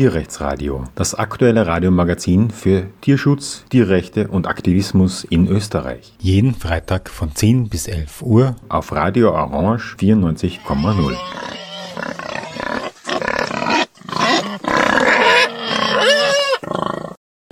Tierrechtsradio, 0.00 0.84
das 0.94 1.14
aktuelle 1.14 1.66
Radiomagazin 1.66 2.50
für 2.50 2.86
Tierschutz, 3.02 3.66
Tierrechte 3.68 4.28
und 4.28 4.46
Aktivismus 4.46 5.24
in 5.24 5.46
Österreich. 5.46 6.14
Jeden 6.18 6.54
Freitag 6.54 7.10
von 7.10 7.34
10 7.34 7.68
bis 7.68 7.86
11 7.86 8.22
Uhr 8.22 8.56
auf 8.70 8.92
Radio 8.92 9.32
Orange 9.32 9.96
94,0. 10.00 11.14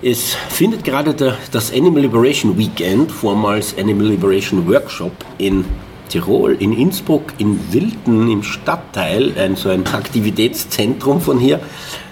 Es 0.01 0.33
findet 0.33 0.83
gerade 0.83 1.13
der, 1.13 1.37
das 1.51 1.71
Animal 1.71 2.01
Liberation 2.01 2.57
Weekend, 2.57 3.11
vormals 3.11 3.77
Animal 3.77 4.07
Liberation 4.07 4.67
Workshop 4.67 5.13
in 5.37 5.65
Tirol, 6.09 6.55
in 6.59 6.73
Innsbruck, 6.73 7.31
in 7.37 7.59
Wilden 7.71 8.31
im 8.31 8.41
Stadtteil, 8.41 9.33
ein, 9.37 9.55
so 9.55 9.69
ein 9.69 9.85
Aktivitätszentrum 9.85 11.21
von 11.21 11.37
hier, 11.37 11.59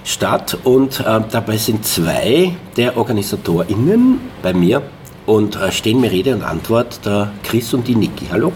statt. 0.08 0.58
Und 0.64 1.02
äh, 1.02 1.22
dabei 1.32 1.58
sind 1.58 1.86
zwei 1.86 2.56
der 2.76 2.98
OrganisatorInnen 2.98 4.20
bei 4.42 4.54
mir 4.54 4.82
und 5.26 5.56
äh, 5.56 5.72
stehen 5.72 6.02
mir 6.02 6.12
Rede 6.12 6.34
und 6.34 6.44
Antwort, 6.44 7.06
der 7.06 7.32
Chris 7.44 7.74
und 7.74 7.88
die 7.88 7.96
Niki. 7.96 8.26
Hallo. 8.32 8.52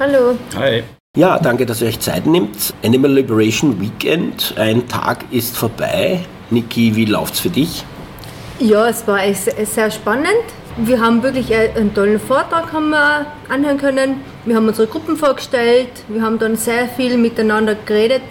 Hallo. 0.00 0.36
Hi. 0.56 0.82
Ja, 1.16 1.38
danke, 1.38 1.64
dass 1.64 1.80
ihr 1.80 1.88
euch 1.88 2.00
Zeit 2.00 2.26
nimmt. 2.26 2.74
Animal 2.84 3.12
Liberation 3.12 3.80
Weekend, 3.80 4.54
ein 4.58 4.86
Tag 4.88 5.24
ist 5.30 5.56
vorbei. 5.56 6.20
Niki, 6.50 6.94
wie 6.94 7.06
läuft's 7.06 7.40
für 7.40 7.48
dich? 7.48 7.84
Ja, 8.58 8.88
es 8.88 9.06
war 9.06 9.18
sehr 9.32 9.90
spannend. 9.90 10.44
Wir 10.78 11.00
haben 11.00 11.22
wirklich 11.22 11.54
einen 11.54 11.94
tollen 11.94 12.20
Vortrag 12.20 12.70
haben 12.72 12.90
wir 12.90 13.26
anhören 13.48 13.78
können. 13.78 14.20
Wir 14.44 14.56
haben 14.56 14.68
unsere 14.68 14.86
Gruppen 14.86 15.16
vorgestellt. 15.16 15.88
Wir 16.08 16.20
haben 16.20 16.38
dann 16.38 16.56
sehr 16.56 16.86
viel 16.86 17.16
miteinander 17.16 17.74
geredet. 17.74 18.22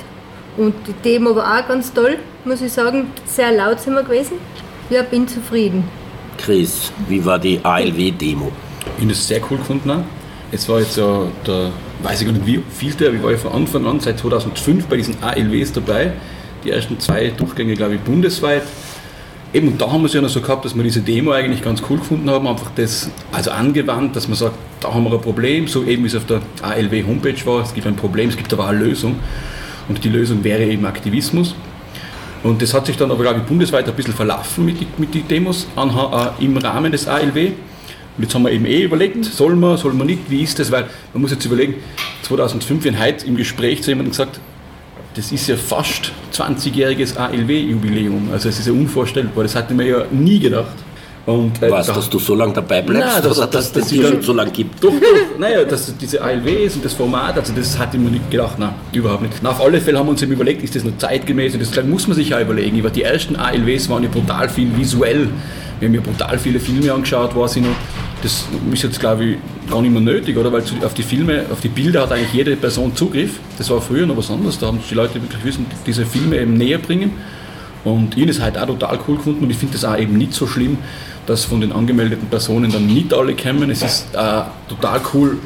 Und 0.58 0.74
die 0.88 0.94
Demo 1.04 1.36
war 1.36 1.60
auch 1.60 1.68
ganz 1.68 1.92
toll, 1.92 2.18
muss 2.46 2.62
ich 2.62 2.72
sagen. 2.72 3.12
Sehr 3.26 3.52
laut 3.52 3.80
sind 3.80 3.94
wir 3.94 4.04
gewesen. 4.04 4.38
Ja, 4.90 5.02
bin 5.04 5.28
zufrieden. 5.28 5.84
Chris, 6.38 6.92
wie 7.08 7.24
war 7.26 7.40
die 7.40 7.60
ALW-Demo? 7.62 8.52
Ich 8.98 9.04
habe 9.04 9.12
es 9.12 9.28
sehr 9.28 9.42
cool 9.50 9.58
gefunden. 9.58 10.04
Es 10.52 10.70
war 10.70 10.80
jetzt 10.80 10.96
ja 10.96 11.24
der, 11.46 11.72
weiß 12.04 12.22
ich 12.22 12.28
gar 12.28 12.34
nicht 12.34 12.46
wie 12.46 12.64
viel 12.70 12.94
der, 12.94 13.14
ich 13.14 13.24
war 13.24 13.32
ja 13.32 13.38
von 13.38 13.52
Anfang 13.52 13.86
an 13.86 14.00
seit 14.00 14.20
2005 14.20 14.86
bei 14.86 14.98
diesen 14.98 15.22
ALWs 15.22 15.74
dabei. 15.74 16.14
Die 16.64 16.72
ersten 16.72 17.00
zwei 17.00 17.30
Durchgänge, 17.30 17.74
glaube 17.74 17.96
ich, 17.96 18.02
bundesweit. 18.02 18.64
Eben, 19.54 19.70
und 19.70 19.82
da 19.82 19.92
haben 19.92 20.02
wir 20.02 20.08
es 20.08 20.14
ja 20.14 20.22
noch 20.22 20.30
so 20.30 20.42
gehabt, 20.42 20.66
dass 20.66 20.76
wir 20.76 20.84
diese 20.84 21.02
Demo 21.02 21.32
eigentlich 21.32 21.62
ganz 21.62 21.82
cool 21.90 21.98
gefunden 21.98 22.30
haben, 22.30 22.48
einfach 22.48 22.72
das 22.76 23.10
also 23.32 23.52
angewandt, 23.52 24.16
dass 24.16 24.28
man 24.28 24.36
sagt, 24.36 24.56
da 24.82 24.94
haben 24.94 25.04
wir 25.06 25.14
ein 25.14 25.22
Problem, 25.22 25.68
so 25.68 25.84
eben 25.84 26.04
wie 26.04 26.08
es 26.08 26.16
auf 26.16 26.26
der 26.26 26.42
ALW 26.62 27.04
Homepage 27.06 27.46
war, 27.46 27.64
es 27.64 27.74
gibt 27.74 27.88
ein 27.88 27.96
Problem, 27.96 28.30
es 28.30 28.38
gibt 28.38 28.52
aber 28.54 28.68
eine 28.68 28.80
Lösung 28.80 29.16
und 29.88 30.04
die 30.04 30.10
Lösung 30.10 30.44
wäre 30.44 30.64
eben 30.64 30.86
Aktivismus. 30.86 31.56
Und 32.44 32.62
das 32.62 32.74
hat 32.74 32.86
sich 32.86 32.96
dann 32.96 33.10
aber, 33.10 33.24
glaube 33.24 33.40
ich, 33.40 33.46
bundesweit 33.46 33.88
ein 33.88 33.96
bisschen 33.96 34.14
verlaufen 34.14 34.66
mit, 34.66 35.00
mit 35.00 35.14
den 35.14 35.28
Demos 35.28 35.68
an, 35.76 35.90
äh, 35.90 36.44
im 36.44 36.56
Rahmen 36.58 36.92
des 36.92 37.08
ALW. 37.08 37.48
Und 38.18 38.24
jetzt 38.24 38.36
haben 38.36 38.44
wir 38.44 38.52
eben 38.52 38.66
eh 38.66 38.84
überlegt, 38.84 39.26
soll 39.26 39.56
man, 39.56 39.78
soll 39.78 39.94
man 39.94 40.08
nicht, 40.08 40.30
wie 40.30 40.44
ist 40.44 40.60
das? 40.60 40.72
Weil 40.72 40.88
man 41.12 41.22
muss 41.22 41.32
jetzt 41.32 41.44
überlegen, 41.46 41.76
2005, 42.22 42.84
wir 42.84 42.94
haben 42.94 43.02
heute 43.02 43.26
im 43.26 43.36
Gespräch 43.36 43.82
zu 43.82 43.90
jemandem 43.90 44.12
gesagt, 44.12 44.40
das 45.16 45.32
ist 45.32 45.48
ja 45.48 45.56
fast 45.56 46.12
20-jähriges 46.34 47.18
ALW-Jubiläum. 47.18 48.30
Also 48.32 48.50
es 48.50 48.60
ist 48.60 48.68
ja 48.68 48.74
unvorstellbar, 48.74 49.44
das 49.44 49.56
hatte 49.56 49.74
man 49.74 49.88
ja 49.88 50.06
nie 50.12 50.40
gedacht. 50.40 50.76
Und, 51.26 51.62
äh, 51.64 51.72
Was, 51.72 51.88
da, 51.88 51.94
dass 51.94 52.08
du 52.08 52.20
so 52.20 52.36
lange 52.36 52.54
dabei 52.54 52.84
bleibst 52.84 53.16
nein, 53.16 53.24
dass, 53.24 53.38
oder 53.38 53.48
dass, 53.48 53.72
dass, 53.72 53.84
dass 53.84 53.92
es 53.92 53.98
schon 53.98 54.22
so 54.22 54.34
lange 54.34 54.52
gibt? 54.52 54.76
Doch, 54.84 54.92
doch. 54.92 55.40
naja, 55.40 55.64
dass 55.64 55.98
diese 55.98 56.22
ALWs 56.22 56.76
und 56.76 56.86
das 56.86 56.94
Format, 56.94 57.36
also 57.38 57.52
das 57.54 57.80
hatte 57.80 57.98
man 57.98 58.12
nicht 58.12 58.30
gedacht, 58.30 58.60
nein, 58.60 58.76
überhaupt 58.92 59.24
nicht. 59.24 59.34
Na, 59.42 59.50
auf 59.50 59.62
alle 59.62 59.82
Fälle 59.82 59.98
haben 59.98 60.06
wir 60.06 60.12
uns 60.12 60.22
eben 60.22 60.34
überlegt, 60.34 60.64
ist 60.64 60.76
das 60.76 60.84
noch 60.84 60.96
zeitgemäß 61.00 61.56
und 61.56 61.62
das 61.62 61.86
muss 61.86 62.08
man 62.08 62.16
sich 62.16 62.30
ja 62.30 62.40
überlegen. 62.40 62.80
Die 62.94 63.02
ersten 63.02 63.36
ALWs 63.36 63.90
waren 63.90 64.04
ja 64.04 64.10
brutal 64.10 64.50
viel 64.50 64.70
visuell. 64.78 65.30
Wir 65.80 65.88
haben 65.88 65.96
ja 65.96 66.02
brutal 66.02 66.38
viele 66.38 66.60
Filme 66.60 66.94
angeschaut, 66.94 67.36
war 67.36 67.48
sie 67.48 67.62
noch 67.62 67.76
das 68.22 68.48
ist 68.72 68.82
jetzt, 68.82 69.00
glaube 69.00 69.24
ich, 69.24 69.38
gar 69.70 69.82
nicht 69.84 69.92
mehr 69.92 70.02
nötig, 70.02 70.36
oder? 70.36 70.52
Weil 70.52 70.64
auf 70.84 70.96
die 70.96 71.04
Filme, 71.04 71.46
auf 71.52 71.62
die 71.62 71.68
Bilder 71.68 72.02
hat 72.02 72.12
eigentlich 72.12 72.34
jede 72.34 72.56
Person 72.56 72.96
Zugriff. 72.96 73.40
Das 73.60 73.70
war 73.70 73.80
früher 73.82 74.08
noch 74.08 74.18
was 74.18 74.32
anderes. 74.32 74.58
Da 74.58 74.68
haben 74.68 74.80
die 74.90 74.96
Leute 74.96 75.22
wirklich 75.22 75.44
wissen, 75.44 75.68
diese 75.86 76.08
Filme 76.08 76.40
eben 76.40 76.56
näher 76.56 76.80
bringen. 76.80 77.12
Und 77.84 78.16
ich 78.16 78.22
habe 78.24 78.32
es 78.32 78.42
halt 78.42 78.58
auch 78.58 78.66
total 78.66 78.98
cool 79.08 79.18
gefunden 79.18 79.44
und 79.44 79.52
ich 79.52 79.58
finde 79.58 79.74
das 79.74 79.86
auch 79.86 79.96
eben 79.96 80.18
nicht 80.18 80.34
so 80.34 80.48
schlimm, 80.48 80.80
dass 81.26 81.46
von 81.46 81.62
den 81.62 81.72
angemeldeten 81.72 82.28
Personen 82.28 82.72
dann 82.72 82.86
nicht 82.86 83.14
alle 83.14 83.36
kommen. 83.36 83.70
Es 83.70 83.82
ist 83.82 84.08
äh, 84.14 84.42
total 84.70 85.02
cool, 85.14 85.38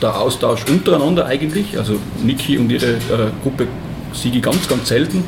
der 0.00 0.18
Austausch 0.18 0.64
untereinander 0.68 1.26
eigentlich. 1.26 1.76
Also 1.78 1.96
Niki 2.22 2.58
und 2.58 2.70
ihre 2.70 2.92
äh, 2.92 3.30
Gruppe 3.42 3.66
siege 4.12 4.40
ganz, 4.40 4.68
ganz 4.68 4.88
selten, 4.88 5.24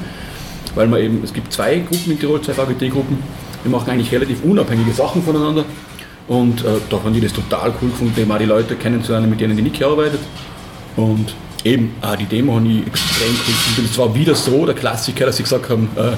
weil 0.75 0.87
man 0.87 1.01
eben, 1.01 1.21
es 1.25 1.33
gibt 1.33 1.53
zwei 1.53 1.79
Gruppen 1.79 2.13
in 2.13 2.21
Tirol, 2.21 2.41
zwei 2.41 2.53
VGT-Gruppen, 2.53 3.19
die 3.65 3.69
machen 3.69 3.91
eigentlich 3.91 4.13
relativ 4.13 4.43
unabhängige 4.45 4.93
Sachen 4.93 5.23
voneinander. 5.23 5.65
Und 6.29 6.65
äh, 6.65 6.79
da 6.91 6.99
fand 6.99 7.17
ich 7.17 7.23
das 7.23 7.33
total 7.33 7.73
cool 7.81 7.91
gefunden, 7.91 8.21
eben 8.21 8.31
auch 8.31 8.39
die 8.39 8.47
Leute 8.47 8.75
kennenzulernen, 8.77 9.31
mit 9.31 9.41
denen 9.41 9.57
die 9.57 9.63
Niki 9.63 9.85
arbeitet. 9.85 10.21
Und 10.97 11.35
eben, 11.65 11.95
auch 12.01 12.17
die 12.17 12.25
Demo 12.25 12.55
habe 12.55 12.67
ich 12.67 12.87
extrem 12.87 13.29
cool 13.29 13.55
gefunden. 13.55 13.91
Es 13.91 13.99
war 13.99 14.15
wieder 14.15 14.35
so 14.35 14.67
der 14.67 14.75
Klassiker, 14.75 15.27
dass 15.27 15.37
sie 15.37 15.43
gesagt 15.43 15.69
haben, 15.69 15.89
äh, 15.97 16.13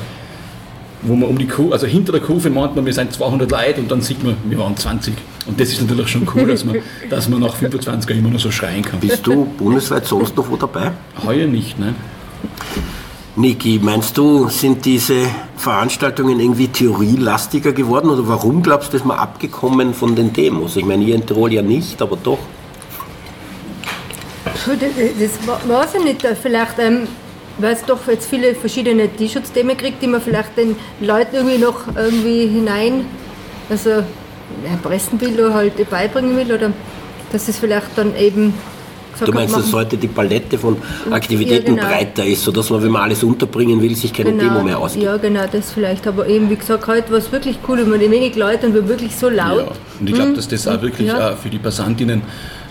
wo 1.03 1.15
man 1.15 1.29
um 1.29 1.39
die 1.39 1.47
Kuh, 1.47 1.73
also 1.73 1.87
hinter 1.87 2.13
der 2.13 2.21
Kurve 2.21 2.51
meint 2.51 2.75
man, 2.75 2.85
wir 2.85 2.93
sind 2.93 3.13
200 3.13 3.51
Leute 3.51 3.81
und 3.81 3.91
dann 3.91 4.01
sieht 4.01 4.23
man, 4.23 4.37
wir 4.45 4.59
waren 4.59 4.77
20. 4.77 5.15
Und 5.47 5.61
das 5.61 5.69
ist 5.71 5.81
natürlich 5.81 6.09
schon 6.09 6.29
cool, 6.35 6.47
dass 6.47 6.65
man, 6.65 6.77
dass 7.11 7.29
man 7.29 7.41
nach 7.41 7.55
25 7.55 8.11
Jahren 8.11 8.19
immer 8.19 8.33
noch 8.33 8.41
so 8.41 8.51
schreien 8.51 8.83
kann. 8.83 9.01
Bist 9.01 9.27
du 9.27 9.45
bundesweit 9.45 10.07
sonst 10.07 10.37
noch 10.37 10.51
wo 10.51 10.57
dabei? 10.57 10.93
Heuer 11.25 11.47
nicht, 11.47 11.79
ne? 11.79 11.95
Niki, 13.37 13.79
meinst 13.81 14.19
du, 14.19 14.49
sind 14.49 14.85
diese 14.85 15.27
Veranstaltungen 15.57 16.41
irgendwie 16.41 16.67
theorielastiger 16.67 17.73
geworden 17.73 18.11
oder 18.11 18.27
warum 18.27 18.65
glaubst 18.65 18.93
du, 18.93 18.97
ist 18.97 19.07
man 19.07 19.17
abgekommen 19.17 19.95
von 19.95 20.17
den 20.17 20.33
Demos? 20.33 20.77
Ich 20.77 20.85
meine, 20.85 21.05
ihr 21.05 21.15
in 21.15 21.25
Tirol 21.25 21.53
ja 21.53 21.63
nicht, 21.63 22.03
aber 22.03 22.17
doch. 22.17 22.39
Das 24.45 24.67
weiß 24.67 25.95
ich 25.95 26.05
nicht. 26.05 26.27
Vielleicht, 26.43 26.79
ähm, 26.81 27.07
weil 27.59 27.75
es 27.75 27.85
doch 27.85 28.07
jetzt 28.07 28.29
viele 28.29 28.55
verschiedene 28.55 29.09
Tierschutzthemen 29.09 29.77
kriegt, 29.77 30.03
die 30.03 30.07
man 30.07 30.21
vielleicht 30.21 30.57
den 30.57 30.77
Leuten 31.01 31.37
irgendwie 31.37 31.59
noch 31.59 31.87
irgendwie 31.97 32.47
hinein, 32.47 33.05
also 33.69 33.91
ja, 33.91 34.05
pressen 34.83 35.21
will 35.21 35.35
oder 35.35 35.55
halt 35.55 35.91
beibringen 35.91 36.37
will 36.37 36.53
oder 36.53 36.73
dass 37.33 37.49
es 37.49 37.59
vielleicht 37.59 37.97
dann 37.97 38.17
eben 38.17 38.55
Du 39.25 39.33
meinst, 39.33 39.57
dass 39.57 39.73
heute 39.73 39.97
die 39.97 40.07
Palette 40.07 40.59
von 40.59 40.77
Aktivitäten 41.11 41.75
ja, 41.75 41.83
genau. 41.83 41.89
breiter 41.89 42.25
ist, 42.25 42.45
sodass 42.45 42.71
man, 42.71 42.83
wenn 42.83 42.91
man 42.91 43.03
alles 43.03 43.25
unterbringen 43.25 43.81
will, 43.83 43.95
sich 43.97 44.13
keine 44.13 44.31
genau. 44.31 44.45
Demo 44.45 44.63
mehr 44.63 44.79
ausgibt? 44.79 45.05
Ja, 45.05 45.17
genau, 45.17 45.45
das 45.51 45.73
vielleicht. 45.73 46.07
Aber 46.07 46.29
eben, 46.29 46.49
wie 46.51 46.57
gesagt, 46.57 46.87
heute 46.87 47.11
war 47.11 47.19
es 47.19 47.33
wirklich 47.33 47.59
cool, 47.67 47.79
wenn 47.79 47.91
man 47.91 48.01
wenig 48.01 48.37
Leute 48.37 48.67
und 48.67 48.75
wir 48.75 48.89
wirklich 48.89 49.17
so 49.17 49.29
laut. 49.29 49.67
Ja, 49.67 49.73
und 50.01 50.09
ich 50.09 50.15
glaube, 50.15 50.35
dass 50.35 50.49
das 50.49 50.69
auch 50.69 50.81
wirklich 50.83 51.09
ja. 51.09 51.33
auch 51.33 51.37
für 51.37 51.51
die 51.51 51.59
Passantinnen 51.59 52.23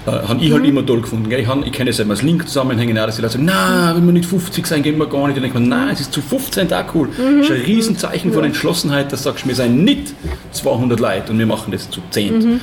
äh, 0.08 0.10
habe 0.10 0.42
ich 0.42 0.52
halt 0.52 0.64
mhm. 0.64 0.70
immer 0.70 0.86
toll 0.86 1.02
gefunden. 1.02 1.30
Ich, 1.30 1.48
ich 1.66 1.72
kenne 1.74 1.90
es 1.90 2.00
immer 2.00 2.12
als 2.12 2.22
Link-Zusammenhänge, 2.22 2.94
dass 2.94 3.18
die 3.18 3.22
Leute 3.22 3.34
sagen, 3.34 3.46
nein, 3.46 3.98
wenn 3.98 4.06
wir 4.06 4.14
nicht 4.14 4.30
50 4.30 4.66
sein, 4.66 4.82
gehen 4.82 4.98
wir 4.98 5.08
gar 5.08 5.28
nicht. 5.28 5.36
Und 5.38 5.44
dann 5.44 5.52
denke 5.52 5.58
ich 5.58 5.64
mir, 5.64 5.76
nein, 5.76 5.90
es 5.92 6.00
ist 6.00 6.14
zu 6.14 6.22
15 6.22 6.70
da 6.70 6.86
cool. 6.94 7.08
Mhm. 7.10 7.40
Das 7.40 7.50
ist 7.50 7.56
ein 7.56 7.62
Riesenzeichen 7.62 8.30
ja. 8.30 8.36
von 8.36 8.46
Entschlossenheit, 8.46 9.12
dass 9.12 9.24
du 9.24 9.30
sagst, 9.30 9.46
wir 9.46 9.54
sind 9.54 9.84
nicht 9.84 10.14
200 10.54 11.00
Leute 11.00 11.32
und 11.34 11.40
wir 11.40 11.46
machen 11.46 11.72
das 11.72 11.90
zu 11.90 12.00
10. 12.10 12.38
Mhm. 12.38 12.62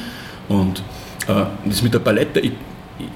Und 0.49 0.79
äh, 1.29 1.45
das 1.67 1.83
mit 1.83 1.93
der 1.93 1.99
Palette, 1.99 2.41
ich, 2.41 2.53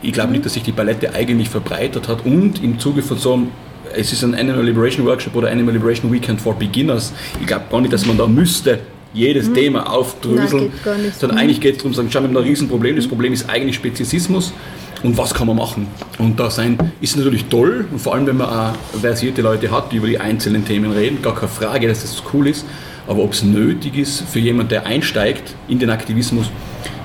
ich 0.02 0.12
glaube 0.12 0.32
nicht, 0.32 0.44
dass 0.44 0.52
sich 0.52 0.62
die 0.62 0.72
Palette 0.72 1.14
eigentlich 1.14 1.48
verbreitert 1.48 2.06
hat 2.08 2.26
und 2.26 2.62
im 2.62 2.78
Zuge 2.78 3.02
von 3.02 3.16
so 3.16 3.32
einem 3.32 3.48
es 3.96 4.12
ist 4.12 4.22
ein 4.22 4.34
Animal 4.34 4.64
Liberation 4.64 5.06
Workshop 5.06 5.34
oder 5.34 5.50
Animal 5.50 5.72
Liberation 5.72 6.12
Weekend 6.12 6.42
for 6.42 6.54
Beginners. 6.54 7.14
Ich 7.40 7.46
glaube 7.46 7.64
gar 7.70 7.80
nicht, 7.80 7.90
dass 7.90 8.04
man 8.04 8.18
da 8.18 8.26
müsste 8.26 8.80
jedes 9.12 9.48
mhm. 9.48 9.54
Thema 9.54 9.90
aufdröseln, 9.90 10.72
Nein, 10.84 11.12
sondern 11.18 11.36
mhm. 11.36 11.42
eigentlich 11.42 11.60
geht 11.60 11.76
es 11.76 11.78
darum, 11.78 11.94
sagen, 11.94 12.08
schau, 12.10 12.20
wir 12.20 12.28
haben 12.28 12.36
ein 12.36 12.42
Riesenproblem. 12.42 12.96
Das 12.96 13.06
Problem 13.06 13.32
ist 13.32 13.48
eigentlich 13.48 13.76
Speziesismus 13.76 14.52
und 15.02 15.16
was 15.16 15.32
kann 15.32 15.46
man 15.46 15.56
machen? 15.56 15.86
Und 16.18 16.38
da 16.38 16.50
sein 16.50 16.76
ist 17.00 17.16
natürlich 17.16 17.44
toll, 17.46 17.86
und 17.90 17.98
vor 18.00 18.14
allem 18.14 18.26
wenn 18.26 18.36
man 18.36 18.48
auch 18.48 19.00
versierte 19.00 19.42
Leute 19.42 19.70
hat, 19.70 19.92
die 19.92 19.96
über 19.96 20.08
die 20.08 20.18
einzelnen 20.18 20.64
Themen 20.64 20.92
reden, 20.92 21.22
gar 21.22 21.34
keine 21.34 21.48
Frage, 21.48 21.88
dass 21.88 22.02
das 22.02 22.22
cool 22.32 22.48
ist. 22.48 22.66
Aber 23.06 23.22
ob 23.22 23.32
es 23.32 23.42
nötig 23.42 23.96
ist 23.96 24.20
für 24.30 24.38
jemanden, 24.38 24.70
der 24.70 24.86
einsteigt 24.86 25.54
in 25.66 25.78
den 25.78 25.88
Aktivismus, 25.88 26.50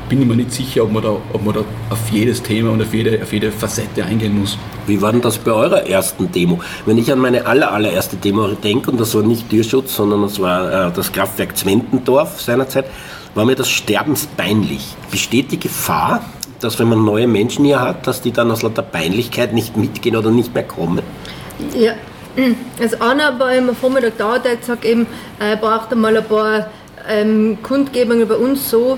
bin 0.10 0.22
ich 0.22 0.28
mir 0.28 0.36
nicht 0.36 0.52
sicher, 0.52 0.84
ob 0.84 0.92
man 0.92 1.04
da, 1.04 1.18
ob 1.34 1.46
man 1.46 1.54
da 1.56 1.62
auf 1.90 2.10
jedes 2.12 2.42
Thema 2.42 2.72
und 2.72 2.82
auf 2.82 2.94
jede, 2.94 3.22
auf 3.22 3.32
jede 3.32 3.52
Facette 3.52 4.04
eingehen 4.04 4.40
muss. 4.40 4.58
Wie 4.88 5.02
war 5.02 5.12
denn 5.12 5.22
das 5.22 5.38
bei 5.38 5.52
eurer 5.52 5.88
ersten 5.88 6.32
Demo? 6.32 6.60
Wenn 6.86 6.98
ich 6.98 7.12
an 7.12 7.20
meine 7.20 7.46
aller, 7.46 7.72
allererste 7.72 8.18
Demo 8.18 8.48
denke, 8.48 8.92
und 8.92 9.00
das 9.00 9.16
war 9.16 9.24
nicht 9.24 9.50
Tierschutz, 9.50 9.96
sondern 9.96 10.24
das 10.24 10.40
war 10.40 10.88
äh, 10.88 10.92
das 10.94 11.12
Kraftwerk 11.12 11.58
Zwentendorf 11.58 12.42
seinerzeit, 12.42 12.86
war 13.36 13.46
mir 13.46 13.56
das 13.56 13.70
sterbensbeinlich. 13.70 14.96
Besteht 15.10 15.52
die 15.52 15.60
Gefahr, 15.60 16.24
dass 16.60 16.80
wenn 16.80 16.90
man 16.90 17.04
neue 17.04 17.28
Menschen 17.28 17.66
hier 17.66 17.82
hat, 17.82 18.06
dass 18.08 18.22
die 18.22 18.32
dann 18.32 18.52
aus 18.52 18.62
lauter 18.62 18.84
Peinlichkeit 18.84 19.54
nicht 19.54 19.78
mitgehen 19.78 20.16
oder 20.16 20.32
nicht 20.32 20.54
mehr 20.54 20.64
kommen? 20.64 21.02
Ja, 21.78 21.94
also 22.82 22.98
einer 23.00 23.38
war 23.40 23.54
im 23.54 23.76
Vormittag 23.76 24.18
da, 24.18 24.40
der 24.40 24.54
hat 24.54 24.62
gesagt, 24.62 24.86
eben, 24.86 25.06
er 25.40 25.56
braucht 25.58 25.92
einmal 25.92 26.18
ein 26.18 26.24
paar 26.24 26.68
ähm, 27.08 27.58
Kundgebungen 27.62 28.28
bei 28.28 28.36
uns 28.36 28.70
so, 28.70 28.98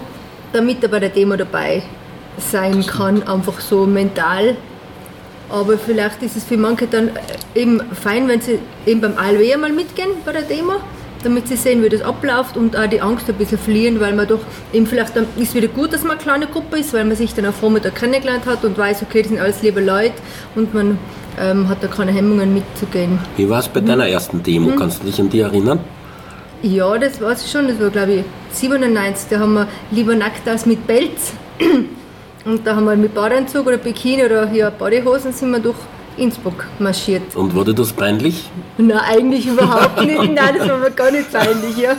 damit 0.56 0.82
er 0.84 0.90
bei 0.90 1.00
der 1.00 1.10
Demo 1.10 1.36
dabei 1.36 1.84
sein 2.38 2.86
kann, 2.86 3.24
einfach 3.24 3.60
so 3.60 3.86
mental. 3.86 4.56
Aber 5.50 5.78
vielleicht 5.78 6.24
ist 6.24 6.36
es 6.36 6.44
für 6.44 6.58
manche 6.58 6.88
dann 6.88 7.12
eben 7.54 7.82
fein, 7.94 8.28
wenn 8.28 8.42
sie 8.42 8.60
eben 8.86 9.02
beim 9.02 9.18
ALW 9.18 9.54
einmal 9.54 9.72
mitgehen 9.72 10.10
bei 10.26 10.32
der 10.32 10.42
Demo 10.42 10.74
damit 11.26 11.48
sie 11.48 11.56
sehen, 11.56 11.84
wie 11.84 11.90
das 11.90 12.02
abläuft 12.02 12.56
und 12.56 12.78
auch 12.78 12.88
die 12.88 13.02
Angst 13.02 13.28
ein 13.28 13.36
bisschen 13.36 13.58
verlieren, 13.58 14.00
weil 14.00 14.14
man 14.14 14.28
doch 14.28 14.40
eben 14.72 14.86
vielleicht 14.86 15.16
dann 15.16 15.26
ist 15.38 15.56
wieder 15.56 15.68
gut, 15.68 15.92
dass 15.92 16.04
man 16.04 16.12
eine 16.12 16.22
kleine 16.22 16.48
Gruppe 16.48 16.78
ist, 16.78 16.94
weil 16.94 17.04
man 17.04 17.16
sich 17.16 17.34
dann 17.34 17.48
auch 17.48 17.54
Vormittag 17.54 17.96
kennengelernt 17.96 18.46
hat 18.46 18.64
und 18.64 18.78
weiß, 18.78 19.02
okay, 19.02 19.24
das 19.24 19.30
sind 19.30 19.40
alles 19.40 19.62
liebe 19.62 19.82
Leute 19.82 20.14
und 20.54 20.74
man 20.74 21.00
ähm, 21.40 21.68
hat 21.68 21.84
da 21.84 21.88
keine 21.88 22.12
Hemmungen 22.12 22.54
mitzugehen. 22.54 23.18
Wie 23.38 23.50
war 23.50 23.60
es 23.60 23.68
bei 23.68 23.82
mhm. 23.82 23.88
deiner 23.88 24.08
ersten 24.08 24.44
Demo? 24.44 24.70
Mhm. 24.70 24.76
Kannst 24.76 25.02
du 25.02 25.08
dich 25.08 25.20
an 25.20 25.30
die 25.30 25.40
erinnern? 25.40 25.80
Ja, 26.66 26.98
das 26.98 27.22
weiß 27.22 27.46
ich 27.46 27.52
schon. 27.52 27.68
Das 27.68 27.80
war, 27.80 27.92
glaube 27.92 28.14
ich, 28.14 28.24
97. 28.54 29.28
Da 29.30 29.40
haben 29.40 29.54
wir 29.54 29.68
lieber 29.92 30.16
nackt 30.16 30.48
als 30.48 30.66
mit 30.66 30.86
Pelz. 30.88 31.34
Und 32.46 32.66
da 32.66 32.76
haben 32.76 32.86
wir 32.86 32.96
mit 32.96 33.14
Badeanzug 33.14 33.68
oder 33.68 33.78
Bikini 33.78 34.26
oder 34.26 34.52
ja, 34.52 34.72
Bodyhosen 34.72 35.32
sind 35.32 35.52
wir 35.52 35.60
durch 35.60 35.78
Innsbruck 36.18 36.66
marschiert. 36.80 37.36
Und 37.36 37.54
wurde 37.54 37.74
das 37.74 37.94
peinlich? 37.94 38.50
Nein, 38.80 38.98
eigentlich 38.98 39.46
überhaupt 39.48 40.04
nicht. 40.06 40.18
Nein, 40.34 40.56
das 40.58 40.68
war 40.68 40.78
mir 40.78 40.92
gar 40.92 41.12
nicht 41.12 41.32
peinlich, 41.32 41.78
ja. 41.78 41.96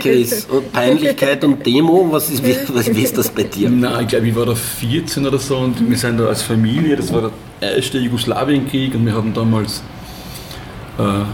Chris, 0.00 0.44
und 0.50 0.72
Peinlichkeit 0.72 1.44
und 1.44 1.64
Demo, 1.66 2.08
was 2.10 2.30
ist, 2.30 2.44
wie, 2.44 2.56
was, 2.68 2.94
wie 2.94 3.02
ist 3.02 3.18
das 3.18 3.28
bei 3.28 3.42
dir? 3.42 3.68
Nein, 3.68 4.02
ich 4.02 4.08
glaube, 4.08 4.28
ich 4.28 4.36
war 4.36 4.46
da 4.46 4.54
14 4.54 5.26
oder 5.26 5.38
so 5.38 5.58
und 5.58 5.88
wir 5.88 5.96
sind 5.96 6.18
da 6.18 6.26
als 6.26 6.42
Familie, 6.42 6.96
das 6.96 7.12
war 7.12 7.30
der 7.60 7.76
erste 7.76 7.98
Jugoslawienkrieg 7.98 8.94
und 8.94 9.06
wir 9.06 9.14
haben 9.14 9.34
damals 9.34 9.82
äh, 10.98 11.24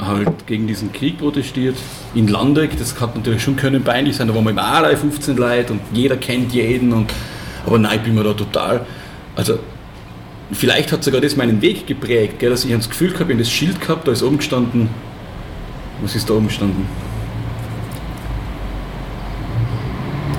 halt 0.00 0.46
gegen 0.46 0.66
diesen 0.66 0.92
Krieg 0.92 1.18
protestiert. 1.18 1.76
In 2.14 2.28
Landeck, 2.28 2.76
das 2.78 3.00
hat 3.00 3.16
natürlich 3.16 3.42
schon 3.42 3.56
können 3.56 3.82
peinlich 3.82 4.16
sein, 4.16 4.28
da 4.28 4.34
waren 4.34 4.44
wir 4.44 4.50
im 4.50 4.58
Alei 4.58 4.96
15 4.96 5.36
Leute 5.36 5.74
und 5.74 5.80
jeder 5.92 6.16
kennt 6.16 6.52
jeden. 6.52 6.92
Und, 6.92 7.12
aber 7.66 7.78
nein, 7.78 7.96
ich 7.96 8.02
bin 8.02 8.14
mir 8.14 8.24
da 8.24 8.32
total. 8.32 8.86
Also 9.36 9.58
vielleicht 10.52 10.92
hat 10.92 11.04
sogar 11.04 11.20
das 11.20 11.36
meinen 11.36 11.62
Weg 11.62 11.86
geprägt, 11.86 12.38
gell, 12.38 12.50
dass 12.50 12.64
ich 12.64 12.72
das 12.72 12.88
Gefühl 12.88 13.08
gehabt, 13.08 13.30
habe 13.30 13.36
das 13.36 13.50
Schild 13.50 13.80
gehabt, 13.80 14.08
da 14.08 14.12
ist 14.12 14.22
oben 14.22 14.38
gestanden, 14.38 14.88
was 16.02 16.14
ist 16.14 16.28
da 16.28 16.34
oben 16.34 16.48
gestanden? 16.48 16.86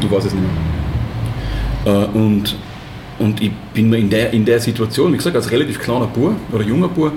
Ich 0.01 0.10
weiß 0.10 0.25
es 0.25 0.33
nicht 0.33 0.44
mehr. 1.86 1.94
Äh, 1.94 2.06
und, 2.18 2.56
und 3.19 3.42
ich 3.42 3.51
bin 3.74 3.89
mir 3.89 3.98
in 3.98 4.10
der, 4.10 4.33
in 4.33 4.44
der 4.44 4.60
Situation, 4.60 5.13
wie 5.13 5.18
gesagt, 5.18 5.36
als 5.36 5.51
relativ 5.51 5.80
kleiner 5.80 6.07
Bub 6.07 6.36
oder 6.51 6.63
junger 6.63 6.88
Bub, 6.88 7.13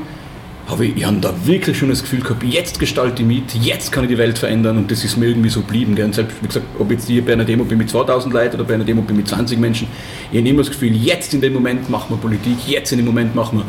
habe 0.67 0.87
ich, 0.87 1.05
habe 1.05 1.19
da 1.19 1.35
wirklich 1.45 1.77
schon 1.77 1.91
das 1.91 2.03
Gefühl 2.03 2.21
gehabt, 2.21 2.43
jetzt 2.43 2.81
gestalte 2.81 3.23
ich 3.23 3.29
mit, 3.29 3.55
jetzt 3.55 3.93
kann 3.93 4.05
ich 4.05 4.11
die 4.11 4.19
Welt 4.19 4.39
verändern 4.39 4.79
und 4.79 4.91
das 4.91 5.05
ist 5.05 5.17
mir 5.17 5.27
irgendwie 5.27 5.51
so 5.51 5.61
geblieben. 5.61 5.97
Und 6.03 6.15
selbst, 6.15 6.37
wie 6.43 6.47
gesagt, 6.47 6.67
ob 6.79 6.91
jetzt 6.91 7.07
hier 7.07 7.25
bei 7.25 7.35
einer 7.35 7.45
Demo 7.45 7.65
bin 7.65 7.79
mit 7.79 7.91
2000 7.91 8.33
Leuten 8.33 8.57
oder 8.57 8.65
bei 8.65 8.75
einer 8.75 8.85
Demo 8.85 9.03
bin 9.03 9.17
mit 9.17 9.29
20 9.29 9.59
Menschen, 9.59 9.89
ich 10.33 10.39
habe 10.39 10.49
immer 10.49 10.63
das 10.63 10.71
Gefühl, 10.71 10.95
jetzt 10.97 11.35
in 11.35 11.41
dem 11.41 11.53
Moment 11.53 11.91
machen 11.91 12.07
wir 12.11 12.17
Politik, 12.17 12.57
jetzt 12.67 12.93
in 12.93 12.99
dem 12.99 13.07
Moment 13.07 13.35
machen 13.35 13.59
wir 13.59 13.65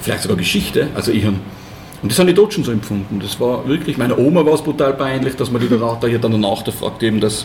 vielleicht 0.00 0.22
sogar 0.22 0.38
Geschichte. 0.38 0.88
Also 0.94 1.12
ich 1.12 1.24
habe, 1.24 1.36
und 2.02 2.10
das 2.10 2.18
haben 2.18 2.28
die 2.28 2.34
Deutschen 2.34 2.64
so 2.64 2.72
empfunden. 2.72 3.20
Das 3.20 3.38
war 3.38 3.66
wirklich, 3.68 3.98
meiner 3.98 4.18
Oma 4.18 4.44
war 4.46 4.54
es 4.54 4.62
brutal 4.62 4.94
peinlich, 4.94 5.36
dass 5.36 5.50
man 5.50 5.60
die 5.60 5.68
da 5.68 6.06
hier 6.06 6.18
dann 6.18 6.32
danach 6.32 6.62
da 6.62 6.72
fragt 6.72 7.02
eben, 7.02 7.20
dass, 7.20 7.44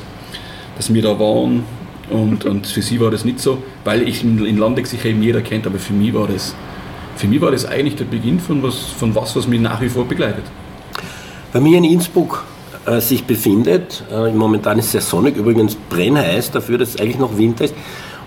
dass 0.77 0.93
wir 0.93 1.01
da 1.01 1.19
waren 1.19 1.63
und, 2.09 2.45
und 2.45 2.67
für 2.67 2.81
sie 2.81 2.99
war 2.99 3.11
das 3.11 3.25
nicht 3.25 3.39
so, 3.39 3.61
weil 3.83 4.07
ich 4.07 4.23
in, 4.23 4.45
in 4.45 4.57
Landeck 4.57 4.87
sich 4.87 5.03
eben 5.05 5.23
jeder 5.23 5.41
kennt, 5.41 5.65
aber 5.65 5.79
für 5.79 5.93
mich 5.93 6.13
war 6.13 6.27
das 6.27 6.53
für 7.15 7.27
mich 7.27 7.41
war 7.41 7.51
das 7.51 7.65
eigentlich 7.65 7.95
der 7.95 8.05
Beginn 8.05 8.39
von 8.39 8.61
was, 8.63 8.77
von 8.77 9.13
was, 9.15 9.35
was 9.35 9.47
mich 9.47 9.59
nach 9.59 9.81
wie 9.81 9.89
vor 9.89 10.05
begleitet. 10.05 10.45
Bei 11.53 11.59
mir 11.59 11.77
in 11.77 11.83
Innsbruck 11.83 12.43
äh, 12.85 12.99
sich 12.99 13.25
befindet, 13.25 14.03
äh, 14.11 14.31
momentan 14.31 14.79
ist 14.79 14.85
es 14.85 14.91
sehr 14.91 15.01
sonnig, 15.01 15.35
übrigens 15.35 15.75
brennheiß 15.75 16.51
dafür, 16.51 16.77
dass 16.77 16.89
es 16.89 16.99
eigentlich 16.99 17.19
noch 17.19 17.37
Winter 17.37 17.65
ist, 17.65 17.75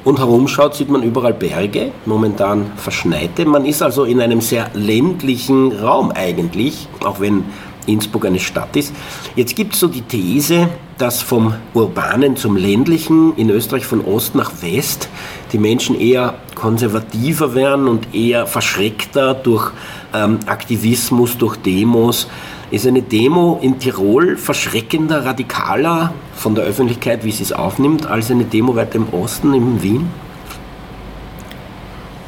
und 0.04 0.18
herumschaut, 0.18 0.74
sieht 0.74 0.90
man 0.90 1.02
überall 1.02 1.32
Berge, 1.32 1.90
momentan 2.04 2.70
verschneite. 2.76 3.46
Man 3.46 3.64
ist 3.64 3.82
also 3.82 4.04
in 4.04 4.20
einem 4.20 4.42
sehr 4.42 4.70
ländlichen 4.74 5.72
Raum 5.72 6.12
eigentlich, 6.12 6.88
auch 7.02 7.20
wenn 7.20 7.44
Innsbruck 7.86 8.26
eine 8.26 8.40
Stadt 8.40 8.76
ist. 8.76 8.92
Jetzt 9.36 9.56
gibt 9.56 9.74
es 9.74 9.80
so 9.80 9.88
die 9.88 10.02
These, 10.02 10.68
dass 10.98 11.22
vom 11.22 11.54
Urbanen 11.74 12.36
zum 12.36 12.56
Ländlichen 12.56 13.36
in 13.36 13.50
Österreich 13.50 13.84
von 13.84 14.04
Ost 14.04 14.34
nach 14.34 14.62
West 14.62 15.08
die 15.52 15.58
Menschen 15.58 15.98
eher 15.98 16.34
konservativer 16.54 17.54
werden 17.54 17.88
und 17.88 18.14
eher 18.14 18.46
verschreckter 18.46 19.34
durch 19.34 19.72
ähm, 20.12 20.38
Aktivismus, 20.46 21.36
durch 21.36 21.56
Demos. 21.56 22.28
Ist 22.70 22.86
eine 22.86 23.02
Demo 23.02 23.58
in 23.62 23.78
Tirol 23.78 24.36
verschreckender, 24.36 25.24
radikaler 25.24 26.12
von 26.34 26.54
der 26.54 26.64
Öffentlichkeit, 26.64 27.24
wie 27.24 27.30
sie 27.30 27.42
es 27.42 27.52
aufnimmt, 27.52 28.06
als 28.06 28.30
eine 28.30 28.44
Demo 28.44 28.74
weiter 28.74 28.96
im 28.96 29.12
Osten, 29.12 29.54
in 29.54 29.82
Wien? 29.82 30.08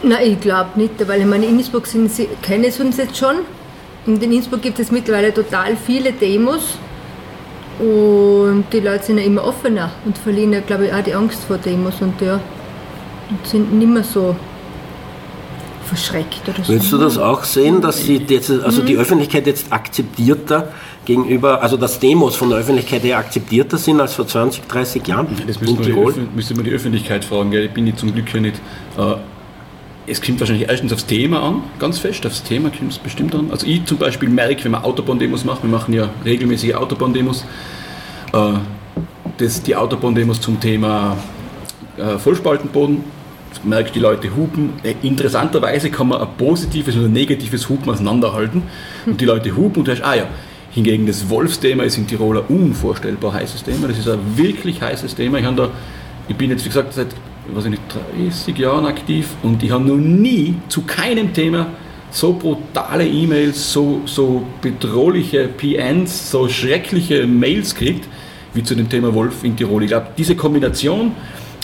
Nein, 0.02 0.32
ich 0.32 0.40
glaube 0.40 0.70
nicht, 0.76 1.08
weil 1.08 1.20
ich 1.20 1.26
meine, 1.26 1.46
in 1.46 1.58
Innsbruck 1.58 1.86
sind 1.86 2.12
sie, 2.12 2.28
kennen 2.42 2.70
sie 2.70 2.82
uns 2.82 2.96
jetzt 2.96 3.16
schon. 3.16 3.36
Und 4.06 4.22
in 4.22 4.32
Innsbruck 4.32 4.62
gibt 4.62 4.78
es 4.78 4.90
mittlerweile 4.92 5.34
total 5.34 5.76
viele 5.76 6.12
Demos 6.12 6.78
und 7.78 8.64
die 8.72 8.80
Leute 8.80 9.04
sind 9.04 9.18
ja 9.18 9.24
immer 9.24 9.44
offener 9.44 9.90
und 10.04 10.16
verlieren 10.16 10.52
ja, 10.52 10.60
glaube 10.60 10.86
ich, 10.86 10.92
auch 10.92 11.02
die 11.02 11.14
Angst 11.14 11.44
vor 11.44 11.58
Demos 11.58 12.00
und 12.00 12.20
ja, 12.20 12.40
und 13.28 13.46
sind 13.46 13.74
nicht 13.74 13.88
mehr 13.88 14.04
so 14.04 14.34
verschreckt 15.84 16.48
oder 16.48 16.64
so. 16.64 16.72
Willst 16.72 16.92
du 16.92 16.98
das 16.98 17.18
auch 17.18 17.44
sehen, 17.44 17.80
dass 17.80 18.02
die, 18.04 18.24
also 18.64 18.82
die 18.82 18.94
mhm. 18.94 19.00
Öffentlichkeit 19.00 19.46
jetzt 19.46 19.72
akzeptierter 19.72 20.72
gegenüber, 21.04 21.62
also 21.62 21.76
dass 21.76 21.98
Demos 21.98 22.34
von 22.36 22.50
der 22.50 22.58
Öffentlichkeit 22.58 23.04
eher 23.04 23.18
akzeptierter 23.18 23.78
sind 23.78 24.00
als 24.00 24.14
vor 24.14 24.26
20, 24.26 24.66
30 24.66 25.06
Jahren? 25.06 25.28
Das 25.46 25.60
müsste 25.60 25.92
man, 25.92 26.12
die, 26.14 26.20
müsste 26.34 26.54
man 26.54 26.64
die 26.64 26.72
Öffentlichkeit 26.72 27.24
fragen, 27.24 27.50
gell? 27.50 27.64
ich 27.66 27.72
bin 27.72 27.84
nicht 27.84 27.98
zum 27.98 28.12
Glück 28.12 28.32
ja 28.32 28.40
nicht. 28.40 28.56
Äh, 28.98 29.16
es 30.06 30.22
kommt 30.22 30.40
wahrscheinlich 30.40 30.68
erstens 30.68 30.92
aufs 30.92 31.06
Thema 31.06 31.42
an, 31.42 31.62
ganz 31.78 31.98
fest, 31.98 32.26
aufs 32.26 32.42
Thema 32.42 32.70
kommt 32.70 32.92
es 32.92 32.98
bestimmt 32.98 33.34
an. 33.34 33.50
Also 33.50 33.66
ich 33.66 33.84
zum 33.84 33.98
Beispiel 33.98 34.28
merke, 34.28 34.64
wenn 34.64 34.72
man 34.72 34.84
Autobahn-Demos 34.84 35.44
macht, 35.44 35.62
wir 35.62 35.70
machen 35.70 35.92
ja 35.92 36.10
regelmäßige 36.24 36.74
Autobahn-Demos, 36.74 37.44
äh, 38.32 39.48
die 39.66 39.76
Autobahn-Demos 39.76 40.40
zum 40.40 40.60
Thema 40.60 41.16
äh, 41.96 42.18
Vollspaltenboden, 42.18 43.04
merkst 43.64 43.94
die 43.94 44.00
Leute 44.00 44.34
hupen. 44.34 44.74
Äh, 44.82 44.94
interessanterweise 45.02 45.90
kann 45.90 46.08
man 46.08 46.20
ein 46.20 46.28
positives 46.38 46.96
und 46.96 47.06
ein 47.06 47.12
negatives 47.12 47.68
Hupen 47.68 47.90
auseinanderhalten. 47.90 48.62
Und 49.04 49.20
die 49.20 49.24
Leute 49.24 49.56
hupen 49.56 49.80
und 49.80 49.88
du 49.88 49.92
hast, 49.92 50.02
ah 50.02 50.14
ja, 50.14 50.26
hingegen 50.70 51.06
das 51.06 51.28
Wolfsthema 51.28 51.82
ist 51.82 51.96
in 51.96 52.06
Tirol 52.06 52.38
ein 52.38 52.44
unvorstellbar 52.48 53.32
heißes 53.32 53.64
Thema. 53.64 53.88
Das 53.88 53.98
ist 53.98 54.08
ein 54.08 54.20
wirklich 54.36 54.80
heißes 54.80 55.14
Thema. 55.14 55.38
Ich, 55.38 55.46
da, 55.56 55.70
ich 56.28 56.36
bin 56.36 56.50
jetzt, 56.50 56.64
wie 56.64 56.68
gesagt, 56.68 56.92
seit 56.92 57.08
weiß 57.52 57.64
ich 57.64 57.70
nicht, 57.70 57.82
30 58.16 58.58
Jahren 58.58 58.86
aktiv 58.86 59.28
und 59.42 59.62
ich 59.62 59.70
habe 59.70 59.84
noch 59.84 59.96
nie 59.96 60.54
zu 60.68 60.82
keinem 60.82 61.32
Thema 61.32 61.68
so 62.10 62.32
brutale 62.32 63.06
E-Mails, 63.06 63.72
so, 63.72 64.00
so 64.06 64.42
bedrohliche 64.62 65.48
PNs, 65.48 66.30
so 66.30 66.48
schreckliche 66.48 67.26
Mails 67.26 67.74
kriegt, 67.74 68.08
wie 68.54 68.62
zu 68.62 68.74
dem 68.74 68.88
Thema 68.88 69.12
Wolf 69.12 69.44
in 69.44 69.56
Tirol. 69.56 69.82
Ich 69.82 69.88
glaube, 69.88 70.08
diese 70.16 70.34
Kombination 70.34 71.12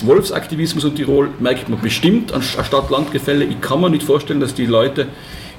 Wolfsaktivismus 0.03 0.83
und 0.83 0.95
Tirol 0.95 1.29
merkt 1.39 1.69
man 1.69 1.79
bestimmt 1.79 2.33
an 2.33 2.41
Stadt-Land-Gefälle. 2.41 3.45
Ich 3.45 3.61
kann 3.61 3.81
mir 3.81 3.89
nicht 3.89 4.03
vorstellen, 4.03 4.39
dass 4.39 4.53
die 4.53 4.65
Leute 4.65 5.07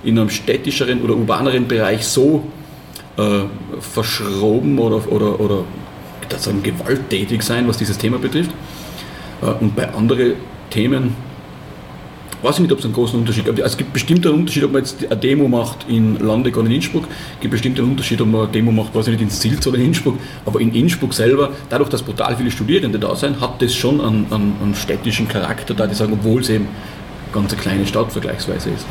in 0.04 0.18
einem 0.18 0.28
städtischeren 0.30 1.02
oder 1.02 1.14
urbaneren 1.14 1.66
Bereich 1.66 2.04
so 2.06 2.44
äh, 3.16 3.40
verschroben 3.80 4.78
oder, 4.78 5.10
oder, 5.10 5.40
oder 5.40 5.64
gewalttätig 6.62 7.42
sein, 7.42 7.66
was 7.68 7.78
dieses 7.78 7.96
Thema 7.96 8.18
betrifft. 8.18 8.50
Äh, 9.44 9.62
und 9.62 9.76
bei 9.76 9.92
anderen 9.92 10.34
Themen 10.70 11.14
weiß 12.42 12.56
ich 12.56 12.60
nicht, 12.60 12.72
ob 12.72 12.78
es 12.78 12.84
einen 12.84 12.94
großen 12.94 13.18
Unterschied 13.18 13.46
gibt. 13.46 13.58
Es 13.58 13.76
gibt 13.76 13.92
bestimmt 13.94 14.26
einen 14.26 14.40
Unterschied, 14.40 14.64
ob 14.64 14.72
man 14.72 14.82
jetzt 14.82 15.04
eine 15.04 15.16
Demo 15.18 15.48
macht 15.48 15.86
in 15.88 16.18
Landeck 16.18 16.56
oder 16.58 16.66
in 16.66 16.72
Innsbruck. 16.72 17.04
Es 17.36 17.40
gibt 17.40 17.52
bestimmt 17.52 17.78
einen 17.78 17.90
Unterschied, 17.90 18.20
ob 18.20 18.28
man 18.28 18.42
eine 18.42 18.50
Demo 18.52 18.70
macht, 18.70 18.94
weiß 18.94 19.06
ich 19.06 19.12
nicht, 19.12 19.22
in 19.22 19.30
Silz 19.30 19.66
oder 19.66 19.78
in 19.78 19.86
Innsbruck. 19.86 20.18
Aber 20.44 20.60
in 20.60 20.74
Innsbruck 20.74 21.14
selber, 21.14 21.50
dadurch, 21.70 21.88
dass 21.88 22.02
brutal 22.02 22.36
viele 22.36 22.50
Studierende 22.50 22.98
da 22.98 23.16
sind, 23.16 23.40
hat 23.40 23.62
das 23.62 23.74
schon 23.74 24.00
einen, 24.00 24.26
einen, 24.30 24.56
einen 24.62 24.74
städtischen 24.74 25.26
Charakter, 25.26 25.72
da 25.72 25.86
die 25.86 25.94
sagen, 25.94 26.12
obwohl 26.12 26.42
es 26.42 26.50
eben 26.50 26.68
ganz 27.32 27.52
eine 27.52 27.62
kleine 27.62 27.86
Stadt 27.86 28.12
vergleichsweise 28.12 28.70
ist. 28.70 28.86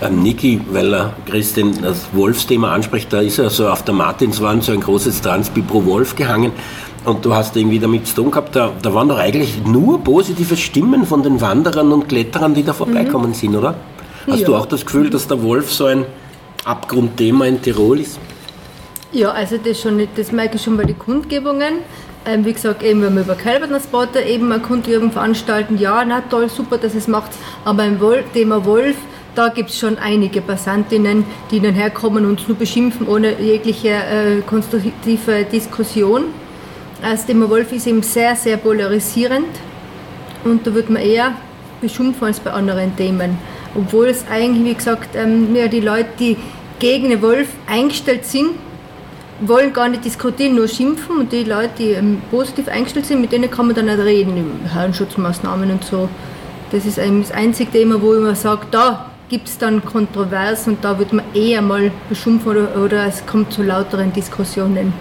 Ähm, 0.00 0.22
Niki, 0.22 0.60
weil 0.70 0.94
er 0.94 1.12
Christian 1.26 1.82
das 1.82 2.06
Wolfsthema 2.12 2.72
anspricht, 2.72 3.12
da 3.12 3.20
ist 3.20 3.36
ja 3.36 3.50
so 3.50 3.68
auf 3.68 3.84
der 3.84 3.94
Martinswand 3.94 4.64
so 4.64 4.72
ein 4.72 4.80
großes 4.80 5.20
Transpi 5.20 5.60
pro 5.60 5.84
Wolf 5.84 6.16
gehangen 6.16 6.52
und 7.08 7.24
du 7.24 7.34
hast 7.34 7.56
irgendwie 7.56 7.78
damit 7.78 8.06
zu 8.06 8.16
tun 8.16 8.30
gehabt, 8.30 8.54
da, 8.54 8.72
da 8.82 8.94
waren 8.94 9.08
doch 9.08 9.18
eigentlich 9.18 9.64
nur 9.64 10.02
positive 10.02 10.56
Stimmen 10.56 11.06
von 11.06 11.22
den 11.22 11.40
Wanderern 11.40 11.92
und 11.92 12.08
Kletterern, 12.08 12.54
die 12.54 12.62
da 12.62 12.72
vorbeikommen 12.72 13.30
mhm. 13.30 13.34
sind, 13.34 13.56
oder? 13.56 13.74
Hast 14.26 14.40
ja. 14.40 14.46
du 14.46 14.56
auch 14.56 14.66
das 14.66 14.84
Gefühl, 14.84 15.10
dass 15.10 15.26
der 15.26 15.42
Wolf 15.42 15.72
so 15.72 15.86
ein 15.86 16.04
Abgrundthema 16.64 17.46
in 17.46 17.62
Tirol 17.62 18.00
ist? 18.00 18.18
Ja, 19.12 19.30
also 19.30 19.56
das, 19.56 19.80
schon, 19.80 20.06
das 20.16 20.32
merke 20.32 20.56
ich 20.56 20.62
schon 20.62 20.76
bei 20.76 20.84
den 20.84 20.98
Kundgebungen. 20.98 21.76
Ähm, 22.26 22.44
wie 22.44 22.52
gesagt, 22.52 22.82
eben, 22.82 23.00
wenn 23.00 23.14
wir 23.14 23.22
über 23.22 23.36
Kälbertransporter 23.36 24.22
eben 24.26 24.52
eine 24.52 24.60
Kundgebung 24.60 25.10
veranstalten, 25.10 25.78
ja, 25.78 26.04
na 26.04 26.20
toll, 26.20 26.50
super, 26.50 26.76
dass 26.76 26.94
es 26.94 27.08
macht. 27.08 27.30
Aber 27.64 27.78
beim 27.78 28.00
Wolf, 28.00 28.24
Thema 28.34 28.66
Wolf, 28.66 28.96
da 29.34 29.48
gibt 29.48 29.70
es 29.70 29.78
schon 29.78 29.96
einige 29.96 30.42
Passantinnen, 30.42 31.24
die 31.50 31.60
dann 31.60 31.74
herkommen 31.74 32.26
und 32.26 32.32
uns 32.32 32.48
nur 32.48 32.58
beschimpfen, 32.58 33.08
ohne 33.08 33.40
jegliche 33.40 33.88
äh, 33.88 34.40
konstruktive 34.46 35.44
Diskussion. 35.44 36.24
Das 37.00 37.24
Thema 37.24 37.48
Wolf 37.48 37.72
ist 37.72 37.86
eben 37.86 38.02
sehr, 38.02 38.34
sehr 38.34 38.56
polarisierend 38.56 39.46
und 40.44 40.66
da 40.66 40.74
wird 40.74 40.90
man 40.90 41.00
eher 41.00 41.32
beschimpfen 41.80 42.26
als 42.26 42.40
bei 42.40 42.50
anderen 42.50 42.96
Themen. 42.96 43.38
Obwohl 43.76 44.08
es 44.08 44.24
eigentlich, 44.28 44.64
wie 44.64 44.74
gesagt, 44.74 45.10
ähm, 45.14 45.54
ja, 45.54 45.68
die 45.68 45.80
Leute, 45.80 46.08
die 46.18 46.36
gegen 46.80 47.10
den 47.10 47.22
Wolf 47.22 47.48
eingestellt 47.68 48.24
sind, 48.24 48.50
wollen 49.40 49.72
gar 49.72 49.88
nicht 49.88 50.04
diskutieren, 50.04 50.56
nur 50.56 50.66
schimpfen 50.66 51.18
und 51.18 51.32
die 51.32 51.44
Leute, 51.44 51.70
die 51.78 51.90
ähm, 51.90 52.20
positiv 52.32 52.66
eingestellt 52.66 53.06
sind, 53.06 53.20
mit 53.20 53.30
denen 53.30 53.48
kann 53.48 53.66
man 53.66 53.76
dann 53.76 53.86
nicht 53.86 54.00
reden, 54.00 54.60
Herrenschutzmaßnahmen 54.72 55.70
und 55.70 55.84
so. 55.84 56.08
Das 56.72 56.84
ist 56.84 56.98
eigentlich 56.98 57.28
das 57.28 57.36
einzige 57.36 57.70
Thema, 57.70 58.02
wo 58.02 58.12
mir 58.14 58.34
sage, 58.34 58.66
da 58.72 59.06
gibt 59.28 59.46
es 59.46 59.56
dann 59.56 59.84
Kontroversen 59.84 60.74
und 60.74 60.84
da 60.84 60.98
wird 60.98 61.12
man 61.12 61.24
eher 61.32 61.62
mal 61.62 61.92
beschimpfen 62.08 62.50
oder, 62.50 62.82
oder 62.84 63.06
es 63.06 63.24
kommt 63.24 63.52
zu 63.52 63.62
lauteren 63.62 64.12
Diskussionen. 64.12 64.92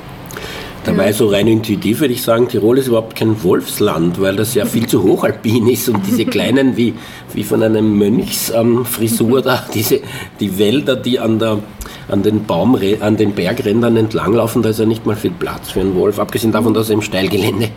Dabei 0.87 1.11
so 1.11 1.27
rein 1.27 1.47
intuitiv 1.47 1.99
würde 1.99 2.13
ich 2.13 2.21
sagen, 2.21 2.47
Tirol 2.47 2.77
ist 2.77 2.87
überhaupt 2.87 3.13
kein 3.13 3.43
Wolfsland, 3.43 4.21
weil 4.21 4.37
das 4.37 4.53
ja 4.53 4.63
viel 4.65 4.87
zu 4.87 5.03
hochalpin 5.03 5.67
ist 5.67 5.89
und 5.89 5.99
diese 6.07 6.23
kleinen, 6.25 6.77
wie, 6.77 6.93
wie 7.33 7.43
von 7.43 7.61
einem 7.61 7.97
Mönchsfrisur 7.97 9.39
ähm, 9.39 9.43
da, 9.43 9.65
diese, 9.73 9.99
die 10.39 10.57
Wälder, 10.57 10.95
die 10.95 11.19
an, 11.19 11.39
der, 11.39 11.59
an, 12.07 12.23
den 12.23 12.45
Baum, 12.45 12.79
an 13.01 13.17
den 13.17 13.33
Bergrändern 13.33 13.97
entlanglaufen, 13.97 14.61
da 14.61 14.69
ist 14.69 14.79
ja 14.79 14.85
nicht 14.85 15.05
mal 15.05 15.17
viel 15.17 15.31
Platz 15.31 15.71
für 15.71 15.81
einen 15.81 15.93
Wolf, 15.93 16.19
abgesehen 16.19 16.53
davon, 16.53 16.73
dass 16.73 16.89
er 16.89 16.93
im 16.93 17.01
Steilgelände 17.01 17.67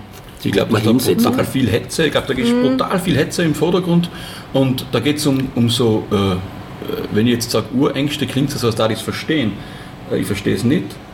ich 0.42 0.52
glaube, 0.52 0.72
man 0.72 0.80
hinsetzen 0.80 1.36
kann. 1.36 1.44
viel 1.44 1.68
Hetze, 1.68 2.06
ich 2.06 2.12
glaube, 2.12 2.32
da 2.32 2.40
ist 2.40 2.52
mhm. 2.52 2.62
brutal 2.62 2.98
viel 3.00 3.16
Hetze 3.16 3.42
im 3.42 3.54
Vordergrund 3.56 4.08
und 4.52 4.86
da 4.92 5.00
geht 5.00 5.16
es 5.16 5.26
um, 5.26 5.48
um 5.56 5.68
so, 5.68 6.04
äh, 6.12 6.14
äh, 6.14 6.36
wenn 7.12 7.26
ich 7.26 7.32
jetzt 7.32 7.50
sage 7.50 7.66
Urängste, 7.74 8.26
klingt 8.26 8.50
es 8.50 8.60
so, 8.60 8.68
als 8.68 8.76
da 8.76 8.86
ich 8.86 8.98
es 8.98 9.02
verstehen. 9.02 9.52
Äh, 10.12 10.20
ich 10.20 10.26
verstehe 10.26 10.54
es 10.54 10.62
nicht 10.62 10.84
äh, 10.84 11.09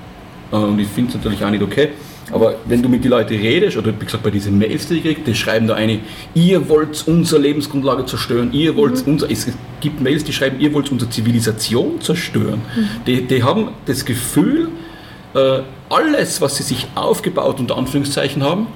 und 0.50 0.78
ich 0.78 0.88
finde 0.88 1.10
es 1.10 1.16
natürlich 1.16 1.44
auch 1.44 1.50
nicht 1.50 1.62
okay. 1.62 1.90
Aber 2.32 2.56
wenn 2.64 2.82
du 2.82 2.88
mit 2.88 3.04
den 3.04 3.10
Leuten 3.10 3.34
redest, 3.34 3.76
oder 3.76 3.92
wie 3.98 4.04
gesagt, 4.04 4.24
bei 4.24 4.30
diesen 4.30 4.58
Mails, 4.58 4.88
die 4.88 4.94
ich 4.94 5.02
kriege, 5.02 5.20
die 5.20 5.34
schreiben 5.34 5.68
da 5.68 5.74
eine, 5.74 6.00
ihr 6.34 6.68
wollt 6.68 7.04
unsere 7.06 7.40
Lebensgrundlage 7.40 8.04
zerstören, 8.06 8.52
ihr 8.52 8.74
wollt 8.74 9.06
mhm. 9.06 9.12
unser, 9.12 9.30
es 9.30 9.46
gibt 9.80 10.00
Mails, 10.00 10.24
die 10.24 10.32
schreiben, 10.32 10.58
ihr 10.58 10.72
wollt 10.74 10.90
unsere 10.90 11.10
Zivilisation 11.10 12.00
zerstören. 12.00 12.62
Mhm. 12.76 12.88
Die, 13.06 13.22
die 13.22 13.42
haben 13.42 13.68
das 13.86 14.04
Gefühl, 14.04 14.70
äh, 15.34 15.60
alles, 15.88 16.40
was 16.40 16.56
sie 16.56 16.64
sich 16.64 16.88
aufgebaut, 16.96 17.60
unter 17.60 17.76
Anführungszeichen 17.76 18.42
haben, 18.42 18.66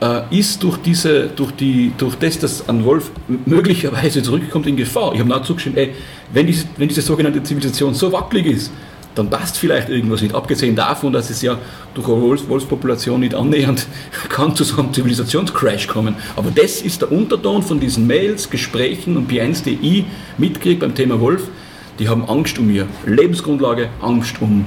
äh, 0.00 0.22
ist 0.30 0.62
durch, 0.62 0.76
diese, 0.78 1.26
durch, 1.26 1.50
die, 1.52 1.92
durch 1.98 2.14
das, 2.16 2.38
dass 2.38 2.68
ein 2.68 2.84
Wolf 2.84 3.10
möglicherweise 3.46 4.22
zurückkommt, 4.22 4.66
in 4.66 4.76
Gefahr. 4.76 5.12
Ich 5.12 5.20
habe 5.20 5.28
nachher 5.28 5.44
zugeschrieben, 5.44 5.78
ey, 5.78 5.94
wenn 6.32 6.46
diese, 6.46 6.66
wenn 6.76 6.88
diese 6.88 7.02
sogenannte 7.02 7.42
Zivilisation 7.42 7.94
so 7.94 8.12
wackelig 8.12 8.46
ist, 8.46 8.72
dann 9.14 9.28
passt 9.28 9.58
vielleicht 9.58 9.88
irgendwas 9.88 10.22
nicht. 10.22 10.34
Abgesehen 10.34 10.76
davon, 10.76 11.12
dass 11.12 11.30
es 11.30 11.42
ja 11.42 11.58
durch 11.94 12.06
eine 12.08 12.20
Wolfs 12.20 12.48
Wolfspopulation 12.48 13.20
nicht 13.20 13.34
annähernd 13.34 13.86
kann 14.28 14.54
zu 14.54 14.64
so 14.64 14.80
einem 14.80 14.92
Zivilisationscrash 14.92 15.88
kommen. 15.88 16.14
Aber 16.36 16.50
das 16.50 16.82
ist 16.82 17.02
der 17.02 17.12
Unterton 17.12 17.62
von 17.62 17.80
diesen 17.80 18.06
Mails, 18.06 18.50
Gesprächen 18.50 19.16
und 19.16 19.28
PNs, 19.28 19.62
die 19.62 19.78
ich 19.82 20.04
mitkriege 20.38 20.80
beim 20.80 20.94
Thema 20.94 21.20
Wolf. 21.20 21.48
Die 21.98 22.08
haben 22.08 22.24
Angst 22.28 22.58
um 22.58 22.70
ihre 22.70 22.86
Lebensgrundlage, 23.04 23.88
Angst 24.00 24.36
um 24.40 24.64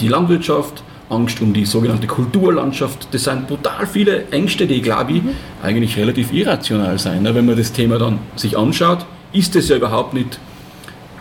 die 0.00 0.08
Landwirtschaft, 0.08 0.82
Angst 1.10 1.42
um 1.42 1.52
die 1.52 1.66
sogenannte 1.66 2.06
Kulturlandschaft. 2.06 3.08
Das 3.12 3.24
sind 3.24 3.48
brutal 3.48 3.86
viele 3.86 4.28
Ängste, 4.30 4.66
die, 4.66 4.80
glaube 4.80 5.12
ich, 5.12 5.22
eigentlich 5.62 5.96
relativ 5.98 6.32
irrational 6.32 6.98
sind. 6.98 7.22
Ne? 7.22 7.34
Wenn 7.34 7.46
man 7.46 7.56
das 7.56 7.72
Thema 7.72 7.98
dann 7.98 8.20
sich 8.36 8.56
anschaut, 8.56 9.04
ist 9.32 9.54
das 9.54 9.68
ja 9.68 9.76
überhaupt 9.76 10.14
nicht, 10.14 10.38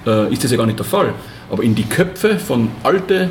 äh, 0.05 0.31
ist 0.31 0.43
das 0.43 0.51
ja 0.51 0.57
gar 0.57 0.67
nicht 0.67 0.79
der 0.79 0.85
Fall. 0.85 1.13
Aber 1.49 1.63
in 1.63 1.75
die 1.75 1.83
Köpfe 1.83 2.37
von 2.37 2.69
alte, 2.83 3.29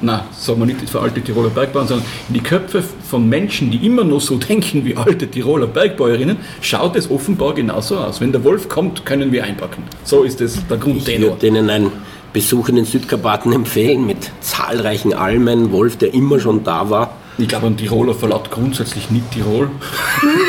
na, 0.00 0.26
sagen 0.32 0.60
wir 0.60 0.66
nicht 0.66 0.88
für 0.88 1.00
alte 1.00 1.20
Tiroler 1.20 1.50
Bergbauern, 1.50 1.88
sondern 1.88 2.06
in 2.28 2.34
die 2.34 2.40
Köpfe 2.40 2.82
von 2.82 3.28
Menschen, 3.28 3.70
die 3.70 3.84
immer 3.84 4.04
noch 4.04 4.20
so 4.20 4.36
denken 4.48 4.84
wie 4.84 4.96
alte 4.96 5.28
Tiroler 5.28 5.66
Bergbäuerinnen, 5.66 6.36
schaut 6.60 6.96
es 6.96 7.10
offenbar 7.10 7.54
genauso 7.54 7.98
aus. 7.98 8.20
Wenn 8.20 8.32
der 8.32 8.44
Wolf 8.44 8.68
kommt, 8.68 9.04
können 9.04 9.32
wir 9.32 9.44
einpacken. 9.44 9.82
So 10.04 10.22
ist 10.22 10.40
es 10.40 10.66
der 10.66 10.76
Grundtenor. 10.76 11.14
Ich 11.14 11.20
würde 11.20 11.40
denen 11.40 11.70
ein 11.70 11.92
Besuch 12.32 12.68
in 12.68 12.76
den 12.76 12.84
Südkarpaten 12.84 13.52
empfehlen 13.52 14.06
mit 14.06 14.30
zahlreichen 14.40 15.12
Almen, 15.12 15.70
Wolf, 15.70 15.96
der 15.96 16.14
immer 16.14 16.40
schon 16.40 16.64
da 16.64 16.88
war. 16.88 17.16
Ich 17.38 17.48
glaube, 17.48 17.66
ein 17.66 17.76
Tiroler 17.76 18.14
verlaut 18.14 18.50
grundsätzlich 18.50 19.10
nicht 19.10 19.30
Tirol. 19.30 19.70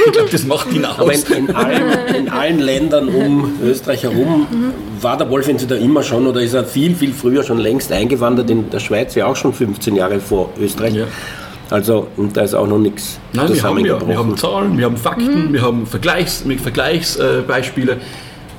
ich 0.06 0.12
glaube, 0.12 0.30
das 0.30 0.44
macht 0.46 0.72
ihn 0.74 0.86
aus. 0.86 1.00
Aber 1.00 1.14
in, 1.14 1.48
in, 1.48 1.56
allen, 1.56 2.16
in, 2.16 2.30
allen, 2.30 2.60
Ländern 2.60 3.08
um 3.08 3.54
Österreich 3.64 4.04
herum 4.04 4.48
war 5.00 5.18
der 5.18 5.30
Wolf 5.30 5.48
entweder 5.48 5.78
immer 5.78 6.04
schon 6.04 6.28
oder 6.28 6.42
ist 6.42 6.54
er 6.54 6.66
viel, 6.66 6.96
viel 6.96 7.14
früher 7.14 7.44
schon 7.44 7.58
längst 7.58 7.92
eingewandert. 7.92 8.50
In 8.50 8.70
der 8.70 8.80
Schweiz 8.80 9.16
ja 9.16 9.28
auch 9.28 9.36
schon 9.36 9.54
15 9.54 9.96
Jahre 9.96 10.20
vor 10.20 10.50
Österreich. 10.60 10.96
Ja. 10.96 11.06
Also 11.70 12.08
da 12.34 12.42
ist 12.42 12.54
auch 12.54 12.68
noch 12.68 12.78
nichts 12.78 13.20
Nein, 13.32 13.54
wir 13.54 13.64
haben, 13.64 13.86
ja, 13.86 14.08
wir 14.08 14.18
haben 14.18 14.38
Zahlen, 14.38 14.78
wir 14.78 14.86
haben 14.86 14.98
Fakten, 14.98 15.48
mhm. 15.48 15.54
wir 15.54 15.62
haben 15.62 15.88
Vergleichs, 15.88 16.44
Vergleichsbeispiele. 16.62 17.94
Äh, 17.94 17.98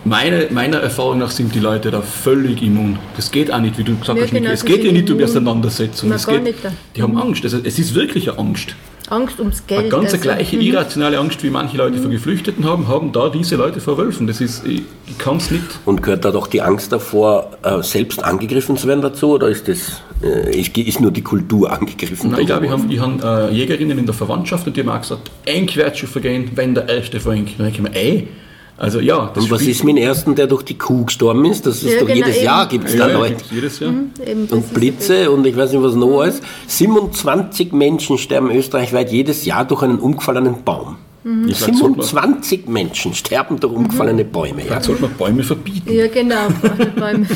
meine, 0.04 0.48
meiner 0.50 0.78
Erfahrung 0.78 1.18
nach 1.18 1.30
sind 1.30 1.54
die 1.54 1.60
Leute 1.60 1.90
da 1.90 2.02
völlig 2.02 2.62
immun. 2.62 2.98
Das 3.16 3.30
geht 3.30 3.52
auch 3.52 3.60
nicht, 3.60 3.78
wie 3.78 3.84
du 3.84 3.96
gesagt 3.96 4.18
ja, 4.18 4.24
hast. 4.24 4.32
Genau, 4.32 4.50
es 4.50 4.64
geht 4.64 4.84
ja 4.84 4.92
nicht 4.92 5.10
um 5.10 5.22
Auseinandersetzung. 5.22 6.12
es 6.12 6.26
geht, 6.26 6.54
die 6.96 7.02
haben 7.02 7.16
Angst. 7.16 7.44
Also, 7.44 7.58
es 7.62 7.78
ist 7.78 7.94
wirklich 7.94 8.30
eine 8.30 8.38
Angst. 8.38 8.74
Angst 9.10 9.38
ums 9.38 9.66
Geld. 9.66 9.80
Eine 9.80 9.88
ganz 9.90 10.12
also. 10.12 10.18
gleiche 10.18 10.56
mhm. 10.56 10.62
irrationale 10.62 11.18
Angst, 11.18 11.42
wie 11.42 11.50
manche 11.50 11.76
Leute 11.76 11.98
mhm. 11.98 12.02
vor 12.02 12.10
Geflüchteten 12.10 12.64
haben, 12.64 12.88
haben 12.88 13.12
da 13.12 13.28
diese 13.28 13.56
Leute 13.56 13.80
vor 13.80 13.98
Wölfen. 13.98 14.26
Das 14.26 14.40
ist, 14.40 14.66
ich, 14.66 14.82
ich 15.06 15.18
kann 15.18 15.36
es 15.36 15.50
nicht. 15.50 15.64
Und 15.84 16.02
gehört 16.02 16.24
da 16.24 16.30
doch 16.30 16.46
die 16.46 16.62
Angst 16.62 16.90
davor, 16.92 17.50
äh, 17.62 17.82
selbst 17.82 18.24
angegriffen 18.24 18.76
zu 18.76 18.88
werden 18.88 19.02
dazu? 19.02 19.32
Oder 19.32 19.48
ist 19.48 19.68
das 19.68 20.02
äh, 20.22 20.58
ist 20.58 21.00
nur 21.00 21.10
die 21.10 21.22
Kultur 21.22 21.70
angegriffen? 21.70 22.30
Nein, 22.30 22.40
ich 22.40 22.46
glaube, 22.46 22.66
ich 22.66 22.72
habe 23.00 23.22
hab, 23.22 23.50
äh, 23.50 23.54
Jägerinnen 23.54 23.98
in 23.98 24.06
der 24.06 24.14
Verwandtschaft 24.14 24.66
und 24.66 24.76
die 24.76 24.80
haben 24.80 24.88
auch 24.88 25.00
gesagt, 25.00 25.30
ein 25.46 25.66
Quertschuh 25.66 26.06
vergehen, 26.06 26.50
wenn 26.54 26.74
der 26.74 26.88
erste 26.88 27.20
verhängt. 27.20 27.50
Dann 27.58 27.66
denke 27.66 27.82
ich 27.82 27.82
mir, 27.82 27.94
ey, 27.94 28.28
also 28.76 29.00
ja. 29.00 29.32
Und 29.34 29.50
was 29.50 29.62
ist 29.62 29.84
mit 29.84 29.96
dem 29.96 30.02
ersten, 30.02 30.34
der 30.34 30.46
durch 30.46 30.62
die 30.62 30.76
Kuh 30.76 31.04
gestorben 31.04 31.44
ist? 31.44 31.64
Das 31.66 31.82
ist 31.82 31.92
ja, 31.92 32.00
doch 32.00 32.06
genau, 32.06 32.16
jedes 32.16 32.36
eben. 32.36 32.44
Jahr 32.44 32.68
gibt 32.68 32.88
es 32.88 32.96
da 32.96 33.08
ja, 33.08 33.18
Leute. 33.18 33.44
Jedes 33.50 33.78
Jahr. 33.78 33.92
Mhm, 33.92 34.48
und 34.50 34.74
Blitze 34.74 35.30
und 35.30 35.46
ich 35.46 35.56
weiß 35.56 35.72
nicht 35.72 35.82
was 35.82 35.94
noch 35.94 36.20
alles. 36.20 36.40
27 36.66 37.72
Menschen 37.72 38.18
sterben 38.18 38.50
österreichweit 38.50 39.12
jedes 39.12 39.44
Jahr 39.44 39.64
durch 39.64 39.82
einen 39.82 39.98
umgefallenen 39.98 40.64
Baum. 40.64 40.96
Mhm. 41.22 41.50
27 41.50 42.66
Menschen 42.66 43.14
sterben 43.14 43.58
durch 43.60 43.72
umgefallene 43.72 44.24
Bäume. 44.24 44.60
Ja. 44.60 44.66
Vielleicht 44.66 44.84
sollte 44.84 45.02
man 45.02 45.12
Bäume 45.12 45.42
verbieten. 45.42 45.92
Ja, 45.92 46.08
genau. 46.08 46.48
Bäume 46.96 47.26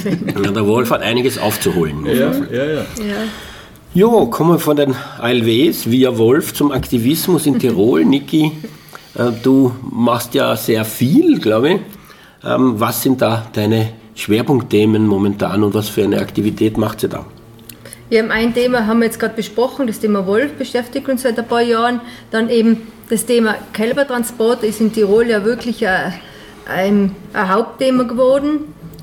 ja, 0.45 0.51
der 0.51 0.67
Wolf 0.67 0.91
hat 0.91 1.03
einiges 1.03 1.39
aufzuholen. 1.39 2.05
Ja, 2.05 2.13
ja, 2.13 2.33
ja. 2.51 2.65
ja. 2.65 2.85
Jo, 3.95 4.27
kommen 4.27 4.51
wir 4.51 4.59
von 4.59 4.77
den 4.77 4.95
ALWs 5.19 5.91
via 5.91 6.19
Wolf 6.19 6.53
zum 6.53 6.73
Aktivismus 6.73 7.47
in 7.47 7.59
Tirol. 7.59 8.05
Niki, 8.05 8.53
du 9.19 9.75
machst 9.91 10.35
ja 10.35 10.57
sehr 10.57 10.85
viel, 10.85 11.39
glaube 11.41 11.71
ich. 11.71 11.81
Ähm, 12.45 12.79
was 12.79 13.03
sind 13.03 13.21
da 13.21 13.47
deine 13.53 13.93
Schwerpunktthemen 14.15 15.07
momentan 15.07 15.63
und 15.63 15.75
was 15.75 15.89
für 15.89 16.05
eine 16.05 16.21
Aktivität 16.21 16.79
macht 16.79 17.03
ihr 17.03 17.09
da? 17.09 17.27
Ja, 18.11 18.25
ein 18.25 18.55
Thema 18.55 18.87
haben 18.87 19.01
wir 19.01 19.07
jetzt 19.07 19.21
gerade 19.21 19.35
besprochen, 19.35 19.87
das 19.87 20.01
Thema 20.01 20.27
Wolf 20.27 20.53
beschäftigt 20.53 21.09
uns 21.09 21.23
seit 21.23 21.39
ein 21.39 21.47
paar 21.47 21.61
Jahren. 21.61 22.01
Dann 22.31 22.49
eben 22.49 22.89
das 23.11 23.27
Thema 23.27 23.57
Kälbertransport 23.73 24.63
ist 24.63 24.81
in 24.81 24.93
Tirol 24.93 25.27
ja 25.27 25.45
wirklich 25.45 25.87
ein, 25.87 26.15
ein, 26.67 27.17
ein 27.33 27.49
Hauptthema 27.49 28.05
geworden, 28.05 28.61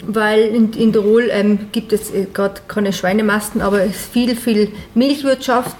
weil 0.08 0.42
in, 0.42 0.74
in 0.74 0.92
Tirol 0.92 1.30
ähm, 1.32 1.68
gibt 1.72 1.94
es 1.94 2.12
äh, 2.12 2.26
gerade 2.34 2.62
keine 2.68 2.94
Schweinemasten, 2.94 3.62
aber 3.62 3.84
es 3.84 3.92
ist 3.92 4.12
viel, 4.12 4.36
viel 4.36 4.72
Milchwirtschaft 4.96 5.78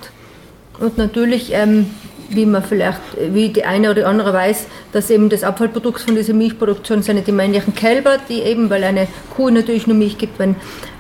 und 0.80 0.98
natürlich 0.98 1.52
ähm, 1.52 1.88
wie 2.30 2.46
man 2.46 2.64
vielleicht, 2.64 3.00
wie 3.32 3.50
die 3.50 3.64
eine 3.64 3.92
oder 3.92 4.08
andere 4.08 4.34
weiß, 4.34 4.68
dass 4.92 5.10
eben 5.10 5.30
das 5.30 5.44
Abfallprodukt 5.44 6.02
von 6.02 6.16
dieser 6.16 6.34
Milchproduktion 6.34 7.04
sind 7.04 7.26
die 7.28 7.32
männlichen 7.32 7.76
Kälber, 7.76 8.18
die 8.30 8.42
eben, 8.42 8.70
weil 8.70 8.84
eine 8.84 9.08
Kuh 9.36 9.50
natürlich 9.50 9.88
nur 9.88 9.96
Milch 9.96 10.18
gibt, 10.18 10.40
wenn, 10.40 10.52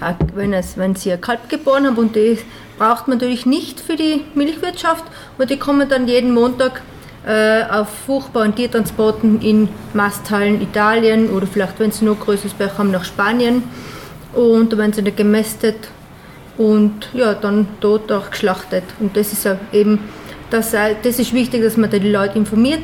äh, 0.01 0.13
wenn, 0.33 0.53
es, 0.53 0.77
wenn 0.77 0.95
sie 0.95 1.11
ein 1.11 1.21
Kalb 1.21 1.49
geboren 1.49 1.85
haben 1.85 1.97
und 1.97 2.15
die 2.15 2.37
braucht 2.77 3.07
man 3.07 3.17
natürlich 3.17 3.45
nicht 3.45 3.79
für 3.79 3.95
die 3.95 4.21
Milchwirtschaft 4.33 5.05
und 5.37 5.49
die 5.49 5.57
kommen 5.57 5.87
dann 5.87 6.07
jeden 6.07 6.33
Montag 6.33 6.81
äh, 7.25 7.63
auf 7.63 7.87
furchtbaren 8.05 8.53
Tiertransporten 8.53 9.41
in 9.41 9.69
Masthallen 9.93 10.61
Italien 10.61 11.29
oder 11.29 11.47
vielleicht, 11.47 11.79
wenn 11.79 11.91
sie 11.91 12.05
noch 12.05 12.19
größeres 12.19 12.53
Berg 12.53 12.77
haben, 12.77 12.91
nach 12.91 13.05
Spanien 13.05 13.63
und 14.33 14.73
da 14.73 14.77
werden 14.77 14.93
sie 14.93 15.03
dann 15.03 15.15
gemästet 15.15 15.89
und 16.57 17.09
ja, 17.13 17.33
dann 17.33 17.67
dort 17.79 18.11
auch 18.11 18.29
geschlachtet. 18.29 18.83
Und 18.99 19.17
das 19.17 19.33
ist 19.33 19.45
ja 19.45 19.57
eben 19.73 19.99
das, 20.49 20.73
äh, 20.73 20.95
das 21.01 21.19
ist 21.19 21.33
wichtig, 21.33 21.61
dass 21.63 21.77
man 21.77 21.89
die 21.89 21.99
Leute 21.99 22.37
informiert. 22.37 22.81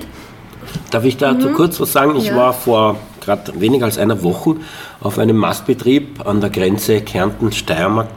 Darf 0.91 1.03
ich 1.03 1.17
dazu 1.17 1.49
mhm. 1.49 1.53
kurz 1.53 1.79
was 1.79 1.91
sagen? 1.91 2.15
Ich 2.15 2.25
ja. 2.25 2.35
war 2.35 2.53
vor 2.53 2.97
gerade 3.19 3.59
weniger 3.59 3.85
als 3.85 3.97
einer 3.97 4.23
Woche 4.23 4.55
auf 4.99 5.19
einem 5.19 5.37
Mastbetrieb 5.37 6.25
an 6.25 6.41
der 6.41 6.49
Grenze 6.49 7.01
Kärnten-Steiermark, 7.01 8.07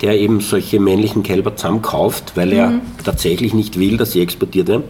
der 0.00 0.18
eben 0.18 0.40
solche 0.40 0.80
männlichen 0.80 1.22
Kälber 1.22 1.56
zusammenkauft, 1.56 2.32
weil 2.36 2.52
er 2.52 2.68
mhm. 2.68 2.80
tatsächlich 3.04 3.54
nicht 3.54 3.78
will, 3.78 3.96
dass 3.96 4.12
sie 4.12 4.20
exportiert 4.22 4.68
werden. 4.68 4.84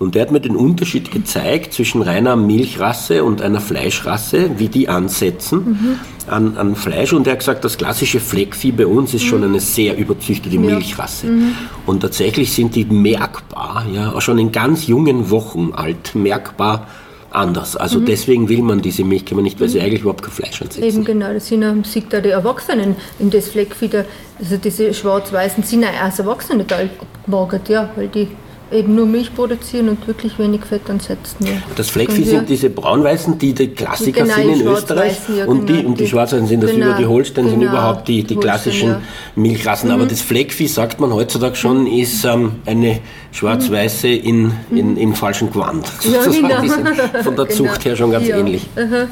Und 0.00 0.14
der 0.14 0.22
hat 0.22 0.30
mir 0.32 0.40
den 0.40 0.56
Unterschied 0.56 1.10
gezeigt 1.10 1.74
zwischen 1.74 2.00
reiner 2.00 2.34
Milchrasse 2.34 3.22
und 3.22 3.42
einer 3.42 3.60
Fleischrasse, 3.60 4.58
wie 4.58 4.68
die 4.68 4.88
ansetzen 4.88 5.58
mhm. 5.58 5.98
an, 6.26 6.56
an 6.56 6.74
Fleisch. 6.74 7.12
Und 7.12 7.26
er 7.26 7.34
hat 7.34 7.40
gesagt, 7.40 7.66
das 7.66 7.76
klassische 7.76 8.18
Fleckvieh 8.18 8.72
bei 8.72 8.86
uns 8.86 9.12
ist 9.12 9.24
mhm. 9.24 9.28
schon 9.28 9.44
eine 9.44 9.60
sehr 9.60 9.98
überzüchtete 9.98 10.54
ja. 10.54 10.60
Milchrasse. 10.62 11.26
Mhm. 11.26 11.52
Und 11.84 12.00
tatsächlich 12.00 12.50
sind 12.50 12.76
die 12.76 12.86
merkbar, 12.86 13.84
ja, 13.92 14.12
auch 14.12 14.22
schon 14.22 14.38
in 14.38 14.50
ganz 14.50 14.86
jungen 14.86 15.28
Wochen 15.28 15.72
alt, 15.74 16.14
merkbar 16.14 16.86
anders. 17.30 17.76
Also 17.76 18.00
mhm. 18.00 18.06
deswegen 18.06 18.48
will 18.48 18.62
man 18.62 18.80
diese 18.80 19.04
Milchkümmel 19.04 19.44
nicht, 19.44 19.60
weil 19.60 19.68
sie 19.68 19.80
mhm. 19.80 19.84
eigentlich 19.84 20.00
überhaupt 20.00 20.22
kein 20.22 20.32
Fleisch 20.32 20.62
ansetzen. 20.62 20.82
Eben 20.82 21.04
genau, 21.04 21.30
das 21.34 21.46
sind 21.46 21.60
man 21.60 21.84
sieht 21.84 22.10
da 22.10 22.22
die 22.22 22.30
Erwachsenen 22.30 22.96
in 23.18 23.28
das 23.28 23.48
Fleckfieder, 23.48 24.06
also 24.38 24.56
diese 24.56 24.94
schwarz-weißen 24.94 25.62
sind 25.62 25.84
auch 25.84 26.04
als 26.04 26.18
Erwachsene 26.18 26.64
da 26.64 26.76
abgemagert, 26.78 27.68
ja, 27.68 27.90
weil 27.96 28.08
die 28.08 28.28
eben 28.72 28.94
nur 28.94 29.06
Milch 29.06 29.34
produzieren 29.34 29.88
und 29.88 30.06
wirklich 30.06 30.38
wenig 30.38 30.64
Fett 30.64 30.88
ansetzen. 30.88 31.46
Ja. 31.46 31.52
Das 31.76 31.90
Fleckvieh 31.90 32.24
sind 32.24 32.48
diese 32.48 32.70
braun-weißen, 32.70 33.38
die 33.38 33.52
die 33.52 33.68
Klassiker 33.68 34.22
genau, 34.22 34.34
sind 34.34 34.60
in 34.60 34.66
Österreich 34.66 35.16
ja, 35.36 35.44
und, 35.44 35.68
die, 35.68 35.74
genau, 35.74 35.88
und 35.88 35.98
die, 35.98 36.04
die 36.04 36.10
schwarz-weißen 36.10 36.46
sind 36.46 36.62
das 36.62 36.70
genau, 36.70 36.86
über 36.86 36.96
die 36.96 37.06
Holstein, 37.06 37.44
genau, 37.44 37.58
sind 37.58 37.68
überhaupt 37.68 38.08
die, 38.08 38.22
die 38.22 38.36
klassischen 38.36 38.88
ja. 38.90 39.02
Milchrassen. 39.34 39.88
Mhm. 39.88 39.94
Aber 39.94 40.06
das 40.06 40.20
Fleckvieh, 40.20 40.68
sagt 40.68 41.00
man 41.00 41.12
heutzutage 41.12 41.56
schon, 41.56 41.82
mhm. 41.82 41.98
ist 41.98 42.24
ähm, 42.24 42.52
eine 42.66 43.00
schwarz-weiße 43.32 44.08
in, 44.08 44.52
in, 44.70 44.92
mhm. 44.92 44.96
im 44.96 45.14
falschen 45.14 45.50
Gewand. 45.50 45.90
Ja, 46.02 46.24
genau. 46.30 47.22
Von 47.22 47.36
der 47.36 47.48
Zucht 47.50 47.84
her 47.84 47.96
schon 47.96 48.12
ganz 48.12 48.28
ähnlich. 48.28 48.66
Aha. 48.76 49.08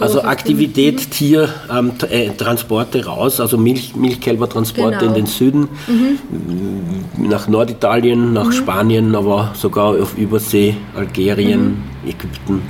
Also 0.00 0.22
Aktivität, 0.22 1.10
Tier, 1.10 1.48
ähm, 1.70 1.92
äh, 2.10 2.30
Transporte 2.30 3.04
raus, 3.04 3.40
also 3.40 3.56
Milch, 3.56 3.94
Milchkälbertransporte 3.94 4.98
genau. 4.98 5.10
in 5.10 5.14
den 5.14 5.26
Süden, 5.26 5.68
mhm. 5.86 7.28
nach 7.28 7.46
Norditalien, 7.46 8.32
nach 8.32 8.46
mhm. 8.46 8.52
Spanien, 8.52 9.14
aber 9.14 9.52
sogar 9.54 10.00
auf 10.00 10.18
Übersee, 10.18 10.74
Algerien, 10.96 11.82
mhm. 12.02 12.08
Ägypten, 12.08 12.62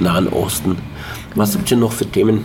Nahen 0.00 0.28
Osten. 0.28 0.76
Was 1.34 1.54
habt 1.54 1.70
ihr 1.70 1.76
noch 1.76 1.92
für 1.92 2.06
Themen? 2.06 2.44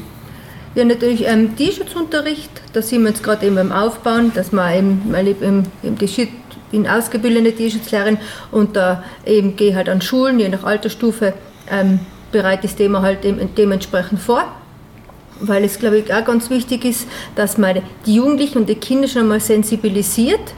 Ja, 0.75 0.83
natürlich 0.83 1.25
ähm, 1.25 1.55
Tierschutzunterricht, 1.55 2.49
da 2.73 2.81
sind 2.81 3.01
wir 3.03 3.09
jetzt 3.09 3.23
gerade 3.23 3.45
eben 3.45 3.55
beim 3.55 3.71
Aufbauen, 3.71 4.31
dass 4.35 4.51
man 4.51 4.73
eben, 4.73 5.01
weil 5.11 5.29
ich 5.29 5.41
eben, 5.41 5.63
eben 5.83 5.97
die 5.97 6.05
ich 6.05 6.27
bin 6.71 6.87
ausgebildete 6.87 7.55
Tierschutzlehrerin 7.55 8.17
und 8.51 8.75
da 8.75 9.03
eben 9.25 9.55
gehe 9.55 9.75
halt 9.75 9.89
an 9.89 10.01
Schulen, 10.01 10.39
je 10.39 10.49
nach 10.49 10.63
Altersstufe, 10.63 11.33
ähm, 11.71 11.99
bereite 12.31 12.63
das 12.63 12.75
Thema 12.75 13.01
halt 13.01 13.19
dementsprechend 13.57 14.19
vor, 14.19 14.43
weil 15.39 15.63
es, 15.63 15.79
glaube 15.79 15.99
ich, 15.99 16.13
auch 16.13 16.23
ganz 16.23 16.49
wichtig 16.49 16.85
ist, 16.85 17.07
dass 17.35 17.57
man 17.57 17.81
die 18.05 18.15
Jugendlichen 18.15 18.59
und 18.59 18.69
die 18.69 18.75
Kinder 18.75 19.07
schon 19.07 19.27
mal 19.27 19.39
sensibilisiert 19.39 20.53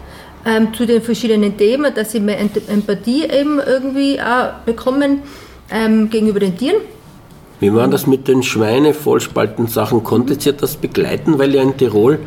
ähm, 0.45 0.73
zu 0.73 0.85
den 0.85 1.01
verschiedenen 1.01 1.57
Themen, 1.57 1.93
dass 1.93 2.11
sie 2.11 2.19
mehr 2.19 2.39
Empathie 2.39 3.25
eben 3.25 3.59
irgendwie 3.59 4.19
auch 4.19 4.63
bekommen 4.65 5.21
ähm, 5.71 6.09
gegenüber 6.09 6.39
den 6.39 6.57
Tieren. 6.57 6.81
Wie 7.59 7.71
war 7.73 7.87
das 7.87 8.07
mit 8.07 8.27
den 8.27 8.41
Schweine-Vollspalten-Sachen? 8.41 10.03
Konntet 10.03 10.45
ihr 10.47 10.53
das 10.53 10.77
begleiten? 10.77 11.37
Weil 11.37 11.53
ja 11.53 11.61
in 11.61 11.77
Tirol 11.77 12.19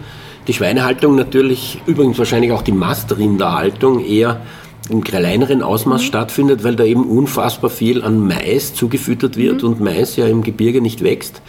die 0.46 0.52
Schweinehaltung 0.52 1.16
natürlich, 1.16 1.80
übrigens 1.86 2.18
wahrscheinlich 2.18 2.52
auch 2.52 2.62
die 2.62 2.72
Mastrinderhaltung 2.72 4.04
eher 4.04 4.42
im 4.90 5.02
kleineren 5.02 5.62
Ausmaß 5.62 6.02
mhm. 6.02 6.06
stattfindet, 6.06 6.64
weil 6.64 6.76
da 6.76 6.84
eben 6.84 7.04
unfassbar 7.04 7.70
viel 7.70 8.02
an 8.02 8.18
Mais 8.18 8.74
zugefüttert 8.74 9.36
wird 9.36 9.62
mhm. 9.62 9.68
und 9.68 9.80
Mais 9.80 10.16
ja 10.16 10.26
im 10.26 10.42
Gebirge 10.42 10.80
nicht 10.80 11.02
wächst. 11.02 11.40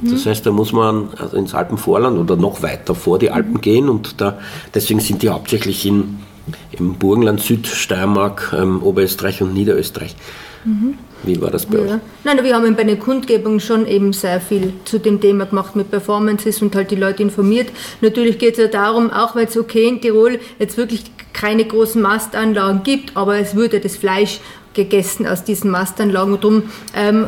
Mhm. 0.00 0.10
Das 0.10 0.26
heißt, 0.26 0.44
da 0.44 0.50
muss 0.50 0.72
man 0.72 1.08
also 1.16 1.36
ins 1.36 1.54
Alpenvorland 1.54 2.18
oder 2.18 2.36
noch 2.36 2.62
weiter 2.62 2.94
vor 2.94 3.18
die 3.18 3.30
Alpen 3.30 3.54
mhm. 3.54 3.60
gehen 3.60 3.88
und 3.88 4.20
da, 4.20 4.38
deswegen 4.74 5.00
sind 5.00 5.22
die 5.22 5.30
hauptsächlich 5.30 5.86
in, 5.86 6.18
im 6.72 6.94
Burgenland, 6.94 7.40
Südsteiermark, 7.40 8.54
ähm, 8.58 8.82
Oberösterreich 8.82 9.40
und 9.40 9.54
Niederösterreich. 9.54 10.14
Mhm. 10.64 10.94
Wie 11.24 11.40
war 11.40 11.50
das 11.50 11.66
bei 11.66 11.78
ja. 11.78 11.94
euch? 11.94 12.00
Nein, 12.24 12.42
wir 12.42 12.54
haben 12.54 12.74
bei 12.74 12.84
den 12.84 12.98
Kundgebungen 12.98 13.60
schon 13.60 13.86
eben 13.86 14.12
sehr 14.12 14.40
viel 14.40 14.72
zu 14.84 14.98
dem 14.98 15.20
Thema 15.20 15.46
gemacht 15.46 15.76
mit 15.76 15.90
Performances 15.90 16.62
und 16.62 16.74
halt 16.74 16.90
die 16.90 16.96
Leute 16.96 17.22
informiert. 17.22 17.70
Natürlich 18.00 18.38
geht 18.38 18.52
es 18.54 18.58
ja 18.58 18.66
darum, 18.66 19.10
auch 19.10 19.34
weil 19.34 19.46
es 19.46 19.56
okay 19.56 19.88
in 19.88 20.00
Tirol 20.00 20.40
jetzt 20.58 20.76
wirklich 20.76 21.04
keine 21.32 21.64
großen 21.64 22.00
Mastanlagen 22.00 22.82
gibt, 22.82 23.16
aber 23.16 23.38
es 23.38 23.54
würde 23.54 23.80
das 23.80 23.96
Fleisch 23.96 24.40
gegessen 24.74 25.26
aus 25.26 25.44
diesen 25.44 25.70
Mastanlagen. 25.70 26.34
Und 26.34 26.44
darum 26.44 26.62
ähm, 26.94 27.26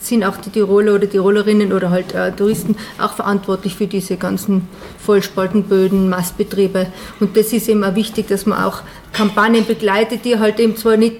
sind 0.00 0.24
auch 0.24 0.36
die 0.36 0.50
Tiroler 0.50 0.94
oder 0.94 1.08
Tirolerinnen 1.08 1.72
oder 1.72 1.90
halt 1.90 2.14
äh, 2.14 2.32
Touristen 2.32 2.76
auch 2.98 3.12
verantwortlich 3.12 3.74
für 3.74 3.86
diese 3.86 4.16
ganzen 4.16 4.68
Vollspaltenböden, 4.98 6.08
Mastbetriebe. 6.08 6.86
Und 7.20 7.36
das 7.36 7.52
ist 7.52 7.68
eben 7.68 7.84
auch 7.84 7.94
wichtig, 7.94 8.28
dass 8.28 8.46
man 8.46 8.62
auch 8.62 8.82
Kampagnen 9.12 9.66
begleitet, 9.66 10.24
die 10.24 10.38
halt 10.38 10.60
eben 10.60 10.76
zwar 10.76 10.96
nicht 10.96 11.16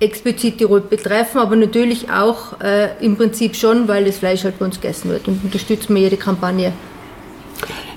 explizit 0.00 0.58
Tirol 0.58 0.80
betreffen, 0.80 1.38
aber 1.38 1.56
natürlich 1.56 2.10
auch 2.10 2.60
äh, 2.60 2.88
im 3.04 3.16
Prinzip 3.16 3.56
schon, 3.56 3.88
weil 3.88 4.04
das 4.04 4.18
Fleisch 4.18 4.44
halt 4.44 4.58
bei 4.58 4.66
uns 4.66 4.80
gegessen 4.80 5.10
wird 5.10 5.26
und 5.28 5.42
unterstützen 5.42 5.94
wir 5.94 6.02
jede 6.02 6.16
Kampagne. 6.16 6.72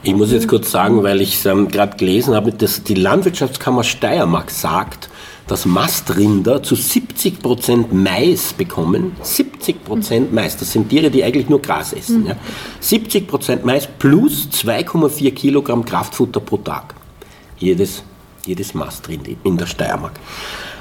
Ich 0.02 0.14
muss 0.14 0.32
jetzt 0.32 0.48
kurz 0.48 0.72
sagen, 0.72 1.04
weil 1.04 1.20
ich 1.20 1.36
es 1.36 1.46
ähm, 1.46 1.68
gerade 1.68 1.98
gelesen 1.98 2.34
habe, 2.34 2.54
dass 2.54 2.84
die 2.84 2.94
Landwirtschaftskammer 2.94 3.84
Steiermark 3.84 4.50
sagt, 4.50 5.10
dass 5.46 5.66
Mastrinder 5.66 6.64
zu 6.64 6.76
70 6.76 7.42
Prozent 7.42 7.92
Mais 7.92 8.54
bekommen. 8.54 9.14
70 9.22 9.84
Prozent 9.84 10.34
Mais, 10.34 10.56
das 10.56 10.72
sind 10.72 10.90
Tiere, 10.90 11.10
die 11.10 11.24
eigentlich 11.24 11.50
nur 11.50 11.62
Gras 11.62 11.92
essen. 11.92 12.28
Ja. 12.28 12.36
70 12.80 13.28
Prozent 13.28 13.66
Mais 13.66 13.88
plus 13.88 14.48
2,4 14.54 15.32
Kilogramm 15.32 15.84
Kraftfutter 15.84 16.40
pro 16.40 16.58
Tag. 16.58 16.94
Jedes, 17.58 18.04
jedes 18.50 18.74
Mastrind 18.74 19.30
in 19.44 19.58
der 19.58 19.68
Steiermark. 19.68 20.14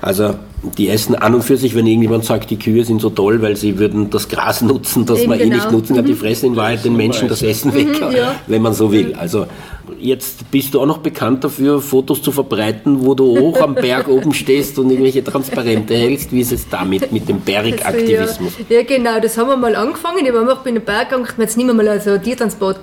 Also 0.00 0.35
die 0.76 0.88
essen 0.88 1.14
an 1.14 1.35
und 1.35 1.42
für 1.42 1.57
sich, 1.57 1.74
wenn 1.74 1.87
irgendjemand 1.87 2.24
sagt, 2.24 2.50
die 2.50 2.59
Kühe 2.59 2.85
sind 2.85 3.00
so 3.00 3.11
toll, 3.11 3.42
weil 3.42 3.57
sie 3.57 3.78
würden 3.78 4.11
das 4.11 4.28
Gras 4.28 4.62
nutzen, 4.62 5.07
das 5.07 5.20
Eben 5.20 5.31
man 5.31 5.38
genau. 5.38 5.50
eh 5.50 5.54
nicht 5.54 5.66
genau. 5.66 5.78
nutzen 5.78 5.96
kann, 5.96 6.04
die 6.04 6.12
mhm. 6.12 6.16
fressen 6.16 6.46
in 6.46 6.57
Wahrheit 6.57 6.85
den 6.85 6.96
Menschen 6.96 7.28
das 7.28 7.42
Essen 7.42 7.74
weg, 7.74 7.88
mhm, 7.88 8.16
ja. 8.16 8.35
wenn 8.46 8.62
man 8.62 8.74
so 8.74 8.90
will. 8.90 9.14
Also 9.14 9.46
jetzt 10.00 10.50
bist 10.50 10.74
du 10.74 10.81
auch 10.81 10.87
noch 10.87 10.98
bekannt 10.98 11.44
dafür, 11.44 11.81
Fotos 11.81 12.22
zu 12.22 12.33
verbreiten, 12.33 13.04
wo 13.04 13.14
du 13.14 13.38
hoch 13.38 13.61
am 13.61 13.74
Berg 13.74 14.09
oben 14.09 14.33
stehst 14.33 14.78
und 14.78 14.90
irgendwelche 14.90 15.22
Transparente 15.22 15.94
hältst. 15.94 16.33
Wie 16.33 16.40
ist 16.40 16.52
es 16.52 16.68
damit 16.68 17.12
mit 17.12 17.28
dem 17.28 17.40
Bergaktivismus? 17.40 18.52
Ja, 18.68 18.76
ja, 18.78 18.83
genau, 18.83 19.20
das 19.20 19.37
haben 19.37 19.48
wir 19.48 19.57
mal 19.57 19.76
angefangen. 19.76 20.24
Ich 20.24 20.33
war 20.33 20.50
auch 20.52 20.62
bei 20.62 20.70
einem 20.70 20.83
Berg 20.83 21.11
gegangen, 21.11 21.28
jetzt 21.38 21.57
nehmen 21.57 21.70
wir 21.70 21.85
mal 21.85 21.88
also 21.88 22.18
Tiertransport 22.18 22.81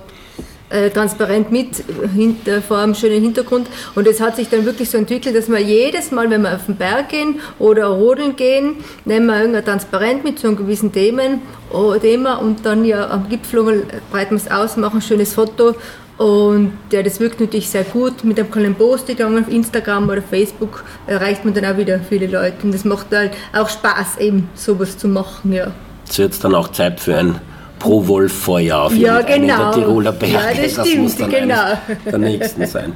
äh, 0.69 0.89
transparent 0.89 1.51
mit 1.51 1.83
hinter, 2.13 2.61
vor 2.61 2.77
einem 2.79 2.95
schönen 2.95 3.21
Hintergrund. 3.21 3.67
Und 3.95 4.07
es 4.07 4.19
hat 4.19 4.35
sich 4.35 4.49
dann 4.49 4.65
wirklich 4.65 4.89
so 4.89 4.97
entwickelt, 4.97 5.35
dass 5.35 5.49
wir 5.49 5.59
jedes 5.59 6.11
Mal, 6.11 6.29
wenn 6.29 6.41
wir 6.41 6.55
auf 6.55 6.65
den 6.65 6.75
Berg 6.75 7.09
gehen 7.09 7.39
oder 7.59 7.87
rodeln 7.87 8.35
gehen, 8.35 8.77
nehmen 9.05 9.27
wir 9.27 9.39
irgendein 9.39 9.65
Transparent 9.65 10.23
mit 10.23 10.39
zu 10.39 10.47
einem 10.47 10.57
gewissen 10.57 10.91
Themen, 10.91 11.41
oh, 11.71 11.93
Thema 11.95 12.35
und 12.35 12.65
dann 12.65 12.85
ja 12.85 13.09
am 13.09 13.29
Gipfel 13.29 13.85
breiten 14.11 14.31
wir 14.31 14.37
es 14.37 14.51
aus, 14.51 14.77
machen 14.77 14.97
ein 14.97 15.01
schönes 15.01 15.33
Foto 15.33 15.75
und 16.17 16.71
ja, 16.91 17.03
das 17.03 17.19
wirkt 17.19 17.41
natürlich 17.41 17.69
sehr 17.69 17.83
gut. 17.83 18.23
Mit 18.23 18.39
einem 18.39 18.49
kleinen 18.49 18.75
Post 18.75 19.07
gegangen 19.07 19.43
auf 19.43 19.51
Instagram 19.51 20.09
oder 20.09 20.21
Facebook 20.21 20.85
erreicht 21.07 21.43
man 21.43 21.53
dann 21.53 21.65
auch 21.65 21.77
wieder 21.77 21.99
viele 21.99 22.27
Leute. 22.27 22.55
Und 22.63 22.73
das 22.73 22.85
macht 22.85 23.07
halt 23.11 23.33
auch 23.53 23.67
Spaß, 23.67 24.17
eben 24.19 24.49
sowas 24.55 24.97
zu 24.97 25.07
machen, 25.09 25.51
ja. 25.51 25.71
Es 26.07 26.17
wird 26.17 26.41
dann 26.43 26.55
auch 26.55 26.69
Zeit 26.69 26.99
für 26.99 27.17
ein 27.17 27.41
pro 27.79 28.07
Wolf 28.07 28.47
Jahr 28.47 28.89
für 28.89 28.97
ja, 28.97 29.21
genau. 29.21 29.71
der 29.71 29.83
Tiroler 29.83 30.11
Berge. 30.11 30.33
Ja, 30.33 30.63
das, 30.63 30.73
das 30.75 30.87
stimmt, 30.87 31.03
muss 31.03 31.17
dann 31.17 31.29
genau. 31.29 31.77
der 32.05 32.17
nächsten 32.17 32.65
sein. 32.65 32.93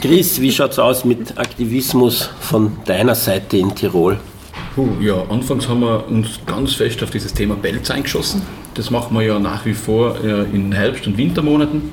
Chris, 0.00 0.40
wie 0.40 0.50
schaut 0.50 0.72
es 0.72 0.78
aus 0.78 1.04
mit 1.04 1.36
Aktivismus 1.38 2.30
von 2.40 2.76
deiner 2.84 3.14
Seite 3.14 3.58
in 3.58 3.74
Tirol? 3.74 4.18
Puh, 4.74 4.88
ja, 5.00 5.22
anfangs 5.28 5.68
haben 5.68 5.80
wir 5.80 6.08
uns 6.08 6.40
ganz 6.46 6.74
fest 6.74 7.02
auf 7.02 7.10
dieses 7.10 7.32
Thema 7.32 7.54
Pelz 7.54 7.90
eingeschossen. 7.90 8.42
Das 8.74 8.90
machen 8.90 9.16
wir 9.16 9.22
ja 9.22 9.38
nach 9.38 9.64
wie 9.66 9.74
vor 9.74 10.16
äh, 10.24 10.42
in 10.54 10.72
Herbst- 10.72 11.06
und 11.06 11.16
Wintermonaten. 11.16 11.92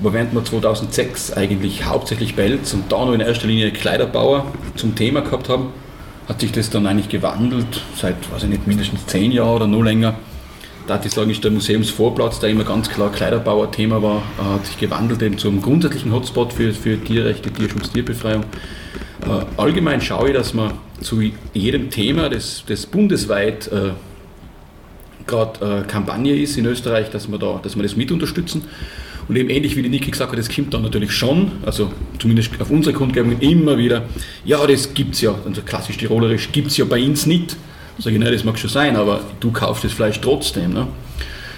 Aber 0.00 0.12
während 0.12 0.34
wir 0.34 0.44
2006 0.44 1.32
eigentlich 1.32 1.84
hauptsächlich 1.84 2.36
Pelz 2.36 2.74
und 2.74 2.92
da 2.92 3.04
noch 3.04 3.14
in 3.14 3.20
erster 3.20 3.46
Linie 3.46 3.72
Kleiderbauer 3.72 4.46
zum 4.76 4.94
Thema 4.94 5.22
gehabt 5.22 5.48
haben, 5.48 5.72
hat 6.28 6.40
sich 6.40 6.52
das 6.52 6.70
dann 6.70 6.86
eigentlich 6.86 7.08
gewandelt, 7.08 7.82
seit, 7.96 8.30
weiß 8.30 8.44
ich 8.44 8.50
nicht, 8.50 8.66
mindestens 8.66 9.06
zehn 9.06 9.32
Jahren 9.32 9.56
oder 9.56 9.66
noch 9.66 9.82
länger, 9.82 10.14
darf 10.88 11.04
ich 11.04 11.12
sagen, 11.12 11.30
ist 11.30 11.44
der 11.44 11.50
Museumsvorplatz, 11.50 12.40
der 12.40 12.50
immer 12.50 12.64
ganz 12.64 12.88
klar 12.88 13.12
Kleiderbauer-Thema 13.12 14.02
war, 14.02 14.22
äh, 14.38 14.54
hat 14.54 14.66
sich 14.66 14.78
gewandelt 14.78 15.22
eben 15.22 15.38
zum 15.38 15.62
grundsätzlichen 15.62 16.12
Hotspot 16.12 16.52
für, 16.52 16.72
für 16.72 17.02
Tierrechte, 17.02 17.52
Tierschutz, 17.52 17.90
Tierbefreiung. 17.90 18.44
Äh, 19.22 19.60
allgemein 19.60 20.00
schaue 20.00 20.28
ich, 20.28 20.34
dass 20.34 20.54
man 20.54 20.72
zu 21.00 21.22
jedem 21.52 21.90
Thema, 21.90 22.28
das, 22.28 22.64
das 22.66 22.86
bundesweit 22.86 23.68
äh, 23.68 23.90
gerade 25.26 25.84
äh, 25.84 25.88
Kampagne 25.88 26.34
ist 26.34 26.56
in 26.56 26.64
Österreich, 26.64 27.10
dass 27.10 27.30
wir, 27.30 27.38
da, 27.38 27.60
dass 27.62 27.76
wir 27.76 27.82
das 27.82 27.94
mit 27.94 28.10
unterstützen. 28.10 28.64
Und 29.28 29.36
eben 29.36 29.50
ähnlich 29.50 29.76
wie 29.76 29.82
die 29.82 29.90
Niki 29.90 30.10
gesagt 30.10 30.32
hat, 30.32 30.38
das 30.38 30.48
kommt 30.48 30.72
dann 30.72 30.80
natürlich 30.80 31.12
schon, 31.12 31.52
also 31.66 31.92
zumindest 32.18 32.50
auf 32.60 32.70
unsere 32.70 32.96
Kundgebungen 32.96 33.38
immer 33.40 33.76
wieder, 33.76 34.04
ja, 34.46 34.66
das 34.66 34.94
gibt 34.94 35.16
es 35.16 35.20
ja, 35.20 35.34
also 35.44 35.60
klassisch 35.60 35.98
tirolerisch, 35.98 36.50
gibt 36.50 36.68
es 36.68 36.78
ja 36.78 36.86
bei 36.86 37.02
uns 37.04 37.26
nicht. 37.26 37.54
Sage 37.98 38.14
ich, 38.16 38.22
nein, 38.22 38.32
das 38.32 38.44
mag 38.44 38.58
schon 38.58 38.70
sein, 38.70 38.96
aber 38.96 39.20
du 39.40 39.50
kaufst 39.50 39.84
das 39.84 39.92
Fleisch 39.92 40.20
trotzdem. 40.20 40.72
Ne? 40.72 40.86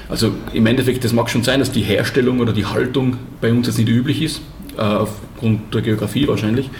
Also 0.08 0.32
im 0.52 0.66
Endeffekt, 0.66 1.04
das 1.04 1.12
mag 1.12 1.28
schon 1.30 1.42
sein, 1.42 1.60
dass 1.60 1.70
die 1.70 1.82
Herstellung 1.82 2.40
oder 2.40 2.52
die 2.52 2.64
Haltung 2.64 3.16
bei 3.40 3.52
uns 3.52 3.66
jetzt 3.66 3.78
nicht 3.78 3.88
üblich 3.88 4.22
ist, 4.22 4.40
äh, 4.76 4.80
aufgrund 4.80 5.72
der 5.74 5.82
Geografie 5.82 6.26
wahrscheinlich. 6.26 6.70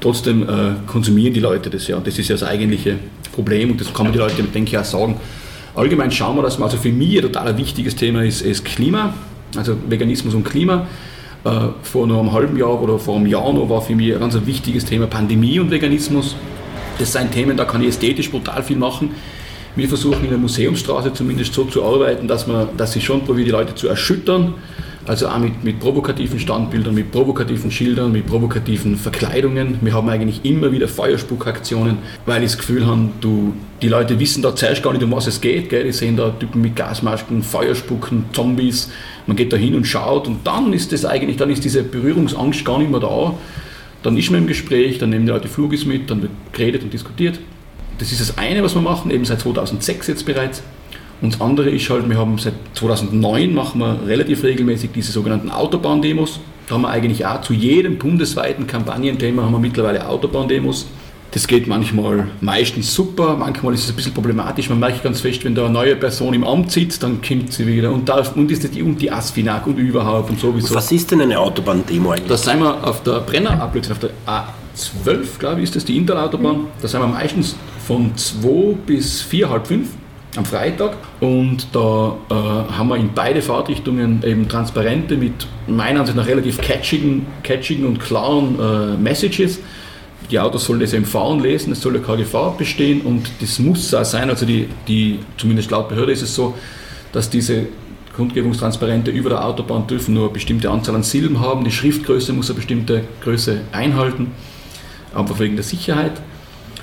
Trotzdem 0.00 0.42
äh, 0.42 0.74
konsumieren 0.86 1.34
die 1.34 1.40
Leute 1.40 1.70
das 1.70 1.88
ja. 1.88 1.96
Und 1.96 2.06
das 2.06 2.18
ist 2.18 2.28
ja 2.28 2.34
das 2.36 2.44
eigentliche 2.44 2.96
Problem 3.32 3.70
und 3.70 3.80
das 3.80 3.92
kann 3.92 4.04
man 4.04 4.12
die 4.12 4.18
Leute, 4.18 4.42
denke 4.42 4.70
ich, 4.70 4.78
auch 4.78 4.84
sagen. 4.84 5.16
Allgemein 5.74 6.10
schauen 6.10 6.36
wir, 6.36 6.42
dass 6.42 6.58
man, 6.58 6.68
also 6.68 6.76
für 6.76 6.92
mich 6.92 7.16
ein 7.16 7.22
total 7.22 7.56
wichtiges 7.56 7.96
Thema 7.96 8.24
ist, 8.24 8.42
ist 8.42 8.64
Klima, 8.64 9.14
also 9.56 9.76
Veganismus 9.88 10.34
und 10.34 10.44
Klima. 10.44 10.86
Äh, 11.44 11.50
vor 11.82 12.06
nur 12.06 12.20
einem 12.20 12.32
halben 12.32 12.56
Jahr 12.56 12.80
oder 12.80 12.98
vor 12.98 13.16
einem 13.16 13.26
Jahr 13.26 13.52
noch 13.52 13.68
war 13.68 13.80
für 13.80 13.94
mich 13.94 14.12
ein 14.12 14.20
ganz 14.20 14.36
wichtiges 14.44 14.84
Thema 14.84 15.06
Pandemie 15.06 15.58
und 15.58 15.70
Veganismus. 15.70 16.36
Das 16.98 17.12
sind 17.12 17.32
Themen, 17.32 17.56
da 17.56 17.64
kann 17.64 17.80
ich 17.82 17.88
ästhetisch 17.88 18.30
brutal 18.30 18.62
viel 18.62 18.76
machen. 18.76 19.10
Wir 19.76 19.88
versuchen 19.88 20.24
in 20.24 20.30
der 20.30 20.38
Museumsstraße 20.38 21.12
zumindest 21.12 21.54
so 21.54 21.64
zu 21.64 21.84
arbeiten, 21.84 22.26
dass, 22.26 22.46
man, 22.48 22.68
dass 22.76 22.92
sie 22.92 23.00
schon 23.00 23.24
probieren, 23.24 23.44
die 23.44 23.52
Leute 23.52 23.74
zu 23.76 23.86
erschüttern, 23.86 24.54
also 25.06 25.28
auch 25.28 25.38
mit, 25.38 25.62
mit 25.62 25.78
provokativen 25.78 26.38
Standbildern, 26.38 26.94
mit 26.94 27.12
provokativen 27.12 27.70
Schildern, 27.70 28.12
mit 28.12 28.26
provokativen 28.26 28.96
Verkleidungen. 28.96 29.78
Wir 29.80 29.94
haben 29.94 30.08
eigentlich 30.08 30.44
immer 30.44 30.72
wieder 30.72 30.88
Feuerspuckaktionen, 30.88 31.98
weil 32.26 32.42
ich 32.42 32.50
das 32.50 32.58
Gefühl 32.58 32.86
habe, 32.86 33.08
du, 33.20 33.54
die 33.80 33.88
Leute 33.88 34.18
wissen 34.18 34.42
da 34.42 34.54
zuerst 34.54 34.82
gar 34.82 34.92
nicht, 34.92 35.02
um 35.02 35.12
was 35.12 35.26
es 35.26 35.40
geht. 35.40 35.70
Gell? 35.70 35.84
Die 35.84 35.92
sehen 35.92 36.16
da 36.16 36.30
Typen 36.30 36.60
mit 36.60 36.76
Gasmasken, 36.76 37.42
Feuerspucken, 37.42 38.24
Zombies. 38.32 38.90
Man 39.26 39.36
geht 39.36 39.52
da 39.52 39.56
hin 39.56 39.76
und 39.76 39.86
schaut 39.86 40.26
und 40.26 40.46
dann 40.46 40.72
ist 40.72 40.92
das 40.92 41.04
eigentlich, 41.04 41.36
dann 41.36 41.50
ist 41.50 41.64
diese 41.64 41.84
Berührungsangst 41.84 42.64
gar 42.64 42.78
nicht 42.78 42.90
mehr 42.90 43.00
da. 43.00 43.34
Dann 44.02 44.16
ist 44.16 44.30
man 44.30 44.40
im 44.40 44.46
Gespräch, 44.46 44.98
dann 44.98 45.10
nehmen 45.10 45.26
die 45.26 45.32
Leute 45.32 45.48
Flugis 45.48 45.84
mit, 45.84 46.10
dann 46.10 46.22
wird 46.22 46.32
geredet 46.52 46.82
und 46.82 46.92
diskutiert. 46.92 47.38
Das 47.98 48.12
ist 48.12 48.20
das 48.20 48.38
eine, 48.38 48.62
was 48.62 48.74
wir 48.74 48.82
machen, 48.82 49.10
eben 49.10 49.24
seit 49.24 49.40
2006 49.40 50.06
jetzt 50.06 50.24
bereits. 50.24 50.62
Und 51.20 51.34
das 51.34 51.40
andere 51.40 51.68
ist 51.70 51.90
halt, 51.90 52.08
wir 52.08 52.16
haben 52.16 52.38
seit 52.38 52.54
2009 52.74 53.52
machen 53.52 53.80
wir 53.80 54.06
relativ 54.06 54.44
regelmäßig 54.44 54.90
diese 54.94 55.10
sogenannten 55.10 55.50
Autobahndemos. 55.50 56.38
Da 56.68 56.74
haben 56.74 56.82
wir 56.82 56.90
eigentlich 56.90 57.26
auch 57.26 57.40
zu 57.40 57.54
jedem 57.54 57.98
bundesweiten 57.98 58.66
Kampagnenthema 58.68 59.42
haben 59.42 59.52
wir 59.52 59.58
mittlerweile 59.58 60.06
Autobahndemos. 60.06 60.86
Das 61.30 61.46
geht 61.46 61.66
manchmal 61.66 62.26
meistens 62.40 62.94
super, 62.94 63.36
manchmal 63.36 63.74
ist 63.74 63.84
es 63.84 63.90
ein 63.90 63.96
bisschen 63.96 64.14
problematisch. 64.14 64.70
Man 64.70 64.78
merkt 64.78 65.02
ganz 65.02 65.20
fest, 65.20 65.44
wenn 65.44 65.54
da 65.54 65.64
eine 65.64 65.74
neue 65.74 65.94
Person 65.94 66.32
im 66.32 66.42
Amt 66.42 66.72
sitzt, 66.72 67.02
dann 67.02 67.20
kommt 67.20 67.52
sie 67.52 67.66
wieder. 67.66 67.92
Und, 67.92 68.08
da, 68.08 68.22
und 68.34 68.50
ist 68.50 68.64
das 68.64 68.70
die, 68.70 68.82
und 68.82 69.00
die 69.00 69.10
Asfinag 69.10 69.66
und 69.66 69.76
überhaupt 69.76 70.30
und 70.30 70.40
sowieso. 70.40 70.74
Was 70.74 70.90
ist 70.90 71.10
denn 71.10 71.20
eine 71.20 71.38
Autobahndemo 71.38 72.12
eigentlich? 72.12 72.28
Da 72.28 72.36
sind 72.36 72.60
wir 72.60 72.82
auf 72.82 73.02
der 73.02 73.20
Brenner, 73.20 73.62
auf 73.62 73.72
der 73.72 74.10
A12, 74.26 75.38
glaube 75.38 75.60
ich, 75.60 75.64
ist 75.64 75.76
das 75.76 75.84
die 75.84 75.98
Interautobahn. 75.98 76.66
Da 76.80 76.88
sind 76.88 77.00
wir 77.00 77.06
meistens 77.06 77.56
von 77.86 78.16
2 78.16 78.76
bis 78.86 79.20
4, 79.20 79.50
halb 79.50 79.66
5 79.66 79.88
am 80.36 80.44
Freitag 80.44 80.96
und 81.20 81.66
da 81.72 82.16
äh, 82.30 82.34
haben 82.34 82.88
wir 82.88 82.96
in 82.96 83.10
beide 83.14 83.42
Fahrtrichtungen 83.42 84.22
eben 84.24 84.48
Transparente 84.48 85.16
mit 85.16 85.46
meiner 85.66 86.00
Ansicht 86.00 86.16
nach 86.16 86.26
relativ 86.26 86.60
catchigen, 86.60 87.26
catchigen 87.42 87.86
und 87.86 87.98
klaren 87.98 88.58
äh, 88.58 88.96
Messages. 88.96 89.58
Die 90.30 90.38
Autos 90.38 90.64
sollen 90.64 90.80
das 90.80 90.94
fahren 91.08 91.40
lesen, 91.40 91.72
es 91.72 91.80
soll 91.80 91.98
keine 92.00 92.18
Gefahr 92.18 92.54
bestehen 92.56 93.00
und 93.00 93.30
das 93.40 93.58
muss 93.58 93.94
auch 93.94 94.04
sein, 94.04 94.28
also 94.28 94.44
die, 94.44 94.68
die, 94.86 95.20
zumindest 95.38 95.70
laut 95.70 95.88
Behörde 95.88 96.12
ist 96.12 96.22
es 96.22 96.34
so, 96.34 96.54
dass 97.12 97.30
diese 97.30 97.66
Grundgebungstransparente 98.14 99.10
über 99.10 99.30
der 99.30 99.44
Autobahn 99.44 99.86
dürfen 99.86 100.14
nur 100.14 100.24
eine 100.24 100.32
bestimmte 100.32 100.70
Anzahl 100.70 100.96
an 100.96 101.02
Silben 101.02 101.40
haben, 101.40 101.64
die 101.64 101.70
Schriftgröße 101.70 102.32
muss 102.32 102.50
eine 102.50 102.56
bestimmte 102.56 103.04
Größe 103.22 103.60
einhalten, 103.72 104.32
einfach 105.14 105.38
wegen 105.38 105.56
der 105.56 105.64
Sicherheit. 105.64 106.20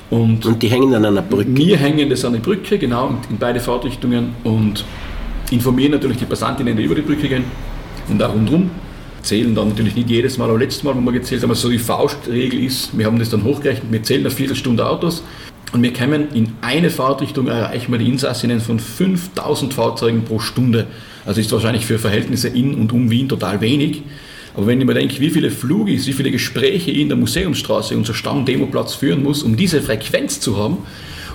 Und, 0.10 0.46
und 0.46 0.64
die 0.64 0.70
hängen 0.70 0.94
an 0.96 1.06
einer 1.06 1.22
Brücke? 1.22 1.56
Wir 1.56 1.78
hängen 1.78 2.10
das 2.10 2.24
an 2.26 2.34
der 2.34 2.40
Brücke, 2.40 2.78
genau, 2.78 3.16
in 3.30 3.38
beide 3.38 3.60
Fahrtrichtungen 3.60 4.34
und 4.44 4.86
informieren 5.52 5.92
natürlich 5.92 6.18
die 6.18 6.26
Passantinnen, 6.26 6.78
die 6.78 6.84
über 6.84 6.96
die 6.96 7.02
Brücke 7.02 7.28
gehen 7.28 7.44
und 8.08 8.22
auch 8.24 8.34
rundherum. 8.34 8.72
Zählen 9.26 9.56
dann 9.56 9.70
natürlich 9.70 9.96
nicht 9.96 10.10
jedes 10.10 10.38
Mal, 10.38 10.50
aber 10.50 10.60
letztes 10.60 10.84
Mal, 10.84 10.96
wo 10.96 11.02
wir 11.02 11.12
gezählt 11.12 11.42
haben, 11.42 11.54
so 11.56 11.70
die 11.70 11.80
Faustregel 11.80 12.64
ist, 12.64 12.96
wir 12.96 13.08
haben 13.08 13.18
das 13.18 13.32
dann 13.32 13.44
hochgerechnet, 13.44 13.92
wir 13.92 14.04
zählen 14.04 14.22
eine 14.22 14.30
Viertelstunde 14.30 14.88
Autos 14.88 15.24
und 15.74 15.82
wir 15.82 15.92
kommen 15.92 16.28
in 16.36 16.54
eine 16.62 16.92
Fahrtrichtung, 16.92 17.48
erreichen 17.48 17.92
wir 17.92 17.98
die 17.98 18.08
Insassinnen 18.08 18.62
von 18.62 18.80
5000 18.80 19.74
Fahrzeugen 19.74 20.24
pro 20.24 20.40
Stunde. 20.40 20.86
Also 21.26 21.42
ist 21.42 21.52
wahrscheinlich 21.52 21.88
für 21.88 21.98
Verhältnisse 21.98 22.50
in 22.50 22.76
und 22.76 22.94
um 22.94 23.10
Wien 23.10 23.28
total 23.28 23.62
wenig. 23.62 24.04
Aber 24.54 24.68
wenn 24.68 24.80
ich 24.80 24.86
mir 24.86 24.94
denke, 24.94 25.20
wie 25.20 25.32
viele 25.32 25.50
Flugis, 25.50 26.06
wie 26.06 26.14
viele 26.14 26.30
Gespräche 26.30 26.92
in 26.92 27.10
der 27.10 27.18
Museumsstraße, 27.18 27.98
unser 27.98 28.14
Stammdemoplatz 28.14 28.94
führen 28.94 29.24
muss, 29.24 29.42
um 29.42 29.58
diese 29.58 29.82
Frequenz 29.82 30.40
zu 30.40 30.56
haben 30.56 30.78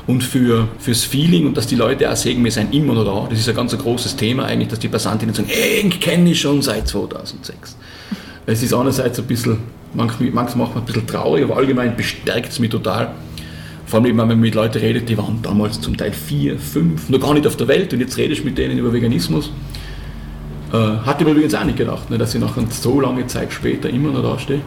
und 0.06 0.22
für, 0.22 0.68
fürs 0.78 1.04
Feeling 1.04 1.46
und 1.46 1.56
dass 1.56 1.66
die 1.66 1.76
Leute 1.76 2.10
auch 2.10 2.16
sagen, 2.16 2.42
wir 2.42 2.52
sind 2.52 2.74
immer 2.74 2.94
noch 2.94 3.04
da, 3.04 3.28
das 3.30 3.40
ist 3.40 3.48
ein 3.48 3.54
ganz 3.54 3.76
großes 3.76 4.16
Thema 4.16 4.44
eigentlich, 4.44 4.68
dass 4.68 4.78
die 4.78 4.88
Passantinnen 4.88 5.34
sagen, 5.34 5.48
ich 5.48 6.00
kenne 6.00 6.30
ich 6.30 6.40
schon 6.40 6.62
seit 6.62 6.88
2006. 6.88 7.76
Es 8.46 8.62
ist 8.62 8.74
einerseits 8.74 9.18
ein 9.18 9.26
bisschen, 9.26 9.58
manchmal, 9.94 10.30
manchmal 10.30 10.66
macht 10.66 10.74
man 10.74 10.84
ein 10.84 10.86
bisschen 10.86 11.06
traurig, 11.06 11.44
aber 11.44 11.56
allgemein 11.56 11.96
bestärkt 11.96 12.52
es 12.52 12.58
mich 12.58 12.70
total. 12.70 13.12
Vor 13.86 14.00
allem, 14.00 14.16
wenn 14.16 14.28
man 14.28 14.40
mit 14.40 14.54
Leuten 14.54 14.78
redet, 14.78 15.08
die 15.08 15.18
waren 15.18 15.40
damals 15.42 15.80
zum 15.80 15.96
Teil 15.96 16.12
vier, 16.12 16.58
fünf, 16.58 17.08
noch 17.08 17.20
gar 17.20 17.34
nicht 17.34 17.46
auf 17.46 17.56
der 17.56 17.68
Welt 17.68 17.92
und 17.92 18.00
jetzt 18.00 18.16
redest 18.16 18.42
du 18.42 18.44
mit 18.46 18.56
denen 18.56 18.78
über 18.78 18.92
Veganismus 18.92 19.50
äh, 20.72 20.76
hatte 20.76 21.24
mir 21.24 21.32
übrigens 21.32 21.54
auch 21.54 21.64
nicht 21.64 21.78
gedacht, 21.78 22.10
ne, 22.10 22.18
dass 22.18 22.34
ich 22.34 22.40
nach 22.40 22.54
so 22.70 23.00
lange 23.00 23.26
Zeit 23.26 23.52
später 23.52 23.90
immer 23.90 24.12
noch 24.12 24.22
da 24.22 24.38
stehe, 24.38 24.60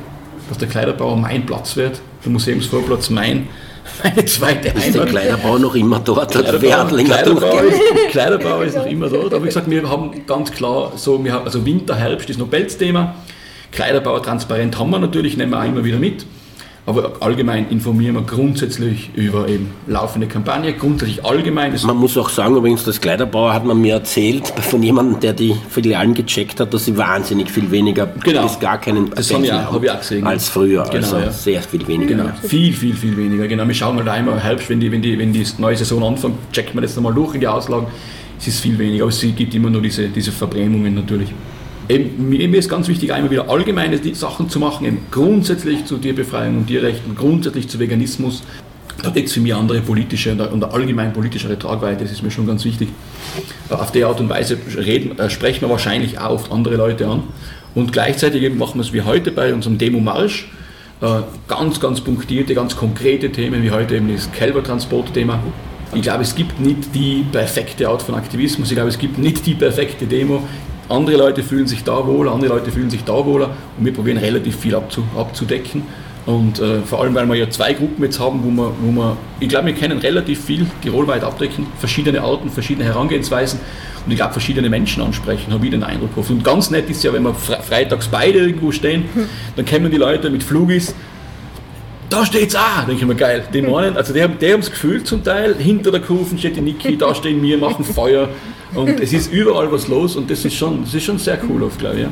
dass 0.49 0.57
der 0.57 0.67
Kleiderbauer 0.67 1.17
mein 1.17 1.45
Platz 1.45 1.75
wird, 1.75 2.01
der 2.23 2.31
Museumsvorplatz 2.31 3.09
mein, 3.09 3.47
meine 4.03 4.25
zweite 4.25 4.69
Heimat. 4.69 4.85
Ist 4.85 4.95
der 4.95 5.05
Kleiderbauer 5.05 5.59
noch 5.59 5.75
immer 5.75 5.99
dort? 5.99 6.31
Kleiderbauer, 6.31 6.87
Kleiderbauer, 6.87 7.63
ist, 7.63 7.81
Kleiderbauer 8.09 8.63
ist 8.63 8.75
noch 8.77 8.85
immer 8.85 9.09
dort, 9.09 9.33
aber 9.33 9.43
wie 9.43 9.47
gesagt, 9.47 9.69
wir 9.69 9.89
haben 9.89 10.25
ganz 10.25 10.51
klar 10.51 10.93
so, 10.95 11.23
wir 11.23 11.33
haben, 11.33 11.45
also 11.45 11.65
Winter, 11.65 11.95
Herbst 11.95 12.29
ist 12.29 12.39
noch 12.39 12.49
Pelzthema, 12.49 13.15
Kleiderbauer 13.71 14.21
transparent 14.21 14.77
haben 14.77 14.91
wir 14.91 14.99
natürlich, 14.99 15.37
nehmen 15.37 15.51
wir 15.51 15.59
auch 15.59 15.65
immer 15.65 15.83
wieder 15.83 15.97
mit. 15.97 16.25
Aber 16.85 17.13
allgemein 17.21 17.69
informieren 17.69 18.15
wir 18.15 18.23
grundsätzlich 18.23 19.11
über 19.15 19.47
eben 19.47 19.71
laufende 19.87 20.27
Kampagne, 20.27 20.73
grundsätzlich 20.73 21.23
allgemein. 21.23 21.73
Man 21.85 21.95
muss 21.95 22.17
auch 22.17 22.27
sagen, 22.27 22.57
übrigens, 22.57 22.83
das 22.83 22.99
Kleiderbauer 22.99 23.53
hat 23.53 23.63
man 23.63 23.79
mir 23.79 23.93
erzählt 23.93 24.47
von 24.47 24.83
jemandem, 24.83 25.21
der 25.21 25.31
die 25.31 25.55
Filialen 25.69 26.13
gecheckt 26.13 26.59
hat, 26.59 26.73
dass 26.73 26.83
sie 26.83 26.97
wahnsinnig 26.97 27.49
viel 27.49 27.71
weniger 27.71 28.07
genau. 28.21 28.43
bis 28.43 28.59
gar 28.59 28.81
keinen 28.81 29.09
das 29.11 29.33
haben, 29.33 29.45
ja, 29.45 29.71
hab 29.71 29.81
ich 29.81 29.91
auch 29.91 29.99
gesehen. 29.99 30.27
als 30.27 30.49
früher. 30.49 30.83
Genau, 30.83 30.95
also 30.95 31.17
ja. 31.19 31.31
sehr 31.31 31.61
viel 31.61 31.87
weniger. 31.87 32.15
Genau. 32.15 32.29
Viel, 32.43 32.73
viel, 32.73 32.95
viel 32.95 33.15
weniger. 33.15 33.47
Genau. 33.47 33.65
Wir 33.65 33.73
schauen 33.73 33.95
halt 33.97 34.09
einmal 34.09 34.37
Herbst, 34.43 34.69
wenn 34.69 34.81
die, 34.81 34.91
wenn, 34.91 35.01
die, 35.01 35.17
wenn 35.17 35.31
die 35.31 35.45
neue 35.59 35.77
Saison 35.77 36.03
anfängt, 36.03 36.35
checkt 36.51 36.75
man 36.75 36.81
das 36.81 36.97
nochmal 36.97 37.13
durch 37.13 37.33
in 37.33 37.39
die 37.39 37.47
Auslagen. 37.47 37.87
Es 38.37 38.47
ist 38.47 38.59
viel 38.59 38.77
weniger, 38.77 39.03
aber 39.03 39.09
es 39.09 39.21
gibt 39.21 39.55
immer 39.55 39.69
nur 39.69 39.81
diese, 39.81 40.09
diese 40.09 40.33
Verbrämungen 40.33 40.93
natürlich. 40.95 41.29
Eben, 41.89 42.29
mir 42.29 42.57
ist 42.57 42.69
ganz 42.69 42.87
wichtig, 42.87 43.11
einmal 43.11 43.29
wieder 43.29 43.49
allgemeine 43.49 43.99
Sachen 44.13 44.49
zu 44.49 44.59
machen, 44.59 44.85
eben 44.85 44.99
grundsätzlich 45.11 45.85
zu 45.85 45.97
Tierbefreiung 45.97 46.59
und 46.59 46.67
Tierrechten, 46.67 47.15
grundsätzlich 47.15 47.67
zu 47.67 47.77
Veganismus. 47.77 48.43
Da 49.01 49.09
gibt 49.09 49.27
es 49.27 49.33
für 49.33 49.41
mich 49.41 49.53
andere 49.53 49.81
politische 49.81 50.31
und 50.31 50.63
allgemein 50.63 51.11
politischere 51.11 51.59
Tragweite, 51.59 52.03
das 52.03 52.13
ist 52.13 52.23
mir 52.23 52.31
schon 52.31 52.47
ganz 52.47 52.63
wichtig. 52.63 52.87
Auf 53.69 53.91
die 53.91 54.05
Art 54.05 54.21
und 54.21 54.29
Weise 54.29 54.57
reden, 54.77 55.19
äh, 55.19 55.29
sprechen 55.29 55.61
wir 55.61 55.69
wahrscheinlich 55.69 56.19
auch 56.19 56.31
oft 56.31 56.51
andere 56.51 56.77
Leute 56.77 57.07
an. 57.07 57.23
Und 57.75 57.91
gleichzeitig 57.91 58.43
eben 58.43 58.57
machen 58.57 58.75
wir 58.75 58.81
es 58.81 58.93
wie 58.93 59.01
heute 59.01 59.31
bei 59.31 59.53
unserem 59.53 59.77
Demo-Marsch, 59.77 60.47
äh, 61.01 61.07
ganz, 61.49 61.81
ganz 61.81 61.99
punktierte, 61.99 62.55
ganz 62.55 62.77
konkrete 62.77 63.29
Themen, 63.31 63.61
wie 63.61 63.71
heute 63.71 63.95
eben 63.95 64.13
das 64.13 64.31
Kälbertransport-Thema. 64.31 65.43
Ich 65.93 66.01
glaube, 66.03 66.23
es 66.23 66.33
gibt 66.33 66.61
nicht 66.61 66.95
die 66.95 67.25
perfekte 67.29 67.89
Art 67.89 68.03
von 68.03 68.15
Aktivismus, 68.15 68.69
ich 68.69 68.75
glaube, 68.75 68.89
es 68.89 68.97
gibt 68.97 69.17
nicht 69.17 69.45
die 69.45 69.53
perfekte 69.53 70.05
Demo. 70.05 70.43
Andere 70.89 71.17
Leute 71.17 71.43
fühlen 71.43 71.67
sich 71.67 71.83
da 71.83 72.05
wohler, 72.05 72.31
andere 72.31 72.53
Leute 72.53 72.71
fühlen 72.71 72.89
sich 72.89 73.03
da 73.03 73.25
wohler 73.25 73.51
und 73.77 73.85
wir 73.85 73.93
probieren 73.93 74.17
relativ 74.17 74.57
viel 74.57 74.75
abzudecken. 74.75 75.83
Und 76.25 76.59
äh, 76.59 76.79
vor 76.81 77.01
allem, 77.01 77.13
weil 77.15 77.27
wir 77.27 77.35
ja 77.35 77.49
zwei 77.49 77.73
Gruppen 77.73 78.01
jetzt 78.03 78.19
haben, 78.19 78.41
wo 78.43 78.49
wir, 78.49 78.71
wo 78.81 78.91
wir 78.91 79.17
ich 79.41 79.49
glaube, 79.49 79.67
wir 79.67 79.73
können 79.73 79.97
relativ 79.97 80.45
viel 80.45 80.65
tirolweit 80.81 81.23
abdecken, 81.23 81.67
verschiedene 81.79 82.21
Arten, 82.21 82.49
verschiedene 82.49 82.85
Herangehensweisen 82.85 83.59
und 84.05 84.11
ich 84.11 84.17
glaube, 84.17 84.31
verschiedene 84.31 84.69
Menschen 84.69 85.03
ansprechen, 85.03 85.51
habe 85.51 85.65
ich 85.65 85.71
den 85.71 85.83
Eindruck. 85.83 86.15
Und 86.15 86.43
ganz 86.43 86.69
nett 86.69 86.89
ist 86.89 87.03
ja, 87.03 87.11
wenn 87.11 87.23
wir 87.23 87.33
freitags 87.33 88.07
beide 88.07 88.39
irgendwo 88.39 88.71
stehen, 88.71 89.05
dann 89.55 89.65
kommen 89.65 89.91
die 89.91 89.97
Leute 89.97 90.29
mit 90.29 90.43
Flugis, 90.43 90.95
da 92.09 92.25
steht's 92.25 92.55
auch, 92.55 92.85
denke 92.87 93.01
ich 93.01 93.07
mir, 93.07 93.15
geil. 93.15 93.43
Die 93.53 93.61
meinen, 93.63 93.97
also 93.97 94.13
die 94.13 94.21
haben, 94.21 94.37
die 94.39 94.51
haben 94.51 94.61
das 94.61 94.71
Gefühl 94.71 95.03
zum 95.03 95.23
Teil, 95.23 95.55
hinter 95.55 95.91
der 95.91 96.01
Kurve 96.01 96.37
steht 96.37 96.55
die 96.55 96.61
Niki, 96.61 96.97
da 96.97 97.13
stehen 97.13 97.41
wir, 97.41 97.57
machen 97.57 97.83
Feuer 97.83 98.29
und 98.75 98.99
es 98.99 99.13
ist 99.13 99.31
überall 99.31 99.71
was 99.71 99.87
los 99.87 100.15
und 100.15 100.29
das 100.29 100.43
ist 100.45 100.55
schon, 100.55 100.83
das 100.83 100.93
ist 100.93 101.03
schon 101.03 101.17
sehr 101.17 101.39
cool 101.49 101.63
oft, 101.63 101.79
glaube 101.79 101.95
ich. 101.95 102.01
Ja. 102.03 102.09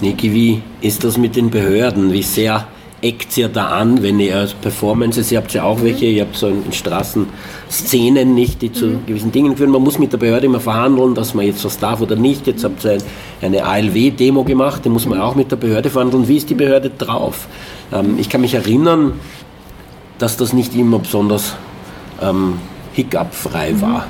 Niki, 0.00 0.32
wie 0.32 0.62
ist 0.80 1.04
das 1.04 1.18
mit 1.18 1.36
den 1.36 1.50
Behörden? 1.50 2.12
Wie 2.12 2.22
sehr 2.22 2.66
eckt 3.02 3.36
ihr 3.38 3.48
da 3.48 3.68
an, 3.68 4.02
wenn 4.02 4.20
ihr 4.20 4.48
Performances, 4.60 5.32
ihr 5.32 5.38
habt 5.38 5.52
ja 5.54 5.64
auch 5.64 5.82
welche, 5.82 6.06
ihr 6.06 6.22
habt 6.22 6.36
so 6.36 6.48
in 6.48 6.72
Straßenszenen 6.72 8.34
nicht, 8.34 8.60
die 8.60 8.72
zu 8.72 8.86
mhm. 8.86 9.06
gewissen 9.06 9.32
Dingen 9.32 9.56
führen. 9.56 9.70
Man 9.70 9.82
muss 9.82 9.98
mit 9.98 10.12
der 10.12 10.18
Behörde 10.18 10.46
immer 10.46 10.60
verhandeln, 10.60 11.14
dass 11.14 11.32
man 11.34 11.46
jetzt 11.46 11.64
was 11.64 11.78
darf 11.78 12.00
oder 12.00 12.16
nicht. 12.16 12.46
Jetzt 12.46 12.64
habt 12.64 12.84
ihr 12.84 12.98
eine 13.40 13.64
ALW-Demo 13.64 14.44
gemacht, 14.44 14.84
die 14.84 14.90
muss 14.90 15.06
man 15.06 15.20
auch 15.20 15.34
mit 15.34 15.50
der 15.50 15.56
Behörde 15.56 15.88
verhandeln. 15.88 16.28
Wie 16.28 16.36
ist 16.36 16.50
die 16.50 16.54
Behörde 16.54 16.90
drauf? 16.90 17.48
Ähm, 17.92 18.16
ich 18.18 18.28
kann 18.28 18.42
mich 18.42 18.54
erinnern, 18.54 19.14
dass 20.18 20.36
das 20.36 20.52
nicht 20.52 20.74
immer 20.74 20.98
besonders 20.98 21.54
ähm, 22.20 22.58
hiccupfrei 22.92 23.72
mhm. 23.72 23.80
war. 23.80 24.06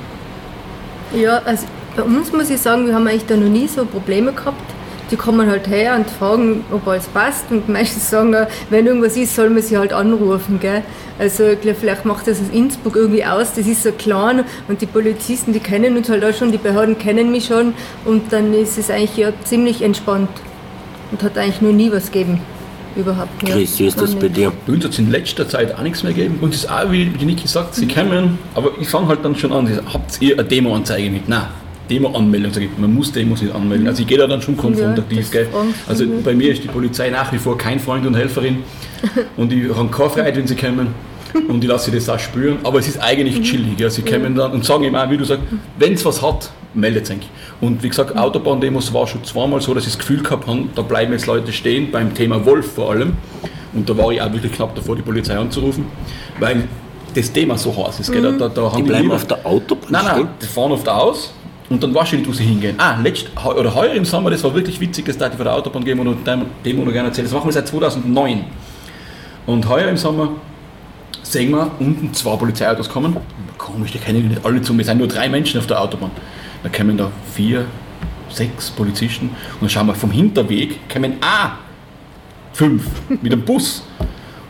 Ja, 1.15 1.41
also 1.45 1.65
bei 1.95 2.03
uns 2.03 2.31
muss 2.31 2.49
ich 2.49 2.59
sagen, 2.59 2.87
wir 2.87 2.95
haben 2.95 3.07
eigentlich 3.07 3.25
da 3.25 3.37
noch 3.37 3.49
nie 3.49 3.67
so 3.67 3.85
Probleme 3.85 4.33
gehabt 4.33 4.80
die 5.11 5.17
kommen 5.17 5.49
halt 5.49 5.67
her 5.67 5.95
und 5.95 6.09
fragen, 6.09 6.63
ob 6.71 6.87
alles 6.87 7.05
passt 7.07 7.51
und 7.51 7.67
meistens 7.67 8.09
sagen, 8.09 8.35
wenn 8.69 8.87
irgendwas 8.87 9.17
ist, 9.17 9.35
soll 9.35 9.49
man 9.49 9.61
sie 9.61 9.77
halt 9.77 9.93
anrufen. 9.93 10.59
Gell? 10.59 10.83
Also 11.19 11.49
ich 11.49 11.61
glaube, 11.61 11.77
vielleicht 11.79 12.05
macht 12.05 12.27
das 12.27 12.39
aus 12.39 12.47
Innsbruck 12.53 12.95
irgendwie 12.95 13.25
aus, 13.25 13.53
das 13.53 13.67
ist 13.67 13.83
so 13.83 13.91
klein 13.91 14.43
und 14.67 14.81
die 14.81 14.85
Polizisten, 14.85 15.53
die 15.53 15.59
kennen 15.59 15.97
uns 15.97 16.09
halt 16.09 16.23
auch 16.23 16.33
schon, 16.33 16.51
die 16.51 16.57
Behörden 16.57 16.97
kennen 16.97 17.31
mich 17.31 17.45
schon 17.45 17.73
und 18.05 18.31
dann 18.31 18.53
ist 18.53 18.77
es 18.77 18.89
eigentlich 18.89 19.17
ja 19.17 19.31
ziemlich 19.43 19.81
entspannt 19.81 20.29
und 21.11 21.21
hat 21.21 21.37
eigentlich 21.37 21.61
noch 21.61 21.73
nie 21.73 21.91
was 21.91 22.11
gegeben. 22.11 22.39
überhaupt 22.95 23.43
nicht. 23.43 23.53
Chris, 23.53 23.79
wie 23.79 23.87
ist 23.87 24.01
das 24.01 24.15
bei 24.15 24.29
dir? 24.29 24.51
Bei 24.65 24.73
uns 24.73 24.83
hat 24.83 24.91
es 24.91 24.99
in 24.99 25.11
letzter 25.11 25.47
Zeit 25.47 25.75
auch 25.75 25.81
nichts 25.81 26.03
mehr 26.03 26.13
gegeben. 26.13 26.39
Und 26.41 26.53
es 26.53 26.63
ist 26.63 26.71
auch, 26.71 26.91
wie 26.91 27.05
die 27.05 27.25
Niki 27.25 27.47
sagt, 27.47 27.75
sie 27.75 27.87
kommen, 27.87 28.37
aber 28.55 28.71
ich 28.79 28.87
fange 28.89 29.07
halt 29.07 29.23
dann 29.23 29.35
schon 29.35 29.51
an, 29.51 29.79
habt 29.93 30.21
ihr 30.21 30.37
eine 30.37 30.47
Demo-Anzeige 30.47 31.09
mit? 31.09 31.27
Nein. 31.27 31.47
Demo-Anmeldung, 31.91 32.51
ich, 32.57 32.69
man 32.77 32.93
muss 32.93 33.11
Demos 33.11 33.41
nicht 33.41 33.53
anmelden. 33.53 33.87
Also 33.87 34.01
ich 34.01 34.07
gehe 34.07 34.17
da 34.17 34.27
dann 34.27 34.41
schon 34.41 34.55
konfrontativ. 34.57 35.33
Ja, 35.33 35.41
gell? 35.41 35.47
Also 35.87 36.05
mhm. 36.05 36.23
bei 36.23 36.33
mir 36.33 36.51
ist 36.51 36.63
die 36.63 36.67
Polizei 36.69 37.09
nach 37.09 37.31
wie 37.33 37.37
vor 37.37 37.57
kein 37.57 37.79
Freund 37.79 38.05
und 38.05 38.15
Helferin 38.15 38.57
und 39.37 39.51
die 39.51 39.69
haben 39.73 39.91
keine 39.91 40.09
Freiheit, 40.09 40.35
wenn 40.37 40.47
sie 40.47 40.55
kommen 40.55 40.87
und 41.47 41.63
ich 41.63 41.69
lasse 41.69 41.91
das 41.91 42.09
auch 42.09 42.19
spüren, 42.19 42.57
aber 42.63 42.79
es 42.79 42.87
ist 42.87 42.97
eigentlich 43.01 43.39
Mhm. 43.39 43.43
chillig. 43.43 43.79
Ja. 43.79 43.89
Sie 43.89 44.01
kommen 44.01 44.35
dann 44.35 44.51
und 44.51 44.65
sagen 44.65 44.83
immer, 44.83 45.09
wie 45.09 45.17
du 45.17 45.23
sagst, 45.25 45.43
wenn 45.79 45.93
es 45.93 46.03
was 46.05 46.21
hat, 46.21 46.49
meldet 46.73 47.09
es 47.09 47.15
Und 47.61 47.81
wie 47.83 47.89
gesagt, 47.89 48.17
Autobahndemos 48.17 48.93
war 48.93 49.05
schon 49.07 49.23
zweimal 49.23 49.61
so, 49.61 49.73
dass 49.73 49.85
ich 49.85 49.91
das 49.93 49.99
Gefühl 49.99 50.21
gehabt 50.23 50.47
habe, 50.47 50.63
da 50.75 50.81
bleiben 50.81 51.11
jetzt 51.13 51.27
Leute 51.27 51.51
stehen, 51.51 51.91
beim 51.91 52.13
Thema 52.13 52.45
Wolf 52.45 52.73
vor 52.73 52.91
allem. 52.91 53.13
Und 53.73 53.89
da 53.89 53.97
war 53.97 54.11
ich 54.11 54.21
auch 54.21 54.31
wirklich 54.33 54.51
knapp 54.51 54.75
davor, 54.75 54.95
die 54.97 55.01
Polizei 55.01 55.37
anzurufen, 55.37 55.85
weil 56.39 56.63
das 57.15 57.31
Thema 57.31 57.57
so 57.57 57.75
heiß 57.75 57.99
ist. 58.01 58.11
Gell? 58.11 58.21
Da, 58.21 58.31
da, 58.31 58.47
da 58.49 58.69
Die 58.69 58.75
haben 58.75 58.83
bleiben 58.85 59.03
lieber- 59.03 59.15
auf 59.15 59.25
der 59.27 59.45
Autobahn 59.45 59.87
Nein, 59.89 60.05
nein, 60.05 60.27
die 60.41 60.45
fahren 60.45 60.71
auf 60.73 60.83
der 60.83 60.95
Aus 60.97 61.33
und 61.71 61.81
dann 61.81 61.91
nicht, 61.93 62.27
wo 62.27 62.33
sie 62.33 62.43
hingehen. 62.43 62.75
Ah, 62.77 62.99
letzt, 63.01 63.27
oder 63.45 63.73
heuer 63.73 63.93
im 63.93 64.03
Sommer, 64.03 64.29
das 64.29 64.43
war 64.43 64.53
wirklich 64.53 64.79
witzig, 64.81 65.05
das 65.05 65.17
darf 65.17 65.31
ich 65.31 65.37
von 65.37 65.45
der 65.45 65.55
Autobahn 65.55 65.85
geben 65.85 66.05
und 66.05 66.27
dem, 66.27 66.45
dem 66.65 66.83
noch 66.83 66.91
gerne 66.91 67.07
erzählen. 67.07 67.25
Das 67.25 67.33
machen 67.33 67.47
wir 67.47 67.53
seit 67.53 67.67
2009. 67.69 68.43
Und 69.45 69.69
heuer 69.69 69.87
im 69.87 69.95
Sommer 69.95 70.29
sehen 71.23 71.51
wir 71.51 71.71
unten 71.79 72.13
zwei 72.13 72.35
Polizeiautos 72.35 72.89
kommen. 72.89 73.15
Komisch, 73.57 73.93
die 73.93 73.99
kennen 73.99 74.27
nicht 74.27 74.45
alle 74.45 74.61
zu. 74.61 74.77
Wir 74.77 74.83
sind 74.83 74.97
nur 74.97 75.07
drei 75.07 75.29
Menschen 75.29 75.59
auf 75.59 75.67
der 75.67 75.79
Autobahn. 75.79 76.11
Da 76.61 76.69
kommen 76.69 76.97
da 76.97 77.09
vier, 77.33 77.65
sechs 78.29 78.69
Polizisten 78.69 79.27
und 79.29 79.61
dann 79.61 79.69
schauen 79.69 79.87
wir 79.87 79.95
vom 79.95 80.11
Hinterweg, 80.11 80.77
kommen 80.89 81.15
ah, 81.21 81.51
fünf 82.51 82.83
mit 83.21 83.31
dem 83.31 83.43
Bus. 83.43 83.83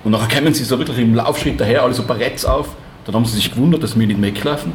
Und 0.03 0.13
nachher 0.13 0.39
kommen 0.39 0.55
sie 0.55 0.63
so 0.63 0.79
wirklich 0.79 0.97
im 0.97 1.13
Laufschritt 1.13 1.59
daher, 1.61 1.83
alle 1.83 1.93
so 1.93 2.03
Baretts 2.03 2.45
auf. 2.45 2.75
Dann 3.05 3.13
haben 3.13 3.25
sie 3.25 3.35
sich 3.35 3.51
gewundert, 3.51 3.83
dass 3.83 3.97
wir 3.97 4.07
nicht 4.07 4.19
weglaufen. 4.19 4.73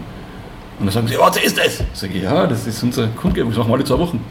Und 0.79 0.87
dann 0.87 0.93
sagen 0.93 1.09
sie, 1.09 1.19
was 1.19 1.37
ist 1.39 1.57
das? 1.59 1.83
Sag 1.95 2.15
ich, 2.15 2.23
ja, 2.23 2.47
das 2.47 2.67
ist 2.67 2.83
unsere 2.83 3.09
Kundgebung, 3.09 3.51
das 3.51 3.59
machen 3.59 3.71
wir 3.71 3.75
alle 3.75 3.85
zwei 3.85 3.99
Wochen. 3.99 4.23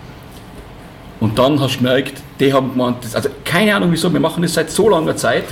Und 1.19 1.39
dann 1.39 1.60
hast 1.60 1.75
du 1.75 1.77
gemerkt, 1.79 2.21
die 2.39 2.53
haben 2.53 2.71
gemeint, 2.71 2.97
das, 3.01 3.15
also 3.15 3.29
keine 3.43 3.75
Ahnung 3.75 3.91
wieso, 3.91 4.12
wir 4.12 4.19
machen 4.19 4.43
das 4.43 4.53
seit 4.53 4.69
so 4.69 4.89
langer 4.89 5.15
Zeit. 5.15 5.45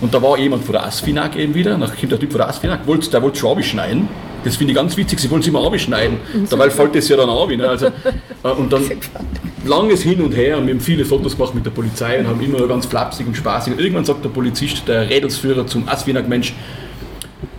Und 0.00 0.14
da 0.14 0.22
war 0.22 0.38
jemand 0.38 0.64
von 0.64 0.72
der 0.72 0.86
ASFINAG 0.86 1.36
eben 1.36 1.54
wieder, 1.54 1.76
dann 1.76 1.80
kommt 1.80 2.12
der 2.12 2.18
Typ 2.18 2.30
von 2.30 2.38
der 2.38 2.48
ASFINAG, 2.48 2.86
wollte, 2.86 3.10
der 3.10 3.22
wollte 3.22 3.38
schon 3.38 3.56
abschneiden. 3.56 4.08
Das 4.44 4.56
finde 4.56 4.72
ich 4.72 4.76
ganz 4.76 4.96
witzig, 4.96 5.18
sie 5.18 5.30
wollen 5.30 5.42
es 5.42 5.48
immer 5.48 5.66
abschneiden. 5.66 6.18
Dabei 6.48 6.70
fällt 6.70 6.94
das 6.94 7.08
ja 7.08 7.16
dann 7.16 7.28
ab. 7.28 7.50
Ne? 7.50 7.68
Also, 7.68 7.86
äh, 7.86 8.48
und 8.56 8.72
dann 8.72 8.82
langes 9.64 10.02
Hin 10.02 10.22
und 10.22 10.32
Her 10.32 10.56
und 10.56 10.66
wir 10.66 10.74
haben 10.74 10.80
viele 10.80 11.04
Fotos 11.04 11.36
gemacht 11.36 11.54
mit 11.54 11.66
der 11.66 11.70
Polizei 11.70 12.18
und 12.20 12.26
haben 12.26 12.40
immer 12.40 12.66
ganz 12.66 12.86
flapsig 12.86 13.26
und 13.26 13.36
spaßig. 13.36 13.74
Und 13.74 13.80
irgendwann 13.80 14.06
sagt 14.06 14.24
der 14.24 14.30
Polizist, 14.30 14.88
der 14.88 15.10
Rädelsführer 15.10 15.66
zum 15.66 15.86
ASFINAG, 15.86 16.26
Mensch, 16.28 16.54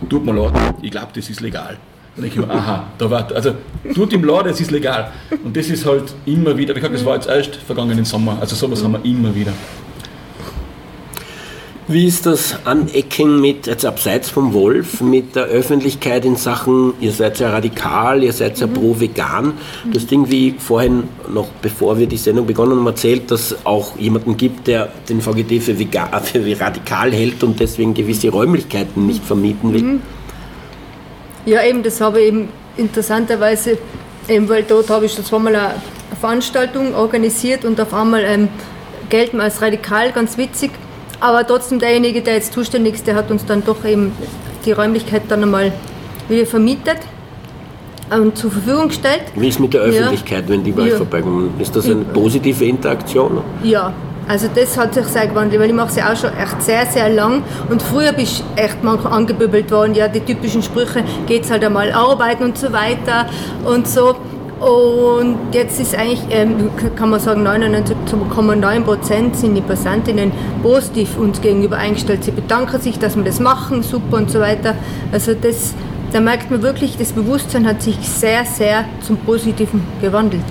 tut 0.09 0.25
mir 0.25 0.33
leid, 0.33 0.53
ich 0.81 0.89
glaube, 0.89 1.09
das 1.13 1.29
ist 1.29 1.41
legal. 1.41 1.77
Dann 2.15 2.23
denke 2.23 2.41
ich 2.41 2.45
mir, 2.45 2.53
aha, 2.53 2.87
da 2.97 3.09
war, 3.09 3.31
also 3.33 3.53
tut 3.93 4.11
ihm 4.11 4.23
leid, 4.23 4.47
es 4.47 4.59
ist 4.59 4.71
legal. 4.71 5.11
Und 5.43 5.55
das 5.55 5.67
ist 5.67 5.85
halt 5.85 6.13
immer 6.25 6.57
wieder, 6.57 6.75
wie 6.75 6.79
gesagt, 6.79 6.95
das 6.95 7.05
war 7.05 7.15
jetzt 7.15 7.29
erst 7.29 7.55
vergangenen 7.55 8.03
Sommer, 8.03 8.37
also 8.41 8.55
sowas 8.55 8.83
haben 8.83 8.93
wir 8.93 9.05
immer 9.05 9.33
wieder. 9.33 9.53
Wie 11.87 12.07
ist 12.07 12.25
das 12.25 12.55
Anecken 12.65 13.41
mit, 13.41 13.67
jetzt 13.67 13.85
abseits 13.85 14.29
vom 14.29 14.53
Wolf, 14.53 15.01
mit 15.01 15.35
der 15.35 15.45
Öffentlichkeit 15.45 16.23
in 16.23 16.35
Sachen, 16.37 16.93
ihr 17.01 17.11
seid 17.11 17.39
ja 17.39 17.49
radikal, 17.49 18.23
ihr 18.23 18.31
seid 18.31 18.59
ja 18.59 18.67
pro-vegan. 18.67 19.53
Du 19.91 19.99
hast 19.99 20.09
irgendwie 20.09 20.55
vorhin, 20.57 21.03
noch 21.27 21.47
bevor 21.61 21.97
wir 21.97 22.07
die 22.07 22.17
Sendung 22.17 22.45
begonnen 22.45 22.77
haben, 22.77 22.87
erzählt, 22.87 23.29
dass 23.31 23.51
es 23.51 23.65
auch 23.65 23.97
jemanden 23.97 24.37
gibt, 24.37 24.67
der 24.67 24.89
den 25.09 25.19
VGT 25.21 25.61
für, 25.61 25.79
vegan, 25.79 26.07
für 26.23 26.61
radikal 26.61 27.11
hält 27.11 27.43
und 27.43 27.59
deswegen 27.59 27.93
gewisse 27.93 28.29
Räumlichkeiten 28.29 29.05
nicht 29.05 29.23
vermieten 29.25 29.73
will. 29.73 29.99
Ja, 31.45 31.63
eben, 31.63 31.83
das 31.83 31.99
habe 32.01 32.19
ich 32.21 32.27
eben 32.27 32.49
interessanterweise, 32.77 33.77
eben, 34.27 34.47
weil 34.49 34.63
dort 34.63 34.89
habe 34.89 35.05
ich 35.05 35.13
schon 35.13 35.25
zweimal 35.25 35.55
eine 35.55 35.73
Veranstaltung 36.19 36.93
organisiert 36.95 37.65
und 37.65 37.79
auf 37.81 37.93
einmal 37.93 38.23
ähm, 38.23 38.47
gelten 39.09 39.37
wir 39.37 39.43
als 39.43 39.61
radikal, 39.61 40.11
ganz 40.11 40.37
witzig. 40.37 40.71
Aber 41.19 41.45
trotzdem 41.45 41.79
derjenige, 41.79 42.21
der 42.21 42.35
jetzt 42.35 42.53
zuständig 42.53 42.95
ist, 42.95 43.07
der 43.07 43.15
hat 43.15 43.29
uns 43.31 43.45
dann 43.45 43.63
doch 43.63 43.83
eben 43.85 44.11
die 44.65 44.71
Räumlichkeit 44.71 45.23
dann 45.29 45.43
einmal 45.43 45.71
wieder 46.29 46.45
vermietet 46.45 46.97
und 48.11 48.37
zur 48.37 48.51
Verfügung 48.51 48.87
gestellt. 48.89 49.23
Wie 49.35 49.47
ist 49.47 49.59
mit 49.59 49.73
der 49.73 49.81
Ja. 49.87 49.87
Öffentlichkeit, 49.87 50.45
wenn 50.47 50.63
die 50.63 50.71
bei 50.71 50.83
euch 50.83 50.89
Ja. 50.91 50.97
vorbeikommen? 50.97 51.53
Ist 51.59 51.75
das 51.75 51.85
eine 51.85 52.03
positive 52.05 52.65
Interaktion? 52.65 53.41
Ja, 53.63 53.93
also 54.31 54.47
das 54.55 54.77
hat 54.77 54.93
sich 54.93 55.05
sehr 55.07 55.27
gewandelt, 55.27 55.61
weil 55.61 55.67
ich 55.67 55.75
mache 55.75 55.89
es 55.89 55.97
ja 55.97 56.09
auch 56.09 56.15
schon 56.15 56.29
echt 56.37 56.61
sehr, 56.61 56.85
sehr 56.85 57.09
lang 57.09 57.43
und 57.69 57.81
früher 57.81 58.13
bist 58.13 58.39
du 58.55 58.61
echt 58.61 58.81
manchmal 58.81 59.11
angebübbelt 59.11 59.69
worden, 59.71 59.93
ja, 59.93 60.07
die 60.07 60.21
typischen 60.21 60.63
Sprüche, 60.63 61.03
geht's 61.27 61.51
halt 61.51 61.65
einmal 61.65 61.91
arbeiten 61.91 62.45
und 62.45 62.57
so 62.57 62.71
weiter 62.71 63.25
und 63.65 63.89
so. 63.89 64.15
Und 64.61 65.37
jetzt 65.51 65.81
ist 65.81 65.97
eigentlich, 65.97 66.21
ähm, 66.29 66.69
kann 66.95 67.09
man 67.09 67.19
sagen, 67.19 67.45
99,9 67.45 68.81
Prozent 68.83 69.35
sind 69.35 69.53
die 69.55 69.61
Passantinnen 69.61 70.31
positiv 70.63 71.17
uns 71.17 71.41
gegenüber 71.41 71.75
eingestellt. 71.75 72.23
Sie 72.23 72.31
bedanken 72.31 72.79
sich, 72.79 72.99
dass 72.99 73.17
wir 73.17 73.23
das 73.25 73.41
machen, 73.41 73.83
super 73.83 74.15
und 74.15 74.31
so 74.31 74.39
weiter. 74.39 74.75
Also 75.11 75.33
das, 75.33 75.73
da 76.13 76.21
merkt 76.21 76.51
man 76.51 76.61
wirklich, 76.61 76.95
das 76.97 77.11
Bewusstsein 77.11 77.67
hat 77.67 77.81
sich 77.81 77.97
sehr, 78.07 78.45
sehr 78.45 78.85
zum 79.01 79.17
Positiven 79.17 79.83
gewandelt. 79.99 80.45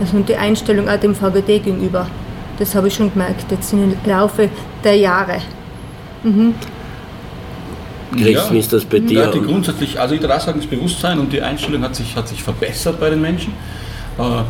Also 0.00 0.18
und 0.18 0.28
die 0.28 0.36
Einstellung 0.36 0.90
auch 0.90 0.98
dem 0.98 1.14
VGD 1.14 1.60
gegenüber. 1.60 2.08
Das 2.58 2.74
habe 2.74 2.88
ich 2.88 2.94
schon 2.94 3.12
gemerkt, 3.12 3.50
jetzt 3.50 3.72
im 3.72 3.94
Laufe 4.04 4.48
der 4.84 4.96
Jahre. 4.96 5.40
Chris, 8.16 8.50
wie 8.50 8.58
ist 8.58 8.72
das 8.72 8.84
bei 8.84 8.98
dir? 8.98 9.20
Ja, 9.20 9.30
die 9.30 9.40
grundsätzlich, 9.40 9.98
also 9.98 10.14
ich 10.14 10.20
würde 10.20 10.34
auch 10.34 10.40
sagen, 10.40 10.60
das 10.60 10.68
Bewusstsein 10.68 11.18
und 11.18 11.32
die 11.32 11.40
Einstellung 11.40 11.82
hat 11.82 11.96
sich, 11.96 12.14
hat 12.14 12.28
sich 12.28 12.42
verbessert 12.42 13.00
bei 13.00 13.10
den 13.10 13.20
Menschen. 13.20 13.52
Äh, 14.18 14.42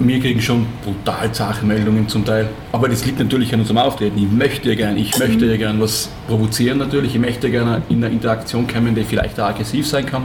wir 0.00 0.20
kriegen 0.20 0.40
schon 0.40 0.66
brutal 0.84 1.34
Sachmeldungen 1.34 2.08
zum 2.08 2.24
Teil, 2.24 2.48
aber 2.70 2.88
das 2.88 3.04
liegt 3.04 3.18
natürlich 3.18 3.52
an 3.52 3.60
unserem 3.60 3.78
Auftreten. 3.78 4.16
Ich 4.18 4.30
möchte 4.30 4.68
ja 4.68 4.74
gern, 4.76 4.96
ich 4.96 5.18
möchte 5.18 5.46
ja 5.46 5.56
gern 5.56 5.80
was 5.80 6.08
provozieren 6.28 6.78
natürlich, 6.78 7.14
ich 7.14 7.20
möchte 7.20 7.50
gerne 7.50 7.82
in 7.88 8.04
eine 8.04 8.12
Interaktion 8.12 8.68
kommen, 8.68 8.94
die 8.94 9.02
vielleicht 9.02 9.40
auch 9.40 9.46
aggressiv 9.46 9.88
sein 9.88 10.06
kann. 10.06 10.24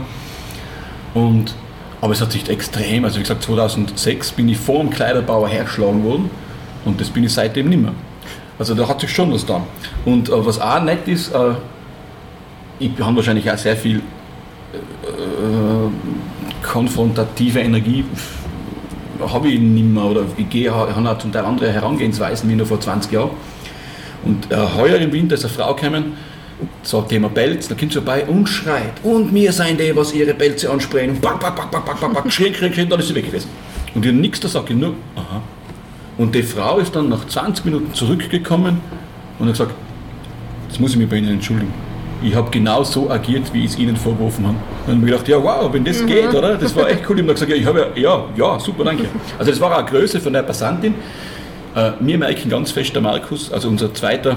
Und, 1.14 1.54
aber 2.00 2.12
es 2.12 2.20
hat 2.20 2.30
sich 2.30 2.48
extrem, 2.48 3.04
also 3.04 3.16
wie 3.18 3.22
gesagt 3.22 3.42
2006 3.42 4.32
bin 4.32 4.48
ich 4.48 4.58
vor 4.58 4.80
dem 4.80 4.90
Kleiderbauer 4.90 5.48
hergeschlagen 5.48 6.04
worden 6.04 6.30
und 6.84 7.00
das 7.00 7.10
bin 7.10 7.24
ich 7.24 7.32
seitdem 7.32 7.68
nicht 7.68 7.82
mehr. 7.82 7.94
Also 8.58 8.74
da 8.74 8.86
hat 8.86 9.00
sich 9.00 9.10
schon 9.10 9.32
was 9.32 9.44
da. 9.44 9.62
Und 10.04 10.28
äh, 10.28 10.46
was 10.46 10.60
auch 10.60 10.82
nett 10.82 11.08
ist, 11.08 11.34
äh, 11.34 11.54
ich 12.78 12.90
habe 13.00 13.16
wahrscheinlich 13.16 13.50
auch 13.50 13.58
sehr 13.58 13.76
viel 13.76 13.98
äh, 13.98 14.02
konfrontative 16.62 17.60
Energie, 17.60 18.04
habe 19.20 19.48
ich 19.48 19.60
nicht 19.60 19.84
mehr 19.84 20.04
oder 20.04 20.22
ich 20.36 20.48
gehe, 20.48 20.74
auch 20.74 21.18
zum 21.18 21.32
Teil 21.32 21.44
andere 21.44 21.70
Herangehensweisen 21.72 22.50
wie 22.50 22.54
noch 22.54 22.66
vor 22.66 22.80
20 22.80 23.12
Jahren. 23.12 23.30
Und 24.24 24.50
äh, 24.50 24.56
heuer 24.76 24.98
im 24.98 25.12
Winter 25.12 25.34
ist 25.34 25.44
eine 25.44 25.52
Frau 25.52 25.74
gekommen, 25.74 26.14
sagt 26.82 27.10
Thema 27.10 27.28
Pelz, 27.28 27.68
da 27.68 27.74
kommt 27.74 27.92
sie 27.92 27.98
vorbei 27.98 28.24
und 28.24 28.48
schreit. 28.48 28.92
Und 29.02 29.32
mir 29.32 29.52
seien 29.52 29.76
die, 29.76 29.94
was 29.94 30.14
ihre 30.14 30.34
Pelze 30.34 30.70
ansprechen. 30.70 31.10
Und 31.10 31.20
back, 31.20 31.38
back, 31.40 31.54
back, 31.56 31.70
back, 31.70 31.84
back, 31.84 32.00
back, 32.00 32.14
back, 32.14 32.32
schrien, 32.32 32.54
schrien, 32.54 32.72
schrien, 32.72 32.88
dann 32.88 33.00
ist 33.00 33.08
sie 33.08 33.14
weg 33.14 33.26
gewesen. 33.26 33.50
Und 33.94 34.04
habe 34.04 34.12
nichts 34.12 34.40
da 34.40 34.48
ich 34.72 34.76
nur, 34.76 34.94
aha. 35.14 35.42
Und 36.16 36.34
die 36.34 36.42
Frau 36.42 36.78
ist 36.78 36.94
dann 36.94 37.08
nach 37.08 37.26
20 37.26 37.64
Minuten 37.64 37.92
zurückgekommen 37.92 38.80
und 39.38 39.46
hat 39.46 39.54
gesagt, 39.54 39.74
jetzt 40.68 40.80
muss 40.80 40.92
ich 40.92 40.96
mich 40.96 41.08
bei 41.08 41.16
Ihnen 41.16 41.32
entschuldigen. 41.34 41.72
Ich 42.22 42.34
habe 42.34 42.50
genau 42.50 42.84
so 42.84 43.10
agiert, 43.10 43.52
wie 43.52 43.64
ich 43.64 43.72
es 43.72 43.78
Ihnen 43.78 43.96
vorgeworfen 43.96 44.46
habe. 44.46 44.56
Und 44.56 44.86
dann 44.86 44.96
habe 44.96 45.06
ich 45.06 45.12
gedacht, 45.12 45.28
ja 45.28 45.42
wow, 45.42 45.72
wenn 45.72 45.84
das 45.84 46.06
geht, 46.06 46.32
oder? 46.32 46.56
Das 46.56 46.74
war 46.74 46.88
echt 46.88 47.08
cool. 47.08 47.16
Ich 47.18 47.22
habe 47.22 47.34
gesagt, 47.34 47.50
ja, 47.50 47.56
ich 47.56 47.66
habe 47.66 47.92
ja, 47.96 48.24
ja, 48.36 48.60
super, 48.60 48.84
danke. 48.84 49.04
Also 49.38 49.50
das 49.50 49.60
war 49.60 49.72
auch 49.72 49.78
eine 49.78 49.88
Größe 49.88 50.20
von 50.20 50.32
der 50.32 50.42
Passantin. 50.42 50.94
Äh, 51.74 51.92
wir 52.00 52.18
merken 52.18 52.48
ganz 52.48 52.70
fest, 52.70 52.94
der 52.94 53.02
Markus, 53.02 53.52
also 53.52 53.68
unser 53.68 53.92
zweiter, 53.92 54.36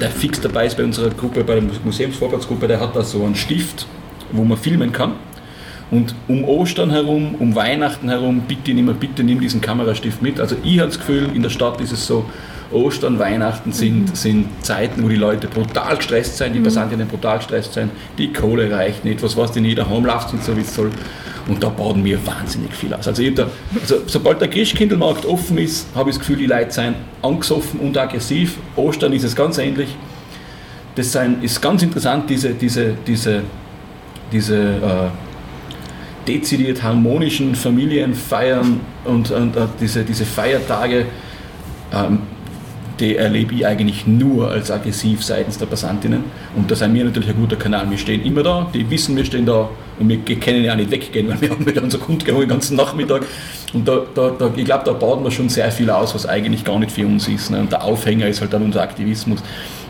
der 0.00 0.10
fix 0.10 0.40
dabei 0.40 0.66
ist 0.66 0.76
bei 0.76 0.84
unserer 0.84 1.10
Gruppe, 1.10 1.44
bei 1.44 1.54
der 1.54 1.64
Museumsvorwärtsgruppe, 1.84 2.66
der 2.66 2.80
hat 2.80 2.96
da 2.96 3.02
so 3.02 3.24
einen 3.24 3.34
Stift, 3.34 3.86
wo 4.32 4.42
man 4.42 4.56
filmen 4.56 4.90
kann. 4.92 5.12
Und 5.92 6.14
um 6.26 6.42
Ostern 6.44 6.90
herum, 6.90 7.34
um 7.38 7.54
Weihnachten 7.54 8.08
herum, 8.08 8.40
bitte 8.48 8.72
nimm, 8.72 8.86
bitte 8.94 9.22
nimm 9.22 9.40
diesen 9.40 9.60
Kamerastift 9.60 10.22
mit. 10.22 10.40
Also 10.40 10.56
ich 10.64 10.78
habe 10.78 10.88
das 10.88 10.98
Gefühl, 10.98 11.28
in 11.34 11.42
der 11.42 11.50
Stadt 11.50 11.82
ist 11.82 11.92
es 11.92 12.06
so, 12.06 12.24
Ostern, 12.72 13.18
Weihnachten 13.18 13.72
sind, 13.72 14.16
sind 14.16 14.46
Zeiten, 14.64 15.04
wo 15.04 15.08
die 15.08 15.16
Leute 15.16 15.48
brutal 15.48 15.98
gestresst 15.98 16.38
sind, 16.38 16.54
die 16.54 16.60
Passantinnen 16.60 17.06
brutal 17.06 17.36
gestresst 17.36 17.74
sind, 17.74 17.90
die 18.16 18.32
Kohle 18.32 18.74
reicht 18.74 19.04
nicht, 19.04 19.22
was 19.22 19.36
weiß 19.36 19.54
ich 19.56 19.60
nicht, 19.60 19.76
daheim 19.76 20.06
läuft 20.06 20.32
nicht 20.32 20.46
so, 20.46 20.56
wie 20.56 20.62
es 20.62 20.74
soll. 20.74 20.90
Und 21.46 21.62
da 21.62 21.68
bauen 21.68 22.02
wir 22.02 22.24
wahnsinnig 22.26 22.72
viel 22.72 22.94
aus. 22.94 23.06
Also, 23.06 23.28
da, 23.28 23.48
also 23.78 23.96
sobald 24.06 24.40
der 24.40 24.48
Christkindlmarkt 24.48 25.26
offen 25.26 25.58
ist, 25.58 25.88
habe 25.94 26.08
ich 26.08 26.16
das 26.16 26.20
Gefühl, 26.20 26.38
die 26.38 26.46
Leute 26.46 26.70
sind 26.70 26.94
angesoffen 27.20 27.80
und 27.80 27.98
aggressiv. 27.98 28.56
Ostern 28.76 29.12
ist 29.12 29.24
es 29.24 29.36
ganz 29.36 29.58
ähnlich. 29.58 29.94
Das 30.94 31.12
sind, 31.12 31.44
ist 31.44 31.60
ganz 31.60 31.82
interessant, 31.82 32.30
diese, 32.30 32.54
diese, 32.54 32.94
diese, 33.06 33.42
diese 34.32 34.56
äh, 34.56 35.31
dezidiert 36.26 36.82
harmonischen 36.82 37.54
Familienfeiern 37.54 38.80
und, 39.04 39.30
und, 39.30 39.56
diese, 39.80 40.04
diese 40.04 40.24
Feiertage, 40.24 41.06
ähm, 41.92 42.20
die 43.00 43.16
erlebe 43.16 43.54
ich 43.54 43.66
eigentlich 43.66 44.06
nur 44.06 44.50
als 44.50 44.70
aggressiv 44.70 45.24
seitens 45.24 45.58
der 45.58 45.66
Passantinnen. 45.66 46.24
Und 46.54 46.70
da 46.70 46.76
sind 46.76 46.94
wir 46.94 47.04
natürlich 47.04 47.30
ein 47.30 47.36
guter 47.36 47.56
Kanal. 47.56 47.90
Wir 47.90 47.98
stehen 47.98 48.24
immer 48.24 48.42
da, 48.42 48.70
die 48.72 48.88
wissen, 48.88 49.16
wir 49.16 49.24
stehen 49.24 49.46
da 49.46 49.68
und 49.98 50.08
wir 50.08 50.18
können 50.18 50.64
ja 50.64 50.72
auch 50.72 50.76
nicht 50.76 50.90
weggehen, 50.90 51.28
weil 51.30 51.40
wir 51.40 51.50
haben 51.50 51.66
wieder 51.66 51.82
unser 51.82 51.98
Kundgebung 51.98 52.42
den 52.42 52.50
ganzen 52.50 52.76
Nachmittag. 52.76 53.22
Und 53.72 53.88
da, 53.88 54.02
da, 54.14 54.30
da 54.30 54.52
ich 54.54 54.64
glaube, 54.64 54.84
da 54.84 54.92
bauen 54.92 55.24
wir 55.24 55.30
schon 55.30 55.48
sehr 55.48 55.70
viel 55.72 55.90
aus, 55.90 56.14
was 56.14 56.26
eigentlich 56.26 56.64
gar 56.64 56.78
nicht 56.78 56.92
für 56.92 57.06
uns 57.06 57.26
ist. 57.28 57.50
Ne? 57.50 57.60
Und 57.60 57.72
der 57.72 57.82
Aufhänger 57.82 58.28
ist 58.28 58.40
halt 58.40 58.52
dann 58.52 58.62
unser 58.62 58.82
Aktivismus, 58.82 59.40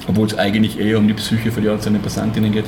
obwohl 0.09 0.27
es 0.27 0.39
eigentlich 0.39 0.79
eher 0.79 0.99
um 0.99 1.07
die 1.07 1.15
Psyche 1.15 1.51
für 1.51 1.61
die 1.61 1.69
einzelnen 1.69 2.01
Passantinnen 2.01 2.53
geht. 2.53 2.65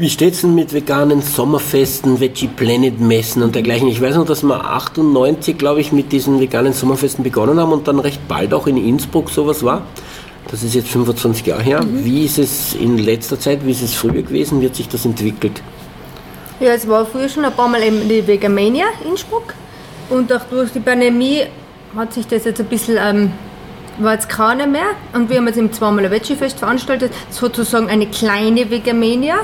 Wie 0.00 0.08
steht 0.08 0.32
es 0.32 0.40
denn 0.40 0.54
mit 0.54 0.72
veganen 0.72 1.20
Sommerfesten, 1.20 2.20
Veggie 2.20 2.48
Planet 2.48 2.98
Messen 3.00 3.42
und 3.42 3.54
dergleichen? 3.54 3.86
Ich 3.86 4.00
weiß 4.00 4.14
noch, 4.14 4.24
dass 4.24 4.42
wir 4.42 4.64
98, 4.64 5.58
glaube 5.58 5.82
ich, 5.82 5.92
mit 5.92 6.10
diesen 6.10 6.40
veganen 6.40 6.72
Sommerfesten 6.72 7.22
begonnen 7.22 7.60
haben 7.60 7.70
und 7.70 7.86
dann 7.86 7.98
recht 7.98 8.26
bald 8.26 8.54
auch 8.54 8.66
in 8.66 8.78
Innsbruck 8.78 9.28
sowas 9.28 9.62
war. 9.62 9.82
Das 10.50 10.62
ist 10.62 10.74
jetzt 10.74 10.88
25 10.88 11.44
Jahre 11.44 11.62
her. 11.62 11.84
Mhm. 11.84 12.02
Wie 12.02 12.24
ist 12.24 12.38
es 12.38 12.74
in 12.76 12.96
letzter 12.96 13.38
Zeit, 13.38 13.66
wie 13.66 13.72
ist 13.72 13.82
es 13.82 13.92
früher 13.92 14.22
gewesen? 14.22 14.62
Wie 14.62 14.66
hat 14.68 14.74
sich 14.74 14.88
das 14.88 15.04
entwickelt? 15.04 15.60
Ja, 16.60 16.70
es 16.70 16.88
war 16.88 17.04
früher 17.04 17.28
schon 17.28 17.44
ein 17.44 17.52
paar 17.52 17.68
Mal 17.68 17.82
eben 17.82 18.08
die 18.08 18.26
Vegamania 18.26 18.86
Innsbruck 19.06 19.52
und 20.08 20.32
auch 20.32 20.44
durch 20.48 20.72
die 20.72 20.80
Pandemie 20.80 21.42
hat 21.94 22.14
sich 22.14 22.26
das 22.26 22.46
jetzt 22.46 22.58
ein 22.58 22.68
bisschen 22.68 22.96
ähm, 22.98 23.32
war 23.98 24.14
jetzt 24.14 24.30
keine 24.30 24.66
mehr 24.66 24.92
und 25.12 25.28
wir 25.28 25.36
haben 25.36 25.46
jetzt 25.46 25.58
im 25.58 25.70
zweimal 25.74 26.06
ein 26.06 26.10
Veggie-Fest 26.10 26.58
veranstaltet, 26.58 27.12
sozusagen 27.28 27.90
eine 27.90 28.06
kleine 28.06 28.70
Vegamania 28.70 29.40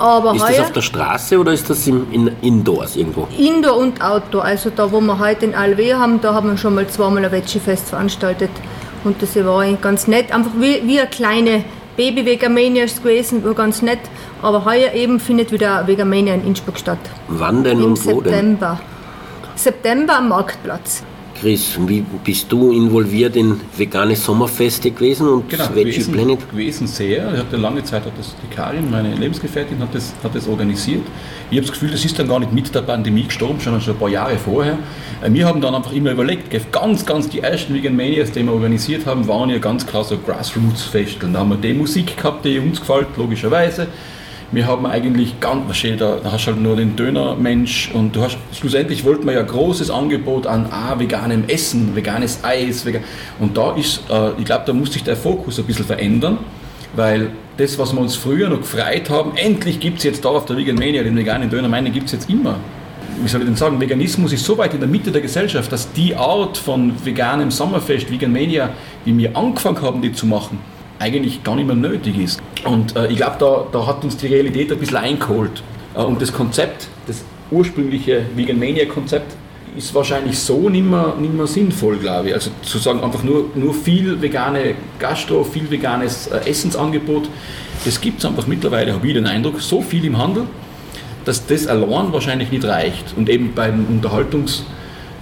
aber 0.00 0.34
ist 0.34 0.42
heuer, 0.42 0.50
das 0.56 0.60
auf 0.66 0.72
der 0.72 0.80
Straße 0.82 1.38
oder 1.38 1.52
ist 1.52 1.68
das 1.68 1.86
im, 1.86 2.10
in 2.12 2.30
Indoors 2.40 2.96
irgendwo? 2.96 3.28
Indoor 3.36 3.76
und 3.76 4.02
Outdoor. 4.02 4.44
Also 4.44 4.70
da, 4.70 4.90
wo 4.90 5.00
wir 5.00 5.18
heute 5.18 5.44
in 5.44 5.54
Alwe 5.54 5.98
haben, 5.98 6.20
da 6.20 6.34
haben 6.34 6.50
wir 6.50 6.56
schon 6.56 6.74
mal 6.74 6.86
zweimal 6.88 7.24
ein 7.24 7.32
Veggie-Fest 7.32 7.88
veranstaltet. 7.88 8.50
Und 9.04 9.22
das 9.22 9.36
war 9.36 9.64
ganz 9.74 10.06
nett. 10.06 10.32
Einfach 10.32 10.52
wie, 10.58 10.86
wie 10.86 11.00
eine 11.00 11.08
kleine 11.08 11.64
Baby-Vegamania 11.96 12.86
gewesen, 12.86 13.44
war 13.44 13.54
ganz 13.54 13.82
nett. 13.82 14.00
Aber 14.42 14.64
heuer 14.64 14.92
eben 14.92 15.20
findet 15.20 15.52
wieder 15.52 15.86
Vegamania 15.86 16.34
in 16.34 16.46
Innsbruck 16.46 16.78
statt. 16.78 16.98
Wann 17.28 17.62
denn 17.62 17.78
Im 17.78 17.84
und 17.84 18.06
wo 18.06 18.20
denn? 18.20 18.32
September. 18.32 18.80
September 19.54 20.18
am 20.18 20.28
Marktplatz. 20.28 21.02
Chris, 21.40 21.78
wie 21.86 22.04
bist 22.22 22.52
du 22.52 22.70
involviert 22.70 23.34
in 23.34 23.58
vegane 23.74 24.14
Sommerfeste 24.14 24.90
gewesen 24.90 25.26
und 25.26 25.48
genau, 25.48 25.74
Veggie 25.74 25.92
gewesen, 25.92 26.12
Planet? 26.12 26.50
gewesen 26.50 26.86
sehr. 26.86 27.32
Ich 27.32 27.38
hatte 27.40 27.56
lange 27.56 27.82
Zeit, 27.82 28.04
hat 28.04 28.12
das 28.18 28.34
die 28.42 28.54
Karin, 28.54 28.90
meine 28.90 29.14
Lebensgefährtin, 29.14 29.78
hat 29.78 29.94
das, 29.94 30.12
hat 30.22 30.34
das 30.34 30.46
organisiert. 30.46 31.00
Ich 31.50 31.56
habe 31.56 31.66
das 31.66 31.72
Gefühl, 31.72 31.92
das 31.92 32.04
ist 32.04 32.18
dann 32.18 32.28
gar 32.28 32.40
nicht 32.40 32.52
mit 32.52 32.74
der 32.74 32.82
Pandemie 32.82 33.24
gestorben, 33.24 33.58
sondern 33.58 33.80
schon 33.80 33.94
ein 33.94 33.98
paar 33.98 34.10
Jahre 34.10 34.36
vorher. 34.36 34.78
Äh, 35.22 35.32
wir 35.32 35.46
haben 35.46 35.62
dann 35.62 35.74
einfach 35.74 35.92
immer 35.92 36.10
überlegt, 36.12 36.50
ganz, 36.72 37.06
ganz 37.06 37.30
die 37.30 37.40
ersten 37.40 37.72
Vegan 37.72 37.96
Manias, 37.96 38.32
die 38.32 38.44
wir 38.44 38.52
organisiert 38.52 39.06
haben, 39.06 39.26
waren 39.26 39.48
ja 39.48 39.56
ganz 39.56 39.86
klar 39.86 40.04
so 40.04 40.18
Grassroots-Festeln. 40.18 41.32
Da 41.32 41.38
haben 41.38 41.48
wir 41.48 41.56
die 41.56 41.72
Musik 41.72 42.18
gehabt, 42.18 42.44
die 42.44 42.58
uns 42.58 42.80
gefällt, 42.80 43.06
logischerweise 43.16 43.88
wir 44.52 44.66
haben 44.66 44.84
eigentlich 44.86 45.38
ganz, 45.38 45.68
was 45.68 45.98
da, 45.98 46.18
hast 46.24 46.46
halt 46.46 46.60
nur 46.60 46.74
den 46.74 46.96
Dönermensch 46.96 47.90
und 47.94 48.16
du 48.16 48.22
hast, 48.22 48.36
schlussendlich 48.52 49.04
wollten 49.04 49.26
wir 49.26 49.34
ja 49.34 49.42
großes 49.42 49.90
Angebot 49.90 50.46
an 50.46 50.66
ah, 50.70 50.98
veganem 50.98 51.44
Essen, 51.46 51.94
veganes 51.94 52.42
Eis, 52.42 52.84
vegan, 52.84 53.02
und 53.38 53.56
da 53.56 53.74
ist, 53.76 54.02
äh, 54.10 54.30
ich 54.38 54.44
glaube, 54.44 54.64
da 54.66 54.72
muss 54.72 54.92
sich 54.92 55.04
der 55.04 55.16
Fokus 55.16 55.58
ein 55.60 55.66
bisschen 55.66 55.84
verändern, 55.84 56.38
weil 56.96 57.30
das, 57.58 57.78
was 57.78 57.92
wir 57.92 58.00
uns 58.00 58.16
früher 58.16 58.48
noch 58.48 58.58
gefreut 58.58 59.08
haben, 59.08 59.36
endlich 59.36 59.78
gibt 59.78 59.98
es 59.98 60.04
jetzt 60.04 60.24
da 60.24 60.30
auf 60.30 60.46
der 60.46 60.56
Vegan 60.56 60.74
Mania 60.74 61.04
den 61.04 61.16
veganen 61.16 61.48
Döner, 61.48 61.68
meine 61.68 61.90
gibt 61.90 62.06
es 62.06 62.12
jetzt 62.12 62.28
immer. 62.28 62.56
Wie 63.22 63.28
soll 63.28 63.42
ich 63.42 63.46
denn 63.46 63.56
sagen, 63.56 63.78
Veganismus 63.78 64.32
ist 64.32 64.44
so 64.44 64.56
weit 64.58 64.72
in 64.74 64.80
der 64.80 64.88
Mitte 64.88 65.12
der 65.12 65.20
Gesellschaft, 65.20 65.70
dass 65.70 65.92
die 65.92 66.16
Art 66.16 66.56
von 66.56 66.92
veganem 67.04 67.50
Sommerfest, 67.50 68.10
Vegan 68.10 68.32
Mania, 68.32 68.70
wie 69.04 69.16
wir 69.16 69.36
angefangen 69.36 69.82
haben, 69.82 70.00
die 70.00 70.12
zu 70.12 70.26
machen, 70.26 70.58
eigentlich 70.98 71.44
gar 71.44 71.54
nicht 71.54 71.66
mehr 71.66 71.76
nötig 71.76 72.18
ist. 72.18 72.40
Und 72.64 72.96
äh, 72.96 73.08
ich 73.08 73.16
glaube, 73.16 73.36
da, 73.38 73.66
da 73.72 73.86
hat 73.86 74.04
uns 74.04 74.16
die 74.16 74.26
Realität 74.26 74.70
ein 74.72 74.78
bisschen 74.78 74.96
eingeholt. 74.96 75.62
Äh, 75.94 76.02
und 76.02 76.20
das 76.20 76.32
Konzept, 76.32 76.88
das 77.06 77.24
ursprüngliche 77.50 78.24
Vegan 78.34 78.58
Mania-Konzept, 78.58 79.36
ist 79.76 79.94
wahrscheinlich 79.94 80.38
so 80.38 80.68
nicht 80.68 80.84
mehr, 80.84 81.14
nicht 81.18 81.32
mehr 81.32 81.46
sinnvoll, 81.46 81.98
glaube 81.98 82.28
ich. 82.28 82.34
Also 82.34 82.50
zu 82.62 82.78
sagen, 82.78 83.00
einfach 83.02 83.22
nur, 83.22 83.46
nur 83.54 83.72
viel 83.72 84.20
vegane 84.20 84.74
Gastro, 84.98 85.44
viel 85.44 85.70
veganes 85.70 86.26
äh, 86.26 86.48
Essensangebot, 86.48 87.28
das 87.84 88.00
gibt 88.00 88.18
es 88.18 88.24
einfach 88.24 88.46
mittlerweile, 88.46 88.92
habe 88.92 89.06
ich 89.06 89.14
den 89.14 89.26
Eindruck, 89.26 89.60
so 89.60 89.80
viel 89.80 90.04
im 90.04 90.18
Handel, 90.18 90.44
dass 91.24 91.46
das 91.46 91.66
allein 91.66 92.12
wahrscheinlich 92.12 92.50
nicht 92.50 92.64
reicht. 92.64 93.16
Und 93.16 93.28
eben 93.28 93.52
beim, 93.54 93.86
Unterhaltungs, 93.86 94.64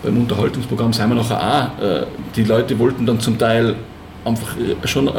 beim 0.02 0.16
Unterhaltungsprogramm 0.18 0.92
sagen 0.92 1.10
wir 1.10 1.16
nachher 1.16 1.72
auch, 1.78 1.82
äh, 1.82 2.06
die 2.34 2.44
Leute 2.44 2.78
wollten 2.78 3.06
dann 3.06 3.20
zum 3.20 3.38
Teil 3.38 3.76
einfach 4.28 4.56
äh, 4.56 4.86
schon 4.86 5.08
äh, 5.08 5.12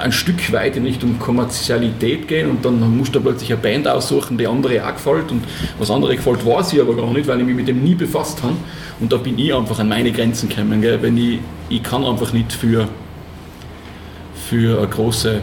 ein 0.00 0.12
Stück 0.12 0.52
weit 0.52 0.76
in 0.76 0.84
Richtung 0.84 1.18
Kommerzialität 1.18 2.26
gehen 2.28 2.50
und 2.50 2.64
dann 2.64 2.96
musst 2.96 3.14
du 3.14 3.20
plötzlich 3.20 3.52
eine 3.52 3.60
Band 3.60 3.86
aussuchen, 3.88 4.38
die 4.38 4.46
andere 4.46 4.84
auch 4.86 4.94
gefällt 4.94 5.30
und 5.30 5.44
was 5.78 5.90
andere 5.90 6.16
gefällt, 6.16 6.44
weiß 6.44 6.72
ich 6.72 6.80
aber 6.80 6.96
gar 6.96 7.12
nicht, 7.12 7.26
weil 7.26 7.40
ich 7.40 7.46
mich 7.46 7.56
mit 7.56 7.68
dem 7.68 7.82
nie 7.82 7.94
befasst 7.94 8.42
habe 8.42 8.54
und 9.00 9.12
da 9.12 9.16
bin 9.16 9.38
ich 9.38 9.54
einfach 9.54 9.78
an 9.78 9.88
meine 9.88 10.12
Grenzen 10.12 10.48
gekommen, 10.48 10.80
gell? 10.80 11.00
wenn 11.02 11.16
ich, 11.16 11.38
ich 11.68 11.82
kann 11.82 12.04
einfach 12.04 12.32
nicht 12.32 12.52
für, 12.52 12.88
für 14.48 14.78
eine 14.78 14.88
große 14.88 15.40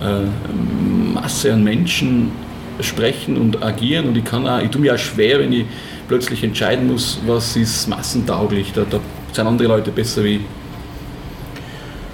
äh, 0.00 1.14
Masse 1.14 1.52
an 1.52 1.64
Menschen 1.64 2.30
sprechen 2.80 3.36
und 3.36 3.62
agieren 3.62 4.08
und 4.08 4.16
ich 4.16 4.24
kann 4.24 4.46
auch, 4.46 4.60
ich 4.60 4.70
tue 4.70 4.80
mir 4.80 4.94
auch 4.94 4.98
schwer, 4.98 5.40
wenn 5.40 5.52
ich 5.52 5.66
plötzlich 6.08 6.42
entscheiden 6.42 6.86
muss, 6.86 7.18
was 7.26 7.56
ist 7.56 7.88
massentauglich, 7.88 8.72
da, 8.72 8.84
da 8.88 9.00
sind 9.32 9.46
andere 9.46 9.68
Leute 9.68 9.90
besser 9.90 10.24
wie 10.24 10.40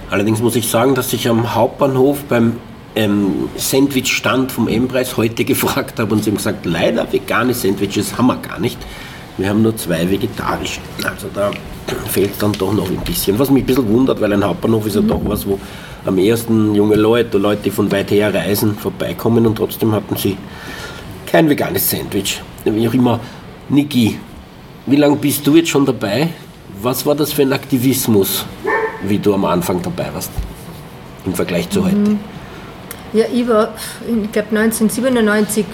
Allerdings 0.09 0.41
muss 0.41 0.55
ich 0.55 0.67
sagen, 0.67 0.95
dass 0.95 1.13
ich 1.13 1.29
am 1.29 1.53
Hauptbahnhof 1.53 2.23
beim 2.23 2.57
ähm, 2.95 3.49
Sandwich-Stand 3.55 4.51
vom 4.51 4.67
M-Preis 4.67 5.17
heute 5.17 5.45
gefragt 5.45 5.99
habe 5.99 6.13
und 6.13 6.23
sie 6.23 6.31
haben 6.31 6.37
gesagt, 6.37 6.65
leider 6.65 7.11
vegane 7.11 7.53
Sandwiches 7.53 8.17
haben 8.17 8.27
wir 8.27 8.37
gar 8.37 8.59
nicht. 8.59 8.77
Wir 9.37 9.49
haben 9.49 9.61
nur 9.61 9.75
zwei 9.77 10.09
vegetarische. 10.09 10.81
Also 11.03 11.27
da 11.33 11.51
fehlt 12.09 12.31
dann 12.39 12.51
doch 12.53 12.73
noch 12.73 12.89
ein 12.89 12.97
bisschen. 12.97 13.37
Was 13.39 13.49
mich 13.49 13.63
ein 13.63 13.67
bisschen 13.67 13.87
wundert, 13.87 14.19
weil 14.19 14.33
ein 14.33 14.43
Hauptbahnhof 14.43 14.85
ist 14.87 14.95
ja 14.95 15.01
doch 15.01 15.21
was, 15.23 15.47
wo 15.47 15.59
am 16.05 16.17
ersten 16.17 16.73
junge 16.75 16.95
Leute, 16.95 17.37
Leute, 17.37 17.63
die 17.63 17.71
von 17.71 17.91
weit 17.91 18.11
her 18.11 18.33
reisen, 18.33 18.75
vorbeikommen 18.75 19.45
und 19.45 19.55
trotzdem 19.55 19.91
hatten 19.91 20.15
sie 20.15 20.37
kein 21.25 21.47
veganes 21.49 21.89
Sandwich. 21.89 22.41
Wie 22.65 22.87
auch 22.87 22.93
immer. 22.93 23.19
Niki, 23.69 24.19
wie 24.87 24.95
lange 24.95 25.17
bist 25.17 25.45
du 25.45 25.55
jetzt 25.55 25.69
schon 25.69 25.85
dabei? 25.85 26.29
Was 26.81 27.05
war 27.05 27.15
das 27.15 27.31
für 27.31 27.43
ein 27.43 27.53
Aktivismus? 27.53 28.45
Wie 29.03 29.19
du 29.19 29.33
am 29.33 29.45
Anfang 29.45 29.81
dabei 29.81 30.07
warst, 30.13 30.31
im 31.25 31.33
Vergleich 31.33 31.69
zu 31.69 31.81
mhm. 31.81 31.85
heute? 31.85 32.17
Ja, 33.13 33.25
ich 33.33 33.47
war, 33.47 33.73
ich 34.01 34.31
glaube 34.31 34.49
1997, 34.49 35.65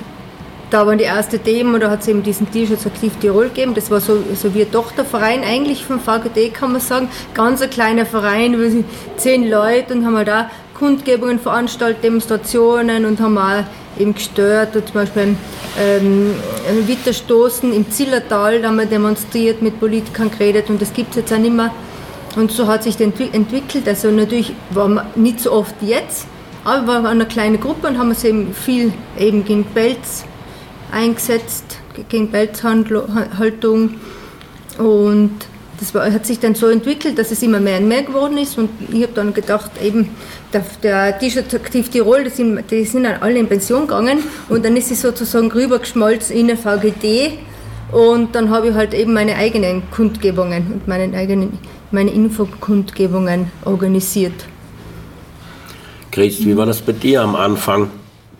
da 0.70 0.88
war 0.88 0.96
die 0.96 1.04
erste 1.04 1.38
Demo, 1.38 1.78
da 1.78 1.90
hat 1.90 2.02
es 2.02 2.08
eben 2.08 2.24
diesen 2.24 2.50
T-Shirts 2.52 2.86
Aktiv 2.86 3.14
Tirol 3.20 3.50
gegeben. 3.50 3.74
Das 3.74 3.92
war 3.92 4.00
so, 4.00 4.18
so 4.36 4.54
wie 4.56 4.62
ein 4.62 4.72
Tochterverein 4.72 5.44
eigentlich 5.44 5.86
vom 5.86 6.00
VGD, 6.00 6.54
kann 6.54 6.72
man 6.72 6.82
sagen. 6.82 7.10
Ganz 7.34 7.62
ein 7.62 7.70
kleiner 7.70 8.06
Verein, 8.06 8.60
wir 8.60 8.72
sind 8.72 8.86
zehn 9.18 9.50
Leute 9.50 9.94
und 9.94 10.06
haben 10.06 10.18
halt 10.18 10.30
auch 10.30 10.46
Kundgebungen 10.78 11.40
veranstaltet, 11.40 12.04
Demonstrationen 12.04 13.06
und 13.06 13.20
haben 13.20 13.38
auch 13.38 13.64
eben 13.98 14.14
gestört. 14.14 14.74
zum 14.74 14.94
Beispiel 14.94 15.36
ähm, 15.80 16.32
Witterstoßen 16.86 17.74
im 17.74 17.90
Zillertal, 17.92 18.62
da 18.62 18.70
haben 18.70 18.78
wir 18.78 18.86
demonstriert, 18.86 19.62
mit 19.62 19.80
Politikern 19.80 20.32
geredet 20.32 20.70
und 20.70 20.82
das 20.82 20.94
gibt 20.94 21.12
es 21.12 21.18
jetzt 21.18 21.34
auch 21.34 21.38
nicht 21.38 21.56
mehr. 21.56 21.72
Und 22.36 22.52
so 22.52 22.68
hat 22.68 22.84
sich 22.84 22.98
das 22.98 23.08
entwickelt. 23.32 23.88
Also 23.88 24.12
natürlich 24.12 24.54
waren 24.72 24.96
wir 24.96 25.06
nicht 25.16 25.40
so 25.40 25.52
oft 25.52 25.76
jetzt, 25.82 26.28
aber 26.64 26.86
wir 26.86 27.04
waren 27.04 27.06
eine 27.08 27.26
kleine 27.26 27.58
Gruppe 27.58 27.88
und 27.88 27.98
haben 27.98 28.10
uns 28.10 28.24
eben 28.24 28.54
viel 28.54 28.92
eben 29.18 29.46
gegen 29.46 29.64
Pelz 29.66 30.26
eingesetzt, 30.92 31.78
gegen 32.10 32.30
Pelzhaltung. 32.30 33.96
Und 34.78 35.32
das 35.80 35.94
war, 35.94 36.12
hat 36.12 36.26
sich 36.26 36.40
dann 36.40 36.56
so 36.56 36.68
entwickelt, 36.68 37.18
dass 37.18 37.32
es 37.32 37.42
immer 37.42 37.60
mehr 37.60 37.80
und 37.80 37.88
mehr 37.88 38.04
geworden 38.04 38.38
ist. 38.38 38.58
Und 38.58 38.70
ich 38.92 39.04
habe 39.04 39.14
dann 39.14 39.34
gedacht, 39.34 39.72
eben, 39.82 40.10
der, 40.54 40.66
der 40.84 41.20
T-Shirt 41.20 41.54
Aktiv 41.54 41.90
Tirol, 41.90 42.24
die 42.24 42.30
sind, 42.30 42.64
die 42.72 42.86
sind 42.86 43.04
dann 43.04 43.22
alle 43.22 43.40
in 43.40 43.48
Pension 43.48 43.82
gegangen. 43.82 44.20
Und 44.50 44.66
dann 44.66 44.76
ist 44.76 44.90
sie 44.90 44.96
sozusagen 44.96 45.52
rübergeschmolzen 45.52 46.36
in 46.36 46.50
eine 46.50 46.58
VGD. 46.58 47.40
Und 47.92 48.36
dann 48.36 48.50
habe 48.50 48.70
ich 48.70 48.74
halt 48.74 48.94
eben 48.94 49.14
meine 49.14 49.36
eigenen 49.36 49.84
Kundgebungen 49.92 50.74
und 50.74 50.88
meinen 50.88 51.14
eigenen 51.14 51.60
meine 51.96 52.12
Infokundgebungen 52.12 53.52
organisiert. 53.64 54.46
Chris, 56.12 56.46
wie 56.46 56.56
war 56.56 56.66
das 56.66 56.82
bei 56.82 56.92
dir 56.92 57.22
am 57.22 57.36
Anfang? 57.36 57.90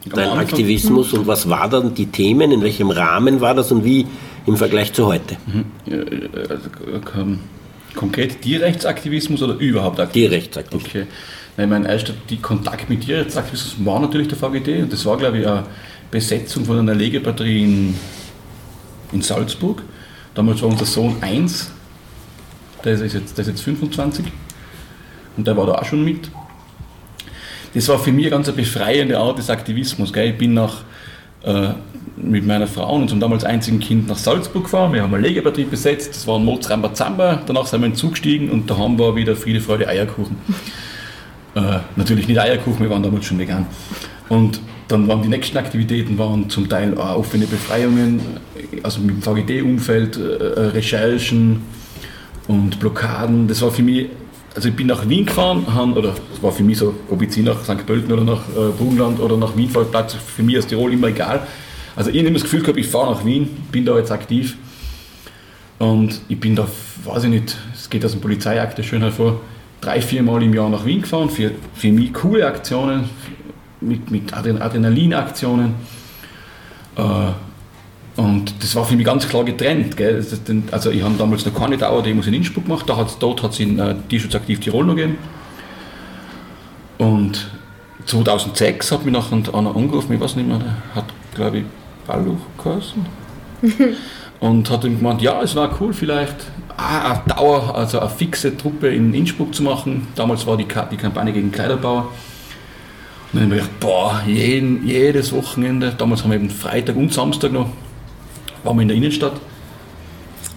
Dein 0.06 0.30
Anfang, 0.30 0.40
Aktivismus 0.40 1.14
und 1.14 1.26
was 1.26 1.50
waren 1.50 1.72
dann 1.72 1.96
die 1.96 2.06
Themen? 2.06 2.52
In 2.52 2.62
welchem 2.62 2.92
Rahmen 2.92 3.42
war 3.42 3.56
das 3.56 3.72
und 3.72 3.84
wie 3.84 4.06
im 4.46 4.56
Vergleich 4.56 4.94
zu 4.94 5.08
heute? 5.08 5.38
Mhm. 5.48 5.66
Also, 6.48 6.70
konkret 7.96 8.42
Tierrechtsaktivismus 8.42 9.42
oder 9.42 9.56
überhaupt 9.56 10.00
Aktivismus? 10.00 10.30
Tierrechtsaktivismus. 10.30 10.90
Okay. 10.92 11.08
Nein, 11.58 11.70
mein 11.70 11.86
erster 11.86 12.14
die 12.30 12.38
Kontakt 12.38 12.90
mit 12.90 13.02
Tierrechtsaktivismus 13.02 13.86
war 13.86 14.00
natürlich 14.00 14.28
der 14.28 14.38
VGD 14.38 14.84
und 14.84 14.94
das 14.94 15.06
war, 15.06 15.18
glaube 15.18 15.40
ich, 15.40 15.48
eine 15.48 15.64
Besetzung 16.12 16.66
von 16.66 16.78
einer 16.78 16.94
Legebatterie 16.94 17.64
in, 17.64 17.96
in 19.12 19.22
Salzburg. 19.22 19.82
Damals 20.36 20.62
war 20.62 20.70
unser 20.70 20.86
Sohn 20.86 21.16
1 21.22 21.72
der 22.86 22.94
ist 22.94 23.14
jetzt, 23.14 23.38
der 23.38 23.42
ist 23.42 23.48
jetzt 23.48 23.62
25. 23.62 24.26
und 25.38 25.48
der 25.48 25.58
war 25.58 25.66
da 25.66 25.74
auch 25.74 25.86
schon 25.86 26.04
mit. 26.04 26.30
Das 27.74 27.90
war 27.90 28.00
für 28.00 28.12
mich 28.12 28.30
ganz 28.30 28.48
eine 28.48 28.56
befreiende 28.56 29.18
Art 29.18 29.38
des 29.38 29.50
Aktivismus. 29.50 30.14
Gell? 30.14 30.30
Ich 30.30 30.38
bin 30.38 30.54
nach, 30.54 30.84
äh, 31.44 31.70
mit 32.16 32.46
meiner 32.46 32.68
Frau 32.68 32.96
und 32.96 33.02
unserem 33.02 33.20
damals 33.20 33.44
einzigen 33.44 33.80
Kind 33.80 34.08
nach 34.08 34.18
Salzburg 34.18 34.64
gefahren. 34.64 34.94
Wir 34.94 35.04
haben 35.04 35.14
einen 35.14 35.24
Legebetrieb 35.24 35.70
besetzt, 35.70 36.16
das 36.16 36.26
war 36.26 36.38
ein 36.38 36.46
Mozrambazamba. 36.46 37.42
Danach 37.46 37.66
sind 37.66 37.82
wir 37.82 37.88
in 37.88 37.92
den 37.92 37.98
Zug 37.98 38.12
gestiegen 38.12 38.50
und 38.50 38.70
da 38.70 38.78
haben 38.78 38.98
wir 38.98 39.16
wieder 39.16 39.36
Friede, 39.36 39.60
Freude, 39.60 39.90
Eierkuchen. 39.90 40.38
äh, 41.56 41.80
natürlich 41.98 42.28
nicht 42.30 42.40
Eierkuchen, 42.40 42.80
wir 42.80 42.90
waren 42.90 43.04
damals 43.04 43.26
schon 43.26 43.40
vegan. 43.40 43.66
Und 44.30 44.62
dann 44.88 45.08
waren 45.08 45.22
die 45.22 45.28
nächsten 45.28 45.58
Aktivitäten 45.58 46.18
waren 46.18 46.50
zum 46.50 46.70
Teil 46.70 46.94
äh, 46.94 46.98
offene 46.98 47.46
Befreiungen, 47.46 48.22
also 48.84 49.02
mit 49.02 49.16
dem 49.16 49.22
VGD-Umfeld, 49.22 50.18
äh, 50.18 50.20
Recherchen 50.20 51.62
und 52.48 52.80
Blockaden. 52.80 53.48
Das 53.48 53.62
war 53.62 53.72
für 53.72 53.84
mich, 53.84 54.08
also 54.56 54.70
ich 54.70 54.76
bin 54.76 54.88
nach 54.88 55.08
Wien 55.08 55.26
gefahren, 55.26 55.94
oder 55.94 56.16
es 56.34 56.42
war 56.42 56.52
für 56.52 56.64
mich 56.64 56.78
so, 56.78 56.94
ob 57.10 57.22
ich 57.22 57.36
nach 57.38 57.64
St. 57.64 57.86
Pölten 57.86 58.12
oder 58.12 58.24
nach 58.24 58.42
äh, 58.50 58.72
Burgenland 58.78 59.20
oder 59.20 59.38
nach 59.38 59.56
Wien 59.56 59.70
fahre, 59.70 59.86
Platz 59.86 60.14
für 60.14 60.44
mich 60.44 60.58
aus 60.58 60.68
Tirol 60.68 60.94
immer 60.94 61.08
egal. 61.08 61.46
Also 61.96 62.12
ich 62.12 62.20
habe 62.20 62.32
das 62.34 62.44
Gefühl 62.44 62.62
gehabt, 62.62 62.78
ich 62.78 62.88
fahre 62.88 63.14
nach 63.14 63.26
Wien, 63.26 63.50
bin 63.72 63.86
da 63.86 63.98
jetzt 63.98 64.12
aktiv 64.12 64.58
und 65.80 66.22
ich 66.28 66.40
bin 66.40 66.56
da, 66.56 66.68
weiß 67.06 67.24
ich 67.26 67.30
nicht, 67.30 67.58
es 67.74 67.90
geht 67.90 68.04
aus 68.04 68.12
dem 68.12 68.22
Polizeiakte 68.22 68.84
schön 68.84 69.02
hervor, 69.02 69.40
drei, 69.82 70.02
vier 70.02 70.22
Mal 70.22 70.44
im 70.44 70.54
Jahr 70.54 70.70
nach 70.70 70.86
Wien 70.86 71.02
gefahren 71.02 71.30
für, 71.30 71.52
für 71.74 71.92
mich 71.92 72.14
coole 72.14 72.46
Aktionen, 72.46 73.10
mit, 73.82 74.12
mit 74.12 74.34
Adrenalinaktionen. 74.34 75.76
Äh, 76.98 77.02
und 78.18 78.64
das 78.64 78.76
war 78.76 78.86
für 78.86 78.96
mich 78.96 79.06
ganz 79.06 79.28
klar 79.28 79.44
getrennt. 79.44 79.98
Gell? 79.98 80.26
Also 80.72 80.92
ich 80.92 81.04
habe 81.04 81.16
damals 81.18 81.46
noch 81.46 81.54
keine 81.54 81.78
Dauerdemos 81.78 82.28
in 82.28 82.34
Innsbruck 82.34 82.66
gemacht, 82.66 82.88
da 82.88 82.96
hat's, 82.96 83.18
dort 83.20 83.44
hat 83.44 83.52
es 83.52 83.60
in 83.60 83.78
äh, 83.78 83.96
Tierschutz 84.10 84.36
aktiv 84.36 84.60
Tirol 84.60 84.86
noch 84.86 84.96
gegeben. 84.96 85.18
Und 86.98 87.50
2006 88.06 88.92
hat 88.92 89.06
mich 89.06 89.14
nachher 89.14 89.36
einer 89.54 89.76
angerufen, 89.76 90.14
ich 90.14 90.20
weiß 90.20 90.38
nicht 90.38 90.48
mehr, 90.48 90.60
hat 90.94 91.06
glaube 91.34 91.60
ich 91.60 91.64
Balluch 92.08 92.40
geheißen. 92.64 93.06
und 94.40 94.70
hat 94.70 94.84
ihm 94.86 94.98
gemeint, 94.98 95.22
ja, 95.22 95.42
es 95.42 95.56
war 95.56 95.70
cool 95.82 95.94
vielleicht 95.94 96.36
eine 96.78 97.22
Dauer, 97.28 97.76
also 97.76 98.00
eine 98.00 98.10
fixe 98.10 98.56
Truppe 98.56 98.90
in 98.90 99.14
Innsbruck 99.14 99.54
zu 99.54 99.64
machen. 99.64 100.08
Damals 100.16 100.46
war 100.46 100.58
die, 100.58 100.68
die 100.92 100.98
Kampagne 100.98 101.34
gegen 101.34 101.52
Kleiderbauer. 101.52 102.10
Und 103.34 103.42
dann 103.42 103.44
habe 103.44 103.56
ich 103.56 103.62
gedacht, 103.62 103.80
boah, 103.80 104.22
jeden, 104.26 104.86
jedes 104.88 105.34
Wochenende, 105.34 105.94
damals 105.98 106.24
haben 106.24 106.32
wir 106.32 106.38
eben 106.38 106.50
Freitag 106.50 106.96
und 106.96 107.14
Samstag 107.14 107.52
noch, 107.52 107.70
waren 108.66 108.78
wir 108.78 108.82
in 108.82 108.88
der 108.88 108.98
Innenstadt. 108.98 109.34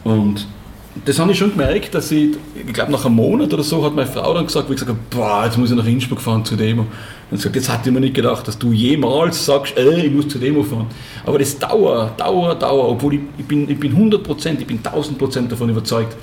Und 0.04 0.46
das 1.04 1.18
habe 1.18 1.32
ich 1.32 1.38
schon 1.38 1.50
gemerkt, 1.50 1.94
dass 1.94 2.11
ich, 2.11 2.30
ich 2.54 2.72
glaube 2.72 2.90
nach 2.92 3.04
einem 3.04 3.14
Monat 3.14 3.52
oder 3.52 3.62
so 3.62 3.84
hat 3.84 3.94
meine 3.94 4.11
Frau 4.11 4.34
dann 4.34 4.46
gesagt, 4.46 4.68
wie 4.70 4.74
gesagt 4.74 4.92
boah, 5.11 5.44
jetzt 5.44 5.59
muss 5.59 5.70
ich 5.70 5.76
nach 5.76 5.86
Innsbruck 5.86 6.20
fahren 6.20 6.44
zur 6.44 6.56
Demo. 6.56 6.86
Und 7.30 7.36
gesagt, 7.36 7.56
jetzt 7.56 7.68
hatte 7.68 7.88
ich 7.88 7.94
mir 7.94 8.00
nicht 8.00 8.14
gedacht, 8.14 8.48
dass 8.48 8.59
du 8.59 8.72
jemals 8.72 9.44
sagst, 9.44 9.76
äh, 9.76 10.06
ich 10.06 10.12
muss 10.12 10.28
zur 10.28 10.40
Demo 10.40 10.62
fahren. 10.62 10.86
Aber 11.24 11.38
das 11.38 11.59
dauert, 11.59 12.18
dauert, 12.18 12.62
dauert, 12.62 12.90
obwohl 12.90 13.14
ich, 13.14 13.20
ich 13.38 13.44
bin, 13.44 13.68
ich 13.68 13.78
bin 13.78 13.92
100 13.92 14.22
Prozent, 14.22 14.61
ich 14.61 14.66
bin 14.66 14.78
1000 14.78 15.18
Prozent 15.18 15.52
davon 15.52 15.68
überzeugt, 15.68 16.16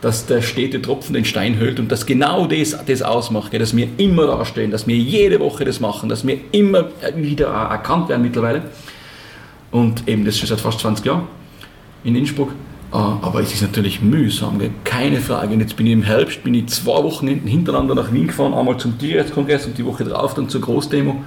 dass 0.00 0.26
der 0.26 0.42
stete 0.42 0.80
Tropfen 0.80 1.14
den 1.14 1.24
Stein 1.24 1.56
höhlt 1.56 1.80
und 1.80 1.90
dass 1.90 2.06
genau 2.06 2.46
das, 2.46 2.76
das 2.86 3.02
ausmacht, 3.02 3.58
dass 3.58 3.74
wir 3.74 3.88
immer 3.96 4.26
da 4.26 4.44
stehen, 4.44 4.70
dass 4.70 4.86
wir 4.86 4.96
jede 4.96 5.40
Woche 5.40 5.64
das 5.64 5.80
machen, 5.80 6.08
dass 6.08 6.26
wir 6.26 6.38
immer 6.52 6.88
wieder 7.16 7.48
erkannt 7.48 8.10
werden 8.10 8.22
mittlerweile. 8.22 8.62
Und 9.74 10.06
eben 10.06 10.24
das 10.24 10.38
schon 10.38 10.46
seit 10.48 10.60
fast 10.60 10.78
20 10.78 11.04
Jahren 11.04 11.24
in 12.04 12.14
Innsbruck. 12.14 12.50
Äh, 12.92 12.96
aber 12.96 13.40
es 13.40 13.52
ist 13.52 13.60
natürlich 13.60 14.00
mühsam, 14.00 14.60
keine 14.84 15.20
Frage. 15.20 15.52
Und 15.52 15.58
jetzt 15.58 15.74
bin 15.74 15.86
ich 15.86 15.92
im 15.94 16.04
Herbst, 16.04 16.44
bin 16.44 16.54
ich 16.54 16.68
zwei 16.68 17.02
Wochen 17.02 17.26
hintereinander 17.26 17.96
nach 17.96 18.12
Wien 18.12 18.28
gefahren, 18.28 18.54
einmal 18.54 18.76
zum 18.76 18.96
Tierrechtskongress 18.96 19.66
und 19.66 19.76
die 19.76 19.84
Woche 19.84 20.04
drauf 20.04 20.34
dann 20.34 20.48
zur 20.48 20.60
Großdemo. 20.60 21.24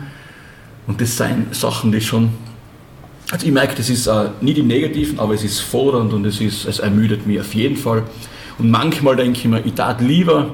Und 0.88 1.02
das 1.02 1.18
sind 1.18 1.54
Sachen, 1.54 1.92
die 1.92 2.00
schon 2.00 2.30
also 3.30 3.46
ich 3.46 3.52
merke, 3.52 3.76
das 3.76 3.90
ist 3.90 4.08
äh, 4.08 4.30
nicht 4.40 4.58
im 4.58 4.68
Negativen, 4.68 5.20
aber 5.20 5.34
es 5.34 5.44
ist 5.44 5.60
fordernd 5.60 6.14
und 6.14 6.24
es, 6.24 6.40
ist, 6.40 6.64
es 6.66 6.80
ermüdet 6.80 7.28
mich 7.28 7.42
auf 7.42 7.54
jeden 7.54 7.76
Fall. 7.76 8.04
Und 8.58 8.72
manchmal 8.72 9.18
denke 9.18 9.40
ich 9.40 9.46
mir, 9.46 9.60
ich 9.66 9.74
tat 9.74 10.00
lieber 10.00 10.52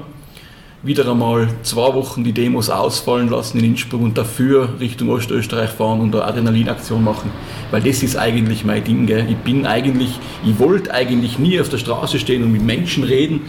wieder 0.84 1.10
einmal 1.10 1.48
zwei 1.62 1.94
Wochen 1.94 2.24
die 2.24 2.32
Demos 2.32 2.68
ausfallen 2.68 3.28
lassen 3.28 3.58
in 3.58 3.64
Innsbruck 3.64 4.02
und 4.02 4.18
dafür 4.18 4.68
Richtung 4.78 5.08
Ostösterreich 5.08 5.70
fahren 5.70 6.00
und 6.00 6.14
eine 6.14 6.24
Adrenalinaktion 6.24 7.02
machen. 7.02 7.30
Weil 7.70 7.82
das 7.82 8.02
ist 8.02 8.16
eigentlich 8.16 8.64
mein 8.64 8.84
Ding. 8.84 9.06
Gell. 9.06 9.24
Ich 9.28 9.36
bin 9.38 9.66
eigentlich, 9.66 10.20
ich 10.44 10.58
wollte 10.58 10.92
eigentlich 10.92 11.38
nie 11.38 11.58
auf 11.58 11.70
der 11.70 11.78
Straße 11.78 12.18
stehen 12.18 12.42
und 12.42 12.52
mit 12.52 12.62
Menschen 12.62 13.02
reden. 13.02 13.42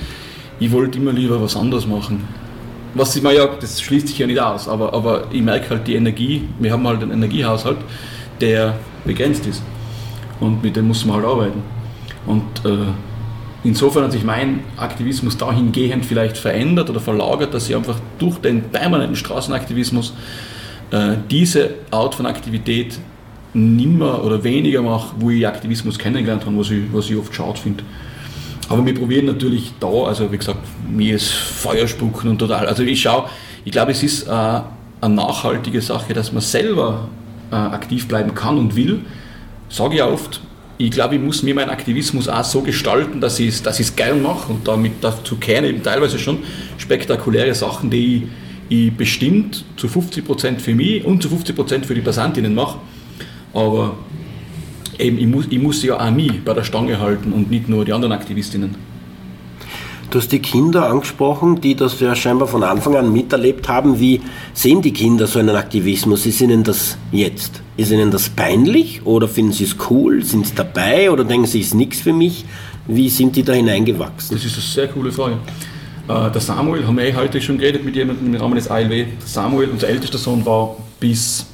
Ich 0.60 0.72
wollte 0.72 0.98
immer 0.98 1.12
lieber 1.12 1.42
was 1.42 1.58
anderes 1.58 1.86
machen. 1.86 2.26
Was 2.94 3.14
ich 3.14 3.22
mir 3.22 3.34
ja, 3.34 3.48
das 3.48 3.82
schließt 3.82 4.08
sich 4.08 4.18
ja 4.18 4.26
nicht 4.26 4.40
aus, 4.40 4.70
aber, 4.70 4.94
aber 4.94 5.26
ich 5.30 5.42
merke 5.42 5.72
halt 5.72 5.86
die 5.86 5.96
Energie, 5.96 6.48
wir 6.60 6.72
haben 6.72 6.88
halt 6.88 7.04
einen 7.04 7.12
Energiehaushalt, 7.12 7.78
der 8.40 8.78
begrenzt 9.04 9.46
ist. 9.46 9.62
Und 10.40 10.64
mit 10.64 10.78
dem 10.78 10.88
muss 10.88 11.04
man 11.06 11.18
halt 11.18 11.26
arbeiten. 11.26 11.62
Und 12.26 12.44
äh, 12.64 12.88
Insofern 13.66 14.04
hat 14.04 14.12
sich 14.12 14.24
mein 14.24 14.60
Aktivismus 14.78 15.38
dahingehend 15.38 16.06
vielleicht 16.06 16.38
verändert 16.38 16.88
oder 16.92 17.00
verlagert, 17.00 17.52
dass 17.56 17.68
ich 17.68 17.76
einfach 17.76 17.98
durch 18.20 18.38
den 18.38 18.62
permanenten 18.62 19.16
Straßenaktivismus 19.16 20.14
äh, 20.92 21.16
diese 21.32 21.72
Art 21.90 22.14
von 22.14 22.28
Aktivität 22.28 23.00
nimmer 23.56 24.24
oder 24.24 24.44
weniger 24.44 24.84
mache, 24.84 25.16
wo 25.20 25.32
ich 25.32 25.48
Aktivismus 25.48 25.98
kennengelernt 25.98 26.46
habe, 26.46 26.56
was 26.60 26.70
ich, 26.70 26.84
was 26.94 27.10
ich 27.10 27.18
oft 27.18 27.34
schade 27.34 27.60
finde. 27.60 27.84
Aber 28.70 28.86
wir 28.86 28.94
probieren 28.94 29.26
natürlich 29.26 29.74
da, 29.80 29.88
also 29.88 30.32
wie 30.32 30.38
gesagt, 30.38 30.60
mir 30.88 31.16
ist 31.16 31.32
Feuerspucken 31.32 32.30
und 32.30 32.38
total. 32.38 32.68
Also 32.68 32.84
ich 32.84 33.02
schaue, 33.02 33.30
ich 33.64 33.72
glaube, 33.72 33.94
es 33.94 34.04
ist 34.04 34.28
äh, 34.28 34.32
eine 34.32 35.16
nachhaltige 35.16 35.82
Sache, 35.82 36.14
dass 36.14 36.32
man 36.32 36.42
selber 36.42 37.10
äh, 37.52 37.56
aktiv 37.56 38.08
bleiben 38.08 38.36
kann 38.36 38.60
und 38.60 38.76
will. 38.76 39.02
Sage 39.70 39.94
ich 39.96 40.00
ja 40.00 40.08
oft, 40.08 40.42
ich 40.78 40.92
glaube, 40.92 41.16
ich 41.16 41.22
muss 41.22 41.42
mir 41.42 41.56
meinen 41.56 41.70
Aktivismus 41.70 42.28
auch 42.28 42.44
so 42.44 42.62
gestalten, 42.62 43.22
dass 43.22 43.40
ich 43.40 43.48
es 43.48 43.64
dass 43.64 43.96
gern 43.96 44.22
mache 44.22 44.52
und 44.52 44.68
damit 44.68 44.94
dazu 45.02 45.38
kehren 45.38 45.66
eben 45.66 45.82
teilweise 45.82 46.20
schon 46.20 46.40
spektakuläre 46.78 47.54
Sachen, 47.54 47.90
die 47.90 48.28
ich, 48.70 48.88
ich 48.88 48.94
bestimmt 48.94 49.64
zu 49.78 49.88
50% 49.88 50.60
für 50.60 50.76
mich 50.76 51.06
und 51.06 51.24
zu 51.24 51.30
50% 51.30 51.86
für 51.86 51.96
die 51.96 52.02
Passantinnen 52.02 52.54
mache. 52.54 52.80
Aber 53.54 53.96
eben, 55.00 55.18
ich 55.18 55.28
muss, 55.28 55.46
ich 55.50 55.60
muss 55.60 55.82
ja 55.82 55.98
auch 55.98 56.12
mich 56.12 56.44
bei 56.44 56.54
der 56.54 56.64
Stange 56.64 57.00
halten 57.00 57.32
und 57.32 57.50
nicht 57.50 57.70
nur 57.70 57.86
die 57.86 57.94
anderen 57.94 58.12
Aktivistinnen. 58.12 58.76
Du 60.10 60.20
hast 60.20 60.32
die 60.32 60.40
Kinder 60.40 60.90
angesprochen, 60.90 61.60
die 61.62 61.76
das 61.76 62.00
ja 62.00 62.16
scheinbar 62.16 62.48
von 62.48 62.64
Anfang 62.64 62.96
an 62.96 63.12
miterlebt 63.12 63.68
haben. 63.68 64.00
Wie 64.00 64.22
sehen 64.54 64.82
die 64.82 64.94
Kinder 64.94 65.28
so 65.28 65.40
einen 65.40 65.56
Aktivismus? 65.56 66.26
Ist 66.26 66.42
ihnen 66.42 66.64
das 66.64 66.98
jetzt? 67.12 67.62
Ist 67.76 67.92
ihnen 67.92 68.12
das 68.12 68.30
peinlich 68.30 69.06
oder 69.06 69.28
finden 69.28 69.52
sie 69.52 69.66
es 69.66 69.76
cool? 69.90 70.24
Sind 70.24 70.48
sie 70.48 70.56
dabei 70.56 71.12
oder 71.12 71.24
denken 71.24 71.48
sie, 71.48 71.60
es 71.60 71.68
ist 71.68 71.74
nichts 71.74 72.00
für 72.00 72.14
mich? 72.14 72.46
Wie 72.88 73.10
sind 73.10 73.36
die 73.36 73.44
da 73.44 73.54
hineingewachsen? 73.54 74.38
Das 74.38 74.46
ist 74.46 74.54
eine 74.54 74.62
sehr 74.62 74.88
coole 74.88 75.12
Frage. 75.12 75.38
Äh, 76.08 76.32
der 76.32 76.42
Samuel, 76.42 76.86
haben 76.86 76.98
wir 76.98 77.06
eh 77.06 77.16
heute 77.16 77.42
schon 77.42 77.58
geredet 77.58 77.84
mit 77.84 77.96
jemandem 77.96 78.34
im 78.34 78.40
Rahmen 78.40 78.56
des 78.56 78.70
ALW. 78.70 79.08
Samuel, 79.26 79.70
unser 79.70 79.90
ältester 79.90 80.20
Sohn, 80.20 80.46
war 80.46 80.78
bis, 81.00 81.48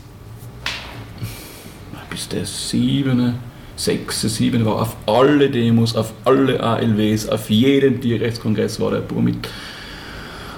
bis 2.09 2.27
der 2.27 2.45
siebene 2.45 3.35
sechs, 3.83 4.21
sieben 4.21 4.65
war 4.65 4.81
auf 4.81 4.95
alle 5.07 5.49
Demos, 5.49 5.95
auf 5.95 6.13
alle 6.23 6.61
ALWs, 6.61 7.27
auf 7.27 7.49
jedem 7.49 7.99
Tierrechtskongress 7.99 8.79
war 8.79 8.91
der 8.91 8.99
Bur 8.99 9.21
mit. 9.21 9.47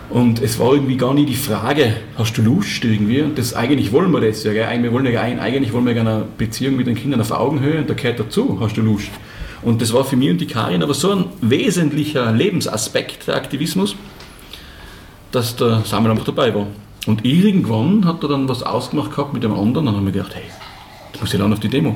Und 0.09 0.41
es 0.41 0.59
war 0.59 0.73
irgendwie 0.73 0.97
gar 0.97 1.13
nicht 1.13 1.29
die 1.29 1.35
Frage, 1.35 1.93
hast 2.17 2.37
du 2.37 2.41
Lust 2.41 2.83
irgendwie? 2.83 3.21
Und 3.21 3.37
das, 3.37 3.55
eigentlich 3.55 3.91
wollen 3.91 4.11
wir 4.11 4.21
das 4.21 4.43
ja, 4.43 4.51
gell? 4.51 4.83
Wir 4.83 4.91
wollen 4.91 5.05
ja 5.05 5.21
eigentlich 5.21 5.73
wollen 5.73 5.85
wir 5.85 5.99
eine 5.99 6.25
Beziehung 6.37 6.75
mit 6.75 6.85
den 6.85 6.95
Kindern 6.95 7.21
auf 7.21 7.31
Augenhöhe 7.31 7.79
und 7.79 7.89
da 7.89 7.93
gehört 7.93 8.19
dazu, 8.19 8.57
hast 8.59 8.75
du 8.75 8.81
Lust? 8.81 9.09
Und 9.61 9.81
das 9.81 9.93
war 9.93 10.03
für 10.03 10.17
mich 10.17 10.29
und 10.29 10.41
die 10.41 10.45
Karin 10.45 10.83
aber 10.83 10.93
so 10.93 11.11
ein 11.11 11.25
wesentlicher 11.41 12.31
Lebensaspekt 12.31 13.27
der 13.27 13.37
Aktivismus, 13.37 13.95
dass 15.31 15.55
der 15.55 15.81
Samuel 15.85 16.11
einfach 16.11 16.25
dabei 16.25 16.53
war. 16.53 16.67
Und 17.07 17.25
irgendwann 17.25 18.05
hat 18.05 18.21
er 18.23 18.29
dann 18.29 18.49
was 18.49 18.63
ausgemacht 18.63 19.11
gehabt 19.11 19.33
mit 19.33 19.43
dem 19.43 19.53
anderen 19.53 19.77
und 19.77 19.85
dann 19.85 19.95
haben 19.95 20.05
wir 20.05 20.11
gedacht, 20.11 20.35
hey, 20.35 20.43
ich 21.13 21.21
muss 21.21 21.31
ja 21.31 21.39
dann 21.39 21.53
auf 21.53 21.59
die 21.61 21.69
Demo. 21.69 21.95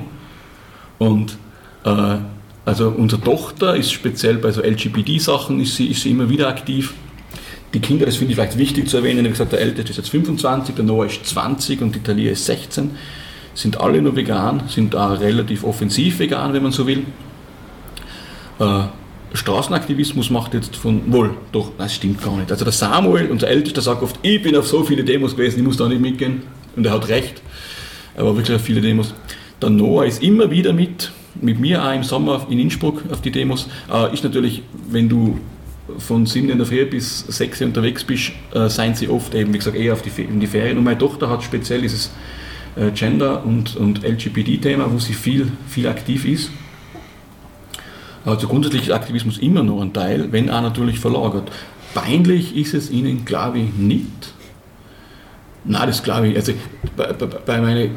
Und 0.97 1.37
äh, 1.83 2.17
also 2.65 2.89
unsere 2.89 3.21
Tochter 3.21 3.75
ist 3.75 3.91
speziell 3.91 4.35
bei 4.35 4.51
so 4.51 4.61
LGBT-Sachen 4.61 5.59
ist 5.61 5.75
sie, 5.75 5.87
ist 5.87 6.01
sie 6.01 6.11
immer 6.11 6.29
wieder 6.29 6.49
aktiv. 6.49 6.93
Die 7.73 7.79
Kinder, 7.79 8.05
das 8.05 8.17
finde 8.17 8.31
ich 8.31 8.37
vielleicht 8.37 8.57
wichtig 8.57 8.89
zu 8.89 8.97
erwähnen, 8.97 9.25
ich 9.25 9.31
gesagt, 9.31 9.51
der 9.51 9.61
Älteste 9.61 9.91
ist 9.91 9.97
jetzt 9.97 10.09
25, 10.09 10.75
der 10.75 10.85
Noah 10.85 11.05
ist 11.05 11.25
20 11.25 11.81
und 11.81 11.95
die 11.95 11.99
Talia 11.99 12.31
ist 12.31 12.45
16, 12.45 12.91
sind 13.53 13.79
alle 13.79 14.01
nur 14.01 14.15
vegan, 14.15 14.63
sind 14.67 14.93
da 14.93 15.13
relativ 15.13 15.63
offensiv 15.63 16.19
vegan, 16.19 16.53
wenn 16.53 16.63
man 16.63 16.71
so 16.71 16.87
will. 16.87 17.05
Äh, 18.59 18.83
Straßenaktivismus 19.33 20.29
macht 20.29 20.53
jetzt 20.53 20.75
von, 20.75 21.11
wohl, 21.11 21.31
doch, 21.51 21.71
das 21.77 21.95
stimmt 21.95 22.23
gar 22.23 22.35
nicht. 22.37 22.51
Also 22.51 22.63
der 22.63 22.73
Samuel, 22.73 23.29
unser 23.29 23.47
Ältester, 23.47 23.81
sagt 23.81 24.01
oft, 24.01 24.17
ich 24.21 24.41
bin 24.41 24.55
auf 24.55 24.67
so 24.67 24.83
viele 24.83 25.03
Demos 25.03 25.35
gewesen, 25.35 25.59
ich 25.59 25.65
muss 25.65 25.77
da 25.77 25.87
nicht 25.87 26.01
mitgehen. 26.01 26.43
Und 26.75 26.85
er 26.85 26.93
hat 26.93 27.07
recht. 27.09 27.41
Er 28.15 28.25
war 28.25 28.35
wirklich 28.35 28.55
auf 28.55 28.63
viele 28.63 28.81
Demos. 28.81 29.13
Der 29.61 29.69
Noah 29.69 30.05
ist 30.05 30.21
immer 30.21 30.51
wieder 30.51 30.71
mit, 30.73 31.11
mit 31.41 31.59
mir 31.59 31.83
auch 31.83 31.93
im 31.93 32.03
Sommer 32.03 32.45
in 32.49 32.59
Innsbruck 32.59 33.03
auf 33.11 33.21
die 33.21 33.31
Demos. 33.31 33.67
Äh, 33.91 34.13
ist 34.13 34.23
natürlich, 34.23 34.61
wenn 34.89 35.09
du 35.09 35.39
von 35.97 36.25
7 36.25 36.49
in 36.49 36.57
der 36.57 36.67
Früh 36.67 36.85
bis 36.85 37.19
6 37.27 37.61
Uhr 37.61 37.67
unterwegs 37.67 38.03
bist, 38.03 38.33
äh, 38.53 38.69
seien 38.69 38.93
sie 38.93 39.07
oft 39.07 39.33
eben, 39.33 39.53
wie 39.53 39.57
gesagt, 39.57 39.75
eher 39.75 39.93
auf 39.93 40.01
die, 40.01 40.21
in 40.21 40.39
die 40.39 40.47
Ferien. 40.47 40.77
Und 40.77 40.83
meine 40.83 40.97
Tochter 40.97 41.29
hat 41.29 41.43
speziell 41.43 41.81
dieses 41.81 42.11
äh, 42.75 42.91
Gender- 42.91 43.43
und, 43.43 43.75
und 43.75 44.03
LGBT-Thema, 44.03 44.91
wo 44.91 44.99
sie 44.99 45.13
viel, 45.13 45.51
viel 45.67 45.87
aktiv 45.87 46.25
ist. 46.25 46.51
Also 48.25 48.47
grundsätzlich 48.47 48.83
ist 48.83 48.91
Aktivismus 48.91 49.37
immer 49.37 49.63
noch 49.63 49.81
ein 49.81 49.93
Teil, 49.93 50.31
wenn 50.31 50.49
auch 50.49 50.61
natürlich 50.61 50.99
verlagert. 50.99 51.49
Peinlich 51.93 52.55
ist 52.55 52.73
es 52.73 52.91
ihnen, 52.91 53.25
glaube 53.25 53.59
ich, 53.59 53.73
nicht. 53.73 54.33
Nein, 55.63 55.87
das 55.87 56.03
glaube 56.03 56.27
ich. 56.27 56.35
Also 56.35 56.53
bei, 56.95 57.13
bei, 57.13 57.25
bei 57.25 57.61
meinen 57.61 57.91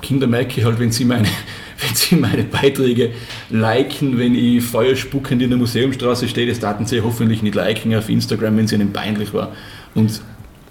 Kindern 0.00 0.30
merke 0.30 0.60
ich 0.60 0.64
halt, 0.64 0.78
wenn 0.78 0.92
sie 0.92 1.04
meine, 1.04 1.28
wenn 1.78 1.94
sie 1.94 2.16
meine 2.16 2.44
Beiträge 2.44 3.10
liken, 3.50 4.18
wenn 4.18 4.34
ich 4.34 4.62
feuerspuckend 4.64 5.42
in 5.42 5.50
der 5.50 5.58
Museumstraße 5.58 6.28
stehe, 6.28 6.46
das 6.46 6.60
daten 6.60 6.86
sie 6.86 7.00
hoffentlich 7.00 7.42
nicht 7.42 7.54
liken 7.54 7.94
auf 7.94 8.08
Instagram, 8.08 8.56
wenn 8.56 8.64
es 8.64 8.72
ihnen 8.72 8.92
peinlich 8.92 9.32
war. 9.34 9.52
Und 9.94 10.20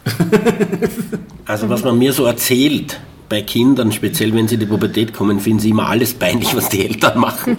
also 1.46 1.70
was 1.70 1.84
man 1.84 1.98
mir 1.98 2.14
so 2.14 2.26
erzählt, 2.26 3.00
bei 3.32 3.42
Kindern, 3.42 3.94
speziell 3.94 4.34
wenn 4.34 4.50
sie 4.50 4.56
in 4.56 4.60
die 4.60 4.66
Pubertät 4.66 5.14
kommen, 5.14 5.40
finden 5.40 5.60
sie 5.60 5.70
immer 5.70 5.88
alles 5.88 6.14
peinlich, 6.14 6.54
was 6.54 6.68
die 6.68 6.86
Eltern 6.86 7.18
machen. 7.18 7.56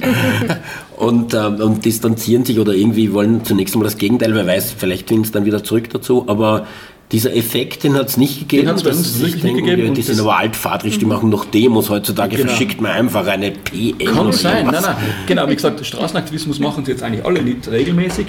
und, 0.99 1.33
äh, 1.33 1.47
und 1.47 1.83
distanzieren 1.87 2.45
sich 2.45 2.59
oder 2.61 2.75
irgendwie 2.75 3.11
wollen 3.15 3.43
zunächst 3.43 3.75
einmal 3.75 3.87
das 3.87 3.97
Gegenteil, 3.97 4.35
wer 4.35 4.47
weiß, 4.47 4.75
vielleicht 4.77 5.09
finden 5.09 5.25
sie 5.25 5.33
dann 5.33 5.47
wieder 5.47 5.65
zurück 5.65 5.89
dazu. 5.89 6.25
Aber 6.27 6.67
dieser 7.13 7.37
Effekt, 7.37 7.85
den 7.85 7.95
hat 7.95 8.09
es 8.09 8.17
nicht 8.17 8.41
gegeben. 8.41 8.63
Den 8.63 8.69
hat 8.71 8.77
es 8.79 8.83
bei 8.83 8.91
uns 8.91 9.21
wirklich 9.21 9.45
nicht 9.45 9.57
gegeben. 9.57 9.95
Die 9.95 10.03
sind 10.03 10.19
aber 10.19 10.39
altvaterisch, 10.39 10.99
die 10.99 11.05
machen 11.05 11.29
noch 11.29 11.45
Demos. 11.45 11.91
Heutzutage 11.91 12.37
genau. 12.37 12.49
verschickt 12.49 12.81
man 12.81 12.93
einfach 12.93 13.27
eine 13.27 13.51
PM. 13.51 14.15
Kann 14.15 14.33
sein, 14.33 14.67
nein, 14.67 14.83
nein. 14.83 14.97
Genau, 15.27 15.49
wie 15.49 15.55
gesagt, 15.55 15.85
Straßenaktivismus 15.85 16.59
machen 16.59 16.85
sie 16.87 16.93
jetzt 16.93 17.03
eigentlich 17.03 17.25
alle 17.25 17.43
nicht 17.43 17.71
regelmäßig. 17.71 18.29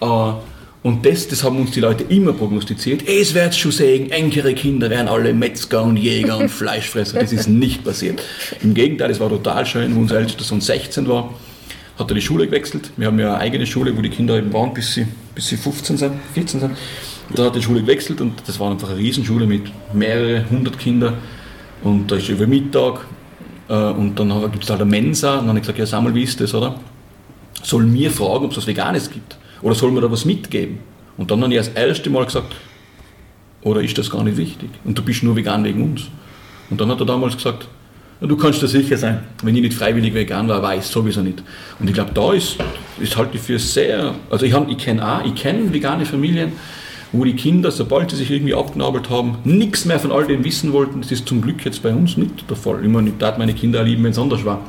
Äh, 0.00 0.06
und 0.82 1.06
das, 1.06 1.28
das 1.28 1.44
haben 1.44 1.58
uns 1.58 1.70
die 1.72 1.80
Leute 1.80 2.04
immer 2.04 2.32
prognostiziert. 2.32 3.06
Es 3.06 3.34
wird 3.34 3.54
schon 3.54 3.70
sehen, 3.70 4.10
engere 4.10 4.54
Kinder 4.54 4.90
werden 4.90 5.08
alle 5.08 5.32
Metzger 5.32 5.82
und 5.82 5.96
Jäger 5.96 6.38
und 6.38 6.48
Fleischfresser. 6.50 7.20
Das 7.20 7.32
ist 7.32 7.48
nicht 7.48 7.84
passiert. 7.84 8.22
Im 8.62 8.74
Gegenteil, 8.74 9.10
es 9.10 9.20
war 9.20 9.28
total 9.28 9.66
schön, 9.66 9.94
wo 9.94 10.00
unser 10.00 10.16
ältester 10.16 10.42
Sohn 10.42 10.60
16 10.60 11.06
war, 11.06 11.34
hat 11.98 12.10
er 12.10 12.14
die 12.14 12.22
Schule 12.22 12.46
gewechselt. 12.46 12.90
Wir 12.96 13.08
haben 13.08 13.18
ja 13.18 13.34
eine 13.34 13.38
eigene 13.38 13.66
Schule, 13.66 13.96
wo 13.96 14.00
die 14.00 14.08
Kinder 14.08 14.36
eben 14.38 14.52
waren, 14.52 14.72
bis 14.72 14.94
sie, 14.94 15.06
bis 15.34 15.48
sie 15.48 15.56
15 15.56 15.98
sind, 15.98 16.14
14 16.34 16.60
sind. 16.60 16.72
Da 17.34 17.44
hat 17.44 17.56
die 17.56 17.62
Schule 17.62 17.80
gewechselt 17.80 18.20
und 18.20 18.34
das 18.46 18.60
war 18.60 18.70
einfach 18.70 18.90
eine 18.90 18.98
Riesenschule 18.98 19.46
mit 19.46 19.62
mehreren 19.94 20.48
hundert 20.50 20.78
Kindern. 20.78 21.14
Und 21.82 22.10
da 22.10 22.16
ist 22.16 22.28
über 22.28 22.46
Mittag 22.46 23.06
äh, 23.68 23.74
und 23.74 24.18
dann 24.18 24.28
gibt 24.52 24.64
es 24.64 24.70
halt 24.70 24.80
eine 24.80 24.90
Mensa. 24.90 25.34
Und 25.34 25.40
dann 25.40 25.48
habe 25.48 25.58
ich 25.58 25.62
gesagt, 25.62 25.78
ja, 25.78 25.86
sag 25.86 26.02
mal, 26.02 26.14
wie 26.14 26.22
ist 26.22 26.40
das, 26.40 26.54
oder? 26.54 26.74
Soll 27.62 27.84
mir 27.84 28.10
fragen, 28.10 28.44
ob 28.44 28.50
es 28.50 28.58
was 28.58 28.66
Veganes 28.66 29.10
gibt? 29.10 29.36
Oder 29.62 29.74
soll 29.74 29.90
man 29.92 30.02
da 30.02 30.10
was 30.10 30.24
mitgeben? 30.24 30.78
Und 31.16 31.30
dann 31.30 31.42
habe 31.42 31.52
ich 31.52 31.58
das 31.58 31.68
erste 31.68 32.10
Mal 32.10 32.24
gesagt, 32.24 32.54
oder 33.62 33.80
ist 33.80 33.96
das 33.96 34.10
gar 34.10 34.24
nicht 34.24 34.36
wichtig? 34.36 34.70
Und 34.84 34.98
du 34.98 35.02
bist 35.02 35.22
nur 35.22 35.36
vegan 35.36 35.64
wegen 35.64 35.82
uns. 35.82 36.08
Und 36.68 36.80
dann 36.80 36.90
hat 36.90 37.00
er 37.00 37.06
damals 37.06 37.36
gesagt, 37.36 37.68
du 38.20 38.36
kannst 38.36 38.62
dir 38.62 38.68
sicher 38.68 38.96
sein, 38.96 39.20
wenn 39.42 39.54
ich 39.54 39.62
nicht 39.62 39.74
freiwillig 39.74 40.14
vegan 40.14 40.48
war, 40.48 40.62
weiß 40.62 40.86
ich 40.86 40.90
sowieso 40.90 41.22
nicht. 41.22 41.42
Und 41.78 41.88
ich 41.88 41.94
glaube, 41.94 42.12
da 42.12 42.32
ist, 42.32 42.56
ist 43.00 43.16
halt 43.16 43.34
für 43.36 43.58
sehr, 43.58 44.14
also 44.30 44.44
ich, 44.44 44.54
ich 44.68 44.78
kenne 44.78 45.06
auch, 45.06 45.24
ich 45.24 45.34
kenne 45.34 45.72
vegane 45.72 46.04
Familien, 46.04 46.52
wo 47.12 47.24
die 47.24 47.34
Kinder, 47.34 47.70
sobald 47.70 48.10
sie 48.10 48.16
sich 48.16 48.30
irgendwie 48.30 48.54
abgenabelt 48.54 49.10
haben, 49.10 49.38
nichts 49.44 49.84
mehr 49.84 50.00
von 50.00 50.12
all 50.12 50.26
dem 50.26 50.44
wissen 50.44 50.72
wollten. 50.72 51.02
Das 51.02 51.12
ist 51.12 51.28
zum 51.28 51.42
Glück 51.42 51.64
jetzt 51.64 51.82
bei 51.82 51.94
uns 51.94 52.16
nicht 52.16 52.48
der 52.48 52.56
Fall. 52.56 52.82
Ich 52.82 52.90
meine, 52.90 53.10
ich 53.10 53.18
darf 53.18 53.38
meine 53.38 53.54
Kinder 53.54 53.82
lieben, 53.82 54.02
wenn 54.04 54.12
es 54.12 54.18
anders 54.18 54.44
war. 54.44 54.60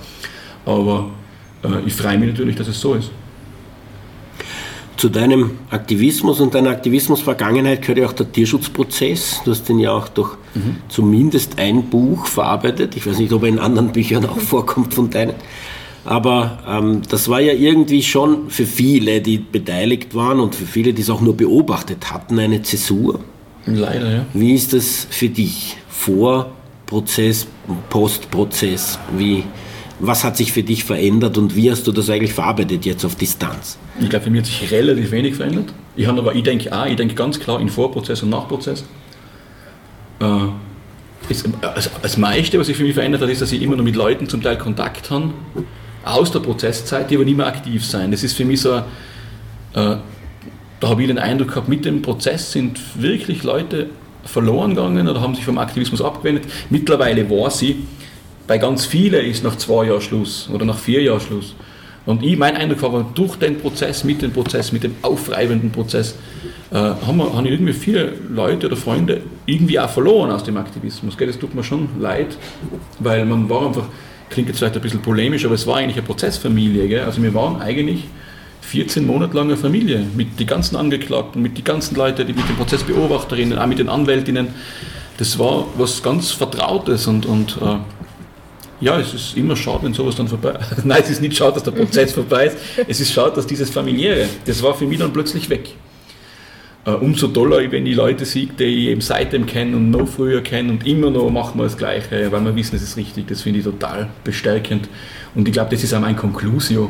Aber 0.66 1.10
äh, 1.64 1.86
ich 1.86 1.94
freue 1.94 2.18
mich 2.18 2.30
natürlich, 2.30 2.56
dass 2.56 2.68
es 2.68 2.80
so 2.80 2.96
ist. 2.96 3.12
Zu 4.98 5.10
deinem 5.10 5.52
Aktivismus 5.70 6.40
und 6.40 6.54
deiner 6.54 6.70
Aktivismusvergangenheit 6.70 7.82
gehört 7.82 7.98
ja 7.98 8.08
auch 8.08 8.14
der 8.14 8.32
Tierschutzprozess. 8.32 9.42
Du 9.44 9.52
hast 9.52 9.68
den 9.68 9.80
ja 9.80 9.92
auch 9.92 10.08
durch 10.08 10.36
mhm. 10.54 10.78
zumindest 10.88 11.60
ein 11.60 11.90
Buch 11.90 12.26
verarbeitet. 12.26 12.96
Ich 12.96 13.08
weiß 13.08 13.18
nicht, 13.18 13.34
ob 13.34 13.44
er 13.44 13.50
in 13.50 13.60
anderen 13.60 13.92
Büchern 13.92 14.26
auch 14.26 14.40
vorkommt 14.40 14.94
von 14.94 15.10
deinen. 15.10 15.34
Aber 16.06 16.60
ähm, 16.68 17.02
das 17.10 17.30
war 17.30 17.40
ja 17.40 17.54
irgendwie 17.54 18.04
schon 18.04 18.50
für 18.50 18.66
viele, 18.66 19.22
die 19.22 19.38
beteiligt 19.38 20.14
waren 20.14 20.40
und 20.40 20.54
für 20.54 20.66
viele, 20.66 20.94
die 20.94 21.02
es 21.02 21.10
auch 21.10 21.22
nur 21.22 21.36
beobachtet 21.38 22.12
hatten, 22.12 22.40
eine 22.40 22.62
Zäsur. 22.62 23.20
Leider, 23.66 24.12
ja. 24.12 24.26
Wie 24.34 24.54
ist 24.54 24.74
das 24.74 25.08
für 25.10 25.30
dich? 25.30 25.78
Vor 25.88 26.52
Prozess, 26.86 27.48
Postprozess? 27.90 29.00
Wie, 29.18 29.44
was 30.00 30.26
hat 30.26 30.36
sich 30.36 30.52
für 30.52 30.64
dich 30.64 30.84
verändert 30.84 31.38
und 31.38 31.56
wie 31.56 31.72
hast 31.72 31.88
du 31.88 31.94
das 31.94 32.10
eigentlich 32.10 32.34
verarbeitet 32.34 32.86
jetzt 32.86 33.06
auf 33.06 33.16
Distanz? 33.16 33.78
Ich 34.02 34.10
glaube, 34.10 34.26
für 34.26 34.30
mich 34.30 34.40
hat 34.42 34.48
sich 34.48 34.72
relativ 34.72 35.12
wenig 35.12 35.36
verändert. 35.36 35.74
Ich 35.96 36.08
habe 36.08 36.20
aber, 36.20 36.36
ich 36.36 36.44
denke 36.44 36.78
auch, 36.78 36.86
ich 36.86 36.98
denke 36.98 37.16
ganz 37.16 37.40
klar 37.40 37.62
in 37.62 37.70
Vorprozess 37.70 38.22
und 38.24 38.30
Nachprozess. 38.30 38.84
Äh, 40.20 40.26
ist, 41.30 41.48
also 41.62 41.90
das 42.02 42.18
meiste, 42.18 42.60
was 42.60 42.68
sich 42.68 42.76
für 42.76 42.84
mich 42.84 42.96
verändert 42.96 43.22
hat, 43.22 43.30
ist, 43.30 43.42
dass 43.42 43.54
ich 43.54 43.62
immer 43.62 43.78
noch 43.78 43.84
mit 43.84 43.96
Leuten 43.96 44.28
zum 44.28 44.42
Teil 44.42 44.58
Kontakt 44.58 45.10
habe, 45.10 45.30
aus 46.04 46.32
der 46.32 46.40
Prozesszeit, 46.40 47.10
die 47.10 47.16
aber 47.16 47.26
nicht 47.26 47.38
mehr 47.38 47.48
aktiv 47.48 47.86
sein. 47.86 48.12
Das 48.12 48.24
ist 48.24 48.34
für 48.34 48.46
mich 48.46 48.62
so, 48.62 48.78
äh, 48.78 48.82
da 49.74 50.90
habe 50.90 51.02
ich 51.02 51.08
den 51.08 51.18
Eindruck 51.18 51.50
gehabt, 51.50 51.70
mit 51.70 51.86
dem 51.86 52.02
Prozess 52.02 52.52
sind 52.52 52.80
wirklich 53.02 53.44
Leute 53.44 53.88
verloren 54.26 54.76
gegangen 54.76 55.08
oder 55.08 55.22
haben 55.22 55.36
sich 55.36 55.46
vom 55.46 55.58
Aktivismus 55.58 56.02
abgewendet. 56.02 56.46
Mittlerweile 56.70 57.30
war 57.30 57.50
sie, 57.50 57.86
bei 58.48 58.58
ganz 58.58 58.86
vielen 58.86 59.26
ist 59.26 59.44
nach 59.44 59.58
zwei 59.58 59.86
Jahren 59.86 60.02
Schluss 60.02 60.50
oder 60.54 60.66
nach 60.66 60.78
vier 60.78 61.02
Jahren 61.02 61.22
Schluss. 61.22 61.56
Und 62.06 62.22
ich, 62.22 62.38
mein 62.38 62.58
Eindruck 62.58 62.82
war, 62.82 63.06
durch 63.16 63.38
den 63.38 63.58
Prozess, 63.60 64.04
mit 64.04 64.22
dem 64.22 64.32
Prozess, 64.32 64.74
mit 64.74 64.84
dem 64.84 64.96
aufreibenden 65.02 65.72
Prozess, 65.72 66.16
äh, 66.72 66.76
haben, 66.76 67.18
wir, 67.18 67.34
haben 67.34 67.46
irgendwie 67.46 67.72
viele 67.72 68.14
Leute 68.30 68.68
oder 68.68 68.76
Freunde 68.76 69.22
irgendwie 69.46 69.80
auch 69.80 69.90
verloren 69.90 70.32
aus 70.32 70.44
dem 70.44 70.58
Aktivismus. 70.58 71.18
Gell? 71.18 71.28
Das 71.28 71.40
tut 71.40 71.56
mir 71.56 71.64
schon 71.64 71.88
leid, 72.00 72.38
weil 73.00 73.26
man 73.26 73.50
war 73.50 73.68
einfach, 73.68 73.86
klingt 74.30 74.48
jetzt 74.50 74.60
vielleicht 74.60 74.76
ein 74.76 74.82
bisschen 74.82 75.02
polemisch, 75.02 75.46
aber 75.46 75.56
es 75.56 75.68
war 75.68 75.78
eigentlich 75.78 75.98
eine 75.98 76.06
Prozessfamilie. 76.06 76.88
Gell? 76.88 77.04
Also 77.04 77.22
wir 77.22 77.34
waren 77.34 77.62
eigentlich 77.62 78.06
14 78.62 79.06
Monate 79.06 79.36
lang 79.36 79.48
eine 79.48 79.58
Familie 79.58 80.06
mit 80.16 80.40
den 80.40 80.48
ganzen 80.48 80.76
Angeklagten, 80.76 81.42
mit 81.42 81.58
den 81.58 81.64
ganzen 81.64 81.96
Leuten, 81.96 82.26
die 82.26 82.34
mit 82.34 82.48
den 82.48 82.56
Prozessbeobachterinnen, 82.56 83.58
auch 83.60 83.68
mit 83.68 83.80
den 83.80 83.90
Anwältinnen. 83.90 84.50
Das 85.18 85.38
war 85.38 85.68
was 85.78 86.02
ganz 86.02 86.32
Vertrautes 86.32 87.08
und, 87.08 87.26
und 87.26 87.58
äh, 87.62 87.78
ja, 88.84 89.00
es 89.00 89.14
ist 89.14 89.38
immer 89.38 89.56
schade, 89.56 89.84
wenn 89.84 89.94
sowas 89.94 90.16
dann 90.16 90.28
vorbei 90.28 90.58
ist. 90.60 90.84
Nein, 90.86 91.02
es 91.04 91.12
ist 91.12 91.22
nicht 91.22 91.38
schade, 91.38 91.54
dass 91.54 91.64
der 91.64 91.72
Prozess 91.72 92.14
vorbei 92.14 92.48
ist. 92.48 92.58
Es 92.88 93.00
ist 93.00 93.14
schade, 93.14 93.36
dass 93.36 93.46
dieses 93.46 93.70
Familiäre, 93.70 94.28
das 94.46 94.62
war 94.64 94.74
für 94.74 94.86
mich 94.86 95.00
dann 95.00 95.14
plötzlich 95.14 95.50
weg. 95.50 95.70
Uh, 96.86 96.96
umso 97.00 97.30
toller, 97.30 97.72
wenn 97.72 97.86
ich 97.86 97.96
Leute 97.96 98.26
sehe, 98.26 98.48
die 98.48 98.64
ich 98.66 98.88
eben 98.90 99.00
seitdem 99.00 99.46
kenne 99.46 99.78
und 99.78 99.90
noch 99.90 100.06
früher 100.06 100.42
kenne 100.42 100.70
und 100.70 100.86
immer 100.86 101.10
noch 101.12 101.30
machen 101.30 101.58
wir 101.58 101.64
das 101.64 101.78
Gleiche, 101.78 102.30
weil 102.30 102.44
wir 102.44 102.54
wissen, 102.58 102.76
es 102.76 102.84
ist 102.84 102.98
richtig. 102.98 103.28
Das 103.28 103.42
finde 103.42 103.60
ich 103.60 103.66
total 103.66 104.10
bestärkend. 104.26 104.90
Und 105.34 105.48
ich 105.48 105.54
glaube, 105.54 105.72
das 105.72 105.82
ist 105.82 105.94
auch 105.94 106.02
mein 106.02 106.18
Conclusio. 106.18 106.90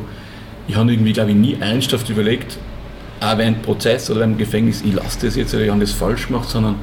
Ich 0.66 0.74
habe 0.74 0.90
irgendwie, 0.90 1.12
glaube 1.12 1.30
ich, 1.30 1.36
nie 1.36 1.56
ernsthaft 1.60 2.10
überlegt, 2.10 2.58
auch 3.20 3.38
während 3.38 3.62
Prozess 3.62 4.10
oder 4.10 4.20
während 4.20 4.36
Gefängnis, 4.36 4.82
ich 4.84 4.94
lasse 4.94 5.26
das 5.26 5.36
jetzt 5.36 5.54
oder 5.54 5.62
ich 5.62 5.70
habe 5.70 5.80
das 5.80 5.92
falsch 5.92 6.26
gemacht, 6.26 6.48
sondern 6.48 6.74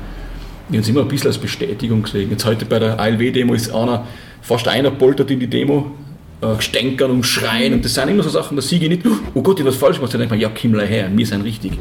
ich 0.69 0.75
habe 0.77 0.83
es 0.83 0.87
immer 0.87 1.01
ein 1.01 1.09
bisschen 1.09 1.27
als 1.27 1.37
Bestätigung 1.37 2.03
gesehen. 2.03 2.29
Jetzt 2.31 2.45
heute 2.45 2.65
bei 2.65 2.79
der 2.79 2.97
ALW-Demo 2.97 3.53
ist 3.53 3.75
einer, 3.75 4.07
fast 4.41 4.69
einer 4.69 4.89
poltert 4.89 5.29
in 5.31 5.39
die 5.41 5.47
Demo, 5.47 5.91
äh, 6.39 6.61
stänkern 6.61 7.11
und 7.11 7.25
schreien 7.25 7.73
und 7.73 7.83
das 7.83 7.93
sind 7.93 8.07
immer 8.07 8.23
so 8.23 8.29
Sachen, 8.29 8.55
da 8.55 8.61
siege 8.61 8.85
ich 8.85 8.91
nicht, 8.91 9.05
oh 9.33 9.41
Gott, 9.41 9.59
ich 9.59 9.65
habe 9.65 9.73
was 9.73 9.75
falsch 9.75 9.97
gemacht, 9.97 10.13
dann 10.13 10.21
denke 10.21 10.35
ich 10.35 10.41
mir, 10.41 10.47
ja, 10.47 10.49
Kimmler 10.49 10.85
her, 10.85 11.11
wir 11.13 11.25
sind 11.25 11.43
richtig. 11.43 11.73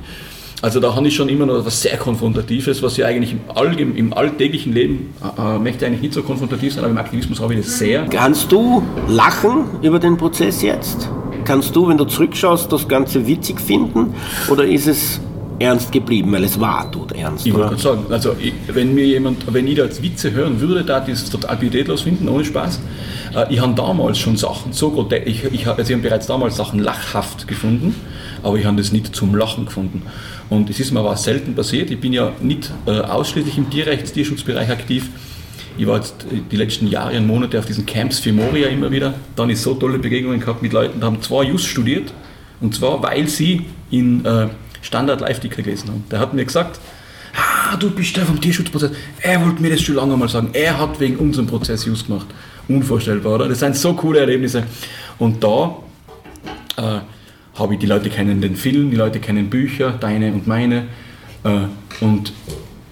Also 0.63 0.79
da 0.79 0.95
habe 0.95 1.09
ich 1.09 1.17
schon 1.17 1.29
immer 1.31 1.47
noch 1.47 1.59
etwas 1.59 1.81
sehr 1.81 1.97
Konfrontatives, 1.97 2.83
was 2.83 2.97
ja 2.99 3.07
eigentlich 3.07 3.33
im, 3.33 3.41
All, 3.55 3.79
im 3.81 4.13
alltäglichen 4.13 4.75
Leben 4.75 5.15
äh, 5.23 5.57
äh, 5.57 5.59
möchte 5.59 5.87
eigentlich 5.87 6.03
nicht 6.03 6.15
so 6.15 6.23
konfrontativ 6.23 6.75
sein, 6.75 6.85
aber 6.85 6.93
im 6.93 6.99
Aktivismus 6.99 7.41
habe 7.41 7.55
ich 7.55 7.61
das 7.61 7.79
sehr. 7.79 8.05
Kannst 8.07 8.53
du 8.53 8.83
lachen 9.09 9.65
über 9.81 9.99
den 9.99 10.19
Prozess 10.19 10.61
jetzt? 10.61 11.09
Kannst 11.45 11.75
du, 11.75 11.89
wenn 11.89 11.97
du 11.97 12.05
zurückschaust, 12.05 12.71
das 12.71 12.87
Ganze 12.87 13.27
witzig 13.27 13.59
finden? 13.59 14.15
Oder 14.51 14.67
ist 14.67 14.87
es 14.87 15.21
ernst 15.59 15.93
geblieben, 15.93 16.33
weil 16.33 16.45
es 16.45 16.61
war 16.61 16.91
tot 16.93 17.13
ernst? 17.13 17.47
Ich 17.47 17.55
wollte 17.55 17.79
sagen, 17.79 18.05
also 18.11 18.35
ich, 18.39 18.53
wenn 18.69 18.95
mir 18.95 19.07
jemand, 19.07 19.53
wenn 19.53 19.67
ich 19.67 19.77
da 19.77 19.85
als 19.85 20.03
Witze 20.03 20.33
hören 20.33 20.61
würde, 20.61 20.85
da 20.85 21.03
ich 21.07 21.15
es 21.15 21.31
total 21.31 21.57
pietätlos 21.57 22.03
finden, 22.03 22.29
ohne 22.29 22.45
Spaß. 22.45 22.81
Äh, 23.35 23.55
ich 23.55 23.61
habe 23.61 23.75
damals 23.75 24.19
schon 24.19 24.37
Sachen 24.37 24.75
so 24.75 24.91
grotesk, 24.91 25.27
ich, 25.27 25.45
ich, 25.45 25.67
also 25.67 25.83
ich 25.83 25.93
habe 25.93 26.03
bereits 26.03 26.27
damals 26.27 26.57
Sachen 26.57 26.81
lachhaft 26.81 27.49
gefunden, 27.49 27.95
aber 28.43 28.57
ich 28.57 28.65
habe 28.65 28.77
das 28.77 28.93
nicht 28.93 29.15
zum 29.15 29.35
Lachen 29.35 29.67
gefunden. 29.67 30.03
Und 30.49 30.69
es 30.71 30.81
ist 30.81 30.93
mir 30.93 31.01
aber 31.01 31.17
selten 31.17 31.55
passiert. 31.55 31.91
Ich 31.91 32.01
bin 32.01 32.13
ja 32.13 32.33
nicht 32.41 32.71
äh, 32.87 33.01
ausschließlich 33.01 33.57
im 33.59 33.71
Tierrechts-, 33.71 34.13
Tierschutzbereich 34.13 34.71
aktiv. 34.71 35.09
Ich 35.79 35.87
war 35.87 35.97
jetzt 35.97 36.27
die 36.51 36.57
letzten 36.57 36.89
Jahre 36.89 37.17
und 37.17 37.27
Monate 37.27 37.59
auf 37.59 37.67
diesen 37.67 37.87
Camps 37.87 38.19
für 38.19 38.33
Moria 38.33 38.69
immer 38.69 38.91
wieder. 38.91 39.15
Dann 39.37 39.49
ist 39.51 39.63
so 39.63 39.75
tolle 39.75 39.99
Begegnungen 39.99 40.41
gehabt 40.41 40.63
mit 40.63 40.73
Leuten, 40.73 41.01
die 41.01 41.07
haben 41.07 41.23
zwei 41.23 41.45
Just 41.45 41.67
studiert. 41.67 42.13
Und 42.61 42.75
zwar, 42.75 43.03
weil 43.03 43.29
sie 43.29 43.67
in 43.91 44.25
äh, 44.25 44.49
Standard 44.83 45.21
Live-Ticker 45.21 45.63
gelesen 45.63 45.89
haben. 45.89 46.05
Der 46.11 46.19
hat 46.19 46.35
mir 46.35 46.45
gesagt, 46.45 46.81
ah, 47.35 47.77
du 47.77 47.91
bist 47.91 48.17
der 48.17 48.27
vom 48.27 48.41
Tierschutzprozess. 48.41 48.91
Er 49.21 49.45
wollte 49.45 49.63
mir 49.63 49.71
das 49.71 49.81
schon 49.81 49.95
lange 49.95 50.17
mal 50.17 50.29
sagen. 50.29 50.51
Er 50.53 50.79
hat 50.79 51.01
wegen 51.01 51.17
unserem 51.17 51.47
Prozess 51.47 51.85
Just 51.85 52.07
gemacht. 52.07 52.27
Unvorstellbar, 52.69 53.35
oder? 53.35 53.49
Das 53.49 53.61
sind 53.61 53.77
so 53.77 53.95
coole 53.95 54.21
Erlebnisse. 54.21 54.65
Und 55.19 55.43
da 55.43 55.77
äh, 56.77 57.01
ich, 57.69 57.79
die 57.79 57.87
Leute 57.87 58.11
kennen 58.11 58.41
den 58.41 58.57
Film, 58.57 58.91
die 58.91 58.97
Leute 58.97 59.21
kennen 59.21 59.51
Bücher, 59.51 59.93
deine 59.93 60.33
und 60.33 60.47
meine. 60.47 60.87
Äh, 61.45 61.67
und 62.01 62.33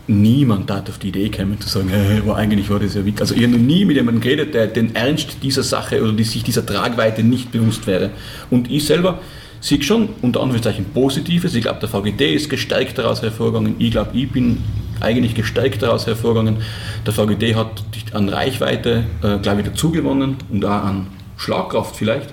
niemand 0.09 0.71
hat 0.71 0.89
auf 0.89 0.99
die 0.99 1.09
Idee 1.09 1.31
kommen 1.31 1.61
zu 1.61 1.69
sagen, 1.69 1.89
hey, 1.91 2.19
aber 2.19 2.37
eigentlich 2.37 2.71
war 2.71 2.81
das 2.81 2.95
ja 2.95 3.05
witzig. 3.05 3.21
Also 3.21 3.35
ich 3.35 3.43
habe 3.43 3.53
noch 3.53 3.59
nie 3.59 3.85
mit 3.85 3.97
jemandem 3.97 4.23
geredet, 4.23 4.55
der 4.55 4.67
den 4.67 4.95
Ernst 4.95 5.39
dieser 5.43 5.63
Sache 5.63 6.03
oder 6.03 6.13
die 6.13 6.25
sich 6.25 6.43
dieser 6.43 6.65
Tragweite 6.65 7.23
nicht 7.23 7.53
bewusst 7.53 7.87
wäre. 7.87 8.11
Und 8.51 8.71
ich 8.71 8.87
selber 8.87 9.21
sehe 9.61 9.83
schon 9.83 10.09
unter 10.23 10.41
Anführungszeichen 10.41 10.87
Positives. 10.87 11.55
Ich 11.55 11.63
glaube, 11.63 11.81
der 11.81 11.89
VGD 11.89 12.35
ist 12.35 12.49
gestärkt 12.49 12.99
daraus 12.99 13.23
hervorgegangen. 13.23 13.75
Ich 13.79 13.91
glaube, 13.91 14.11
ich 14.15 14.31
bin 14.31 14.63
eigentlich 15.01 15.35
gestärkt 15.35 15.83
daraus 15.83 16.07
hervorgegangen. 16.07 16.63
Der 17.07 17.13
VGD 17.13 17.55
hat 17.55 17.83
an 18.13 18.29
Reichweite, 18.29 19.05
äh, 19.23 19.39
glaube 19.39 19.61
ich, 19.61 19.67
dazugewonnen 19.67 20.37
und 20.51 20.65
auch 20.65 20.85
an 20.85 21.07
Schlagkraft 21.37 21.97
vielleicht. 21.97 22.33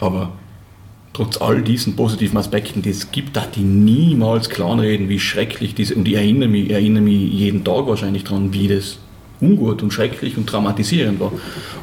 Aber 0.00 0.32
trotz 1.14 1.40
all 1.40 1.62
diesen 1.62 1.96
positiven 1.96 2.36
Aspekten, 2.36 2.82
die 2.82 2.90
es 2.90 3.12
gibt, 3.12 3.36
da 3.36 3.46
die 3.46 3.62
niemals 3.62 4.50
kleinreden, 4.50 5.08
wie 5.08 5.20
schrecklich 5.20 5.74
diese, 5.74 5.94
und 5.94 6.06
ich 6.06 6.14
erinnere 6.14 6.48
mich, 6.48 6.70
erinnere 6.70 7.02
mich 7.02 7.32
jeden 7.32 7.64
Tag 7.64 7.86
wahrscheinlich 7.86 8.24
daran, 8.24 8.52
wie 8.52 8.68
das 8.68 8.98
ungut 9.40 9.82
und 9.82 9.92
schrecklich 9.92 10.36
und 10.36 10.46
traumatisierend 10.46 11.20
war. 11.20 11.32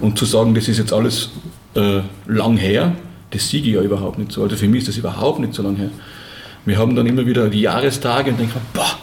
Und 0.01 0.17
zu 0.19 0.25
sagen, 0.25 0.53
das 0.53 0.67
ist 0.67 0.77
jetzt 0.77 0.91
alles 0.91 1.31
äh, 1.75 2.01
lang 2.27 2.57
her, 2.57 2.93
das 3.31 3.49
siege 3.49 3.69
ich 3.69 3.75
ja 3.75 3.81
überhaupt 3.81 4.19
nicht 4.19 4.33
so. 4.33 4.43
Also 4.43 4.57
für 4.57 4.67
mich 4.67 4.79
ist 4.79 4.89
das 4.89 4.97
überhaupt 4.97 5.39
nicht 5.39 5.53
so 5.53 5.63
lang 5.63 5.77
her. 5.77 5.89
Wir 6.65 6.77
haben 6.77 6.95
dann 6.95 7.07
immer 7.07 7.25
wieder 7.25 7.49
die 7.49 7.61
Jahrestage 7.61 8.31
und 8.31 8.39
denken, 8.39 8.59
boah, 8.73 8.99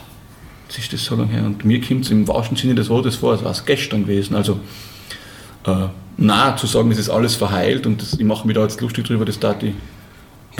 jetzt 0.69 0.79
ist 0.79 0.93
das 0.93 1.05
so 1.05 1.17
lang 1.17 1.29
her. 1.29 1.45
Und 1.45 1.65
mir 1.65 1.81
kommt 1.81 2.05
es 2.05 2.11
im 2.11 2.29
wahrsten 2.29 2.57
Sinne 2.57 2.75
des 2.75 2.91
Wortes 2.91 3.17
vor, 3.17 3.33
als 3.33 3.43
war 3.43 3.53
es 3.53 3.65
gestern 3.65 4.03
gewesen. 4.03 4.37
Also, 4.37 4.61
äh, 5.65 5.89
na, 6.19 6.55
zu 6.57 6.67
sagen, 6.67 6.91
das 6.91 6.99
ist 6.99 7.09
alles 7.09 7.35
verheilt 7.35 7.87
und 7.87 8.03
das, 8.03 8.15
ich 8.15 8.27
mache 8.27 8.47
mich 8.47 8.55
da 8.55 8.63
jetzt 8.63 8.81
lustig 8.83 9.07
drüber, 9.07 9.25
das 9.25 9.39
tat 9.39 9.63
ich 9.63 9.73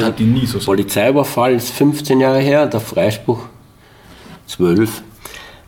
hat 0.07 0.19
die 0.19 0.25
nie 0.25 0.47
so 0.47 0.59
Polizeiüberfall 0.59 1.55
ist 1.55 1.71
15 1.71 2.21
Jahre 2.21 2.41
her, 2.41 2.67
der 2.67 2.81
Freispruch 2.81 3.41
12. 4.47 5.03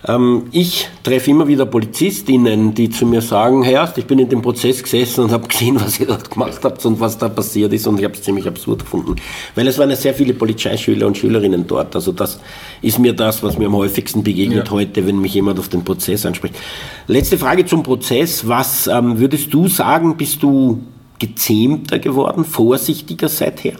Ähm, 0.07 0.47
ich 0.53 0.89
treffe 1.03 1.31
immer 1.31 1.47
wieder 1.47 1.66
Polizistinnen, 1.66 2.74
die 2.74 2.89
zu 2.89 3.05
mir 3.05 3.20
sagen, 3.20 3.62
Herr, 3.62 3.93
ich 3.97 4.07
bin 4.07 4.18
in 4.18 4.28
dem 4.28 4.41
Prozess 4.41 4.83
gesessen 4.83 5.24
und 5.24 5.33
habe 5.33 5.47
gesehen, 5.47 5.78
was 5.78 6.01
ihr 6.01 6.07
dort 6.07 6.31
gemacht 6.31 6.61
habt 6.62 6.85
und 6.87 7.01
was 7.01 7.18
da 7.18 7.28
passiert 7.28 7.72
ist 7.72 7.87
und 7.87 7.99
ich 7.99 8.05
habe 8.05 8.14
es 8.14 8.22
ziemlich 8.22 8.47
absurd 8.47 8.81
gefunden. 8.81 9.16
Weil 9.55 9.68
es 9.68 9.78
waren 9.78 9.91
ja 9.91 9.97
sehr 9.97 10.14
viele 10.14 10.33
Polizeischüler 10.33 11.07
und 11.07 11.18
Schülerinnen 11.18 11.66
dort. 11.66 11.95
Also 11.95 12.12
das 12.12 12.41
ist 12.81 12.99
mir 12.99 13.12
das, 13.12 13.43
was 13.43 13.59
mir 13.59 13.66
am 13.66 13.76
häufigsten 13.76 14.22
begegnet 14.22 14.68
ja. 14.68 14.72
heute, 14.72 15.07
wenn 15.07 15.20
mich 15.20 15.35
jemand 15.35 15.59
auf 15.59 15.68
den 15.68 15.85
Prozess 15.85 16.24
anspricht. 16.24 16.55
Letzte 17.07 17.37
Frage 17.37 17.66
zum 17.66 17.83
Prozess. 17.83 18.49
Was 18.49 18.87
ähm, 18.87 19.18
würdest 19.18 19.53
du 19.53 19.68
sagen, 19.68 20.16
bist 20.16 20.43
du 20.43 20.81
gezähmter 21.18 21.99
geworden, 21.99 22.45
vorsichtiger 22.47 23.28
seither? 23.28 23.74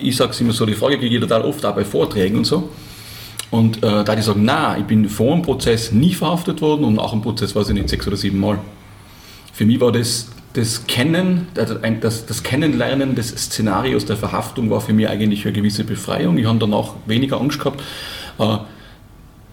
Ich 0.00 0.16
sage 0.16 0.32
es 0.32 0.40
immer 0.40 0.52
so, 0.52 0.66
die 0.66 0.74
Frage 0.74 0.98
kriege 0.98 1.14
ich 1.14 1.20
total 1.20 1.42
oft 1.42 1.64
auch 1.64 1.74
bei 1.74 1.84
Vorträgen 1.84 2.38
und 2.38 2.44
so. 2.44 2.70
Und 3.52 3.82
äh, 3.82 4.02
da 4.02 4.16
die 4.16 4.22
sagen, 4.22 4.44
na, 4.44 4.78
ich 4.78 4.84
bin 4.84 5.08
vor 5.08 5.34
dem 5.34 5.42
Prozess 5.42 5.92
nie 5.92 6.14
verhaftet 6.14 6.62
worden 6.62 6.84
und 6.84 6.94
nach 6.94 7.10
dem 7.10 7.20
Prozess 7.20 7.54
weiß 7.54 7.68
ich 7.68 7.74
nicht 7.74 7.90
sechs 7.90 8.06
oder 8.06 8.16
sieben 8.16 8.40
Mal. 8.40 8.58
Für 9.52 9.66
mich 9.66 9.78
war 9.78 9.92
das, 9.92 10.30
das 10.54 10.86
Kennen, 10.86 11.48
das, 11.54 12.26
das 12.26 12.42
Kennenlernen 12.42 13.14
des 13.14 13.28
Szenarios 13.28 14.06
der 14.06 14.16
Verhaftung 14.16 14.70
war 14.70 14.80
für 14.80 14.94
mich 14.94 15.06
eigentlich 15.06 15.44
eine 15.44 15.52
gewisse 15.52 15.84
Befreiung. 15.84 16.38
Ich 16.38 16.46
habe 16.46 16.58
danach 16.58 16.94
weniger 17.06 17.38
Angst 17.40 17.58
gehabt. 17.58 17.82
Äh, 18.38 18.56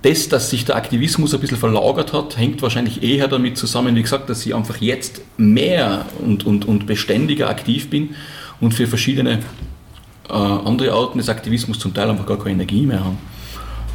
das, 0.01 0.29
dass 0.29 0.49
sich 0.49 0.63
der 0.63 0.77
Aktivismus 0.77 1.33
ein 1.33 1.41
bisschen 1.41 1.57
verlagert 1.57 2.13
hat, 2.13 2.37
hängt 2.37 2.61
wahrscheinlich 2.61 3.03
eher 3.03 3.27
damit 3.27 3.57
zusammen, 3.57 3.97
wie 3.97 4.01
gesagt, 4.01 4.29
dass 4.29 4.45
ich 4.45 4.55
einfach 4.55 4.77
jetzt 4.77 5.21
mehr 5.35 6.05
und, 6.23 6.45
und, 6.45 6.65
und 6.65 6.87
beständiger 6.87 7.49
aktiv 7.49 7.89
bin 7.89 8.15
und 8.61 8.73
für 8.73 8.87
verschiedene 8.87 9.39
äh, 10.29 10.33
andere 10.33 10.93
Arten 10.93 11.17
des 11.17 11.29
Aktivismus 11.29 11.79
zum 11.79 11.93
Teil 11.93 12.09
einfach 12.09 12.25
gar 12.25 12.37
keine 12.37 12.51
Energie 12.51 12.85
mehr 12.85 13.03
haben. 13.03 13.17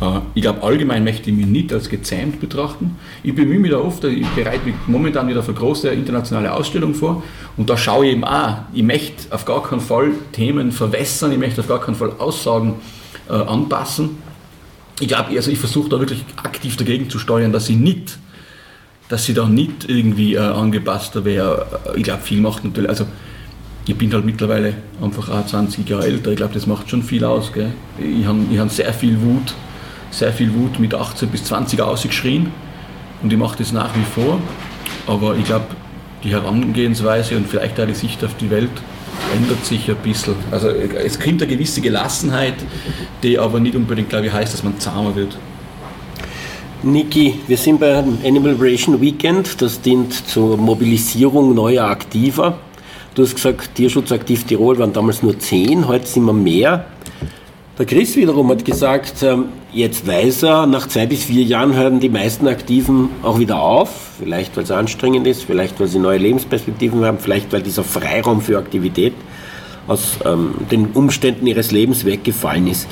Äh, 0.00 0.20
ich 0.34 0.42
glaube, 0.42 0.62
allgemein 0.62 1.04
möchte 1.04 1.30
ich 1.30 1.36
mich 1.36 1.46
nicht 1.46 1.72
als 1.72 1.88
gezähmt 1.88 2.40
betrachten. 2.40 2.96
Ich 3.22 3.34
bemühe 3.34 3.58
mich 3.58 3.70
da 3.70 3.78
oft, 3.78 4.04
ich 4.04 4.26
bereite 4.28 4.66
mich 4.66 4.74
momentan 4.86 5.28
wieder 5.28 5.42
für 5.42 5.54
große 5.54 5.88
internationale 5.88 6.52
Ausstellungen 6.52 6.94
vor 6.94 7.22
und 7.56 7.70
da 7.70 7.76
schaue 7.76 8.06
ich 8.06 8.12
eben 8.12 8.24
auch, 8.24 8.56
ich 8.72 8.82
möchte 8.82 9.32
auf 9.32 9.44
gar 9.44 9.62
keinen 9.62 9.80
Fall 9.80 10.12
Themen 10.32 10.72
verwässern, 10.72 11.32
ich 11.32 11.38
möchte 11.38 11.60
auf 11.60 11.68
gar 11.68 11.80
keinen 11.80 11.94
Fall 11.96 12.12
Aussagen 12.18 12.74
äh, 13.28 13.32
anpassen. 13.32 14.18
Ich 15.00 15.08
glaube, 15.08 15.30
also 15.36 15.50
ich 15.50 15.58
versuche 15.58 15.88
da 15.88 15.98
wirklich 15.98 16.24
aktiv 16.36 16.76
dagegen 16.76 17.10
zu 17.10 17.18
steuern, 17.18 17.52
dass 17.52 17.66
sie 17.66 17.76
nicht, 17.76 18.18
dass 19.08 19.24
sie 19.24 19.34
da 19.34 19.48
nicht 19.48 19.88
irgendwie 19.88 20.34
äh, 20.34 20.38
angepasster 20.38 21.24
wäre. 21.24 21.66
Ich 21.96 22.04
glaube, 22.04 22.22
viel 22.22 22.40
macht 22.40 22.64
natürlich, 22.64 22.90
also 22.90 23.06
ich 23.86 23.96
bin 23.96 24.12
halt 24.12 24.24
mittlerweile 24.24 24.74
einfach 25.02 25.28
auch 25.28 25.44
20 25.44 25.88
Jahre 25.88 26.06
älter. 26.06 26.30
Ich 26.30 26.36
glaube, 26.36 26.54
das 26.54 26.66
macht 26.66 26.88
schon 26.88 27.02
viel 27.02 27.24
aus. 27.24 27.52
Gell? 27.52 27.72
Ich 27.98 28.26
habe 28.26 28.38
ich 28.50 28.58
hab 28.58 28.70
sehr 28.70 28.92
viel 28.94 29.20
Wut, 29.20 29.54
sehr 30.10 30.32
viel 30.32 30.54
Wut 30.54 30.78
mit 30.78 30.94
18 30.94 31.28
bis 31.28 31.44
20 31.44 31.80
ausgeschrien 31.82 32.50
und 33.22 33.32
ich 33.32 33.38
mache 33.38 33.58
das 33.58 33.72
nach 33.72 33.94
wie 33.94 34.04
vor. 34.14 34.40
Aber 35.06 35.36
ich 35.36 35.44
glaube, 35.44 35.66
die 36.22 36.30
Herangehensweise 36.30 37.36
und 37.36 37.46
vielleicht 37.46 37.78
auch 37.78 37.86
die 37.86 37.94
Sicht 37.94 38.24
auf 38.24 38.34
die 38.38 38.50
Welt 38.50 38.70
ändert 39.34 39.64
sich 39.64 39.88
ein 39.90 39.96
bisschen. 39.96 40.34
Also 40.50 40.68
es 40.68 41.20
kommt 41.20 41.42
eine 41.42 41.52
gewisse 41.52 41.82
Gelassenheit, 41.82 42.54
die 43.22 43.38
aber 43.38 43.60
nicht 43.60 43.76
unbedingt, 43.76 44.08
glaube 44.08 44.26
ich, 44.26 44.32
heißt, 44.32 44.54
dass 44.54 44.62
man 44.62 44.78
zahmer 44.80 45.14
wird. 45.14 45.36
Niki, 46.82 47.40
wir 47.46 47.56
sind 47.56 47.80
beim 47.80 48.18
Animal 48.24 48.52
Liberation 48.52 49.00
Weekend. 49.00 49.60
Das 49.62 49.80
dient 49.80 50.28
zur 50.28 50.56
Mobilisierung 50.56 51.54
neuer 51.54 51.84
Aktiver. 51.84 52.58
Du 53.14 53.22
hast 53.22 53.36
gesagt, 53.36 53.76
Tierschutz 53.76 54.10
aktiv 54.10 54.42
Tirol 54.42 54.76
waren 54.80 54.92
damals 54.92 55.22
nur 55.22 55.38
zehn, 55.38 55.86
heute 55.86 56.04
sind 56.04 56.24
wir 56.24 56.32
mehr. 56.32 56.86
Der 57.78 57.86
Chris 57.86 58.16
wiederum 58.16 58.50
hat 58.50 58.64
gesagt, 58.64 59.22
ähm, 59.22 59.44
jetzt 59.72 60.04
weiß 60.04 60.42
er, 60.42 60.66
nach 60.66 60.88
zwei 60.88 61.06
bis 61.06 61.22
vier 61.22 61.44
Jahren 61.44 61.76
hören 61.76 62.00
die 62.00 62.08
meisten 62.08 62.48
Aktiven 62.48 63.10
auch 63.22 63.38
wieder 63.38 63.60
auf. 63.60 64.14
Vielleicht, 64.18 64.56
weil 64.56 64.64
es 64.64 64.72
anstrengend 64.72 65.28
ist, 65.28 65.44
vielleicht, 65.44 65.78
weil 65.78 65.86
sie 65.86 66.00
neue 66.00 66.18
Lebensperspektiven 66.18 67.04
haben, 67.04 67.18
vielleicht, 67.20 67.52
weil 67.52 67.62
dieser 67.62 67.84
Freiraum 67.84 68.40
für 68.40 68.58
Aktivität 68.58 69.12
aus 69.86 70.18
ähm, 70.24 70.54
den 70.72 70.86
Umständen 70.94 71.46
ihres 71.46 71.70
Lebens 71.70 72.04
weggefallen 72.04 72.66
ist. 72.66 72.88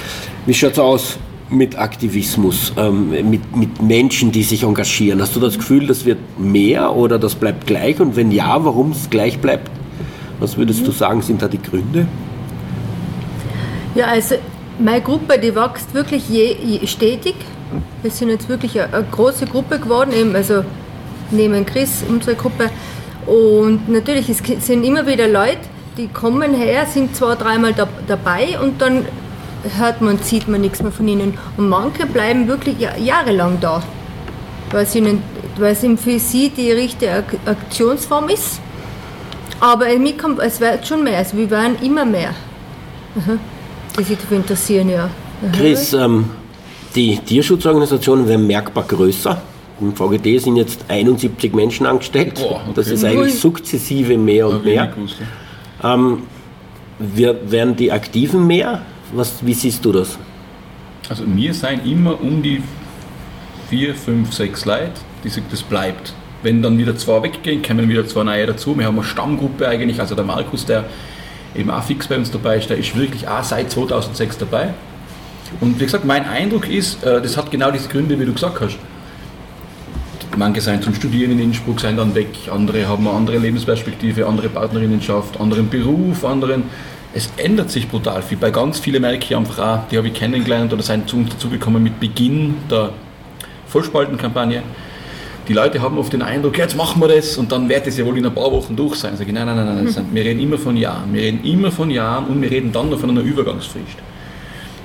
Wie 0.47 0.55
schaut 0.55 0.73
es 0.73 0.79
aus 0.79 1.18
mit 1.51 1.77
Aktivismus, 1.77 2.73
ähm, 2.77 3.11
mit, 3.29 3.57
mit 3.57 3.83
Menschen, 3.83 4.31
die 4.31 4.45
sich 4.45 4.62
engagieren? 4.62 5.20
Hast 5.20 5.35
du 5.35 5.41
das 5.41 5.59
Gefühl, 5.59 5.89
das 5.89 6.05
wird 6.05 6.18
mehr 6.39 6.95
oder 6.95 7.18
das 7.18 7.35
bleibt 7.35 7.66
gleich? 7.66 7.99
Und 7.99 8.14
wenn 8.14 8.31
ja, 8.31 8.64
warum 8.64 8.93
es 8.93 9.11
gleich 9.11 9.41
bleibt? 9.41 9.82
Was 10.43 10.57
würdest 10.57 10.84
du 10.84 10.90
sagen, 10.90 11.22
sind 11.22 11.40
da 11.40 11.47
die 11.47 11.62
Gründe? 11.62 12.05
Ja, 13.95 14.07
also 14.07 14.34
meine 14.80 15.01
Gruppe, 15.01 15.38
die 15.38 15.55
wächst 15.55 15.95
wirklich 15.95 16.28
je, 16.28 16.57
je 16.61 16.84
stetig. 16.88 17.36
Wir 18.03 18.11
sind 18.11 18.28
jetzt 18.28 18.49
wirklich 18.49 18.80
eine, 18.80 18.93
eine, 18.93 19.05
große 19.09 19.47
Gruppe 19.47 19.78
geworden, 19.78 20.12
eben, 20.12 20.34
also 20.34 20.64
neben 21.30 21.64
Chris, 21.64 22.03
unsere 22.09 22.34
Gruppe. 22.34 22.70
Und 23.24 23.88
natürlich, 23.88 24.28
es 24.28 24.43
sind 24.66 24.82
immer 24.82 25.07
wieder 25.07 25.28
Leute, 25.28 25.61
die 25.97 26.09
kommen 26.09 26.55
her, 26.55 26.86
sind 26.86 27.14
zwei, 27.14 27.36
dreimal 27.36 27.72
da, 27.72 27.86
dabei 28.09 28.59
und 28.61 28.82
dann 28.82 29.05
hört 29.78 30.01
man, 30.01 30.18
sieht 30.18 30.49
man 30.49 30.61
nichts 30.61 30.82
mehr 30.82 30.90
von 30.90 31.07
ihnen. 31.07 31.38
Und 31.57 31.68
manche 31.68 32.05
bleiben 32.05 32.49
wirklich 32.49 32.78
jahrelang 32.80 33.59
da, 33.61 33.80
weil 34.72 34.86
es 34.86 35.86
für 36.01 36.18
sie 36.18 36.49
die 36.51 36.72
richtige 36.72 37.22
Aktionsform 37.47 38.28
ist 38.28 38.61
aber 39.63 39.97
mir 39.97 40.17
kommt, 40.17 40.41
es 40.41 40.61
wird 40.61 40.85
schon 40.85 41.05
mehr, 41.05 41.19
also 41.19 41.37
wir 41.37 41.49
werden 41.49 41.77
immer 41.83 42.05
mehr. 42.05 42.35
Die 43.97 44.03
sich 44.03 44.19
dafür 44.19 44.39
interessieren, 44.39 44.91
ja. 44.91 45.09
Chris, 45.53 45.93
ähm, 45.93 46.25
die 46.97 47.17
Tierschutzorganisationen 47.19 48.27
werden 48.27 48.47
merkbar 48.47 48.83
größer. 48.83 49.41
Im 49.81 49.95
VGT 49.95 50.41
sind 50.41 50.57
jetzt 50.57 50.85
71 50.89 51.53
Menschen 51.55 51.87
angestellt. 51.87 52.41
Oh, 52.43 52.55
okay. 52.55 52.61
Das 52.75 52.89
ist 52.89 53.05
eigentlich 53.05 53.39
sukzessive 53.39 54.19
mehr 54.19 54.49
und 54.49 54.65
mehr. 54.65 54.93
Ähm, 55.85 56.23
wir, 56.99 57.51
werden 57.51 57.77
die 57.77 57.93
Aktiven 57.93 58.45
mehr? 58.45 58.83
Was, 59.13 59.47
wie 59.47 59.55
siehst 59.55 59.85
du 59.85 59.93
das? 59.93 60.19
Also 61.09 61.23
mir 61.25 61.55
seien 61.55 61.85
immer 61.85 62.21
um 62.21 62.43
die 62.43 62.63
vier, 63.71 63.95
fünf, 63.95 64.33
sechs 64.33 64.65
Leute, 64.65 64.93
die 65.23 65.29
sagen, 65.29 65.47
das 65.51 65.63
bleibt. 65.63 66.15
Wenn 66.43 66.62
dann 66.62 66.76
wieder 66.78 66.97
zwei 66.97 67.22
weggehen, 67.22 67.62
kommen 67.62 67.88
wieder 67.88 68.07
zwei 68.07 68.24
neue 68.24 68.47
dazu. 68.47 68.76
Wir 68.76 68.86
haben 68.86 68.97
eine 68.97 69.07
Stammgruppe 69.07 69.68
eigentlich, 69.68 70.01
also 70.01 70.14
der 70.14 70.24
Markus, 70.24 70.66
der 70.66 70.84
eben 71.55 71.70
auch 71.70 71.82
fix 71.82 72.09
bei 72.09 72.16
uns 72.16 72.30
dabei 72.30 72.59
ist, 72.59 72.70
der 72.70 72.78
ist 72.78 72.97
wirklich 72.97 73.28
auch 73.28 73.45
seit 73.45 73.70
2006 73.70 74.38
dabei. 74.38 74.74
Und 75.61 75.78
wie 75.78 75.84
gesagt, 75.84 76.05
mein 76.05 76.24
Eindruck 76.24 76.68
ist, 76.68 77.05
äh, 77.05 77.20
das 77.20 77.36
hat 77.36 77.51
genau 77.51 77.70
diese 77.70 77.88
Gründe, 77.88 78.18
wie 78.18 78.24
du 78.24 78.32
gesagt 78.32 78.61
hast. 78.61 78.78
Manche 80.36 80.62
sind 80.62 80.82
zum 80.82 80.95
Studieren 80.95 81.32
in 81.32 81.38
Innsbruck, 81.40 81.78
sind 81.78 81.99
dann 81.99 82.14
weg, 82.14 82.28
andere 82.51 82.88
haben 82.88 83.07
eine 83.07 83.14
andere 83.14 83.36
Lebensperspektive, 83.36 84.26
andere 84.26 84.49
Partnerinnenschaft, 84.49 85.38
anderen 85.38 85.68
Beruf, 85.68 86.24
anderen. 86.24 86.64
Es 87.12 87.30
ändert 87.36 87.70
sich 87.70 87.86
brutal 87.86 88.22
viel. 88.22 88.38
Bei 88.38 88.51
ganz 88.51 88.78
vielen 88.78 89.03
merke 89.03 89.24
ich 89.24 89.36
einfach 89.36 89.59
auch, 89.59 89.88
die 89.90 89.99
habe 89.99 90.09
ich 90.09 90.14
kennengelernt 90.14 90.72
oder 90.72 90.82
sind 90.82 91.07
zu 91.07 91.18
uns 91.18 91.28
dazugekommen 91.28 91.82
mit 91.82 92.01
Beginn 92.01 92.55
der 92.70 92.90
Vollspaltenkampagne 93.66 94.62
die 95.49 95.53
Leute 95.53 95.82
haben 95.82 95.99
oft 95.99 96.12
den 96.12 96.22
Eindruck, 96.22 96.57
jetzt 96.59 96.76
machen 96.76 97.01
wir 97.01 97.09
das 97.09 97.36
und 97.36 97.51
dann 97.51 97.68
wird 97.68 97.86
es 97.86 97.99
ja 97.99 98.05
wohl 98.05 98.16
in 98.16 98.24
ein 98.26 98.34
paar 98.34 98.53
Wochen 98.53 98.76
durch 98.76 98.97
sein. 98.97 99.16
Sag 99.16 99.26
ich, 99.26 99.32
nein, 99.32 99.47
nein, 99.47 99.57
nein, 99.57 99.84
nein, 99.84 100.07
wir 100.12 100.24
reden 100.24 100.40
immer 100.40 100.59
von 100.59 100.76
Jahren. 100.76 101.12
Wir 101.12 101.22
reden 101.22 101.45
immer 101.45 101.72
von 101.72 101.90
Jahren 101.90 102.26
und 102.26 102.40
wir 102.40 102.51
reden 102.51 102.70
dann 102.70 102.90
noch 102.90 102.99
von 102.99 103.11
einer 103.11 103.22
Übergangsfrist. 103.22 103.97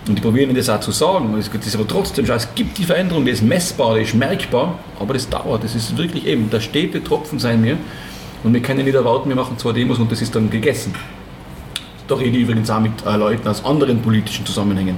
Und 0.07 0.17
die 0.17 0.21
probieren 0.21 0.55
das 0.55 0.69
auch 0.69 0.79
zu 0.79 0.91
sagen. 0.91 1.35
Es 1.37 1.47
ist 1.47 1.75
aber 1.75 1.87
trotzdem 1.87 2.25
es 2.25 2.55
gibt 2.55 2.77
die 2.77 2.85
Veränderung, 2.85 3.25
die 3.25 3.31
ist 3.31 3.43
messbar, 3.43 3.95
die 3.95 4.03
ist 4.03 4.15
merkbar, 4.15 4.79
aber 4.99 5.13
das 5.13 5.29
dauert. 5.29 5.63
Das 5.63 5.75
ist 5.75 5.97
wirklich 5.97 6.25
eben, 6.25 6.49
der 6.49 6.61
stete 6.61 7.03
Tropfen 7.03 7.39
sein 7.39 7.63
wir. 7.63 7.77
Und 8.43 8.53
wir 8.53 8.61
können 8.61 8.85
nicht 8.85 8.95
erwarten, 8.95 9.29
wir 9.29 9.35
machen 9.35 9.57
zwei 9.57 9.73
Demos 9.73 9.99
und 9.99 10.11
das 10.11 10.21
ist 10.21 10.35
dann 10.35 10.49
gegessen. 10.49 10.93
Da 12.07 12.15
rede 12.15 12.37
ich 12.37 12.43
übrigens 12.43 12.69
auch 12.69 12.79
mit 12.79 12.93
äh, 13.05 13.17
Leuten 13.17 13.47
aus 13.47 13.65
anderen 13.65 14.01
politischen 14.01 14.45
Zusammenhängen, 14.45 14.97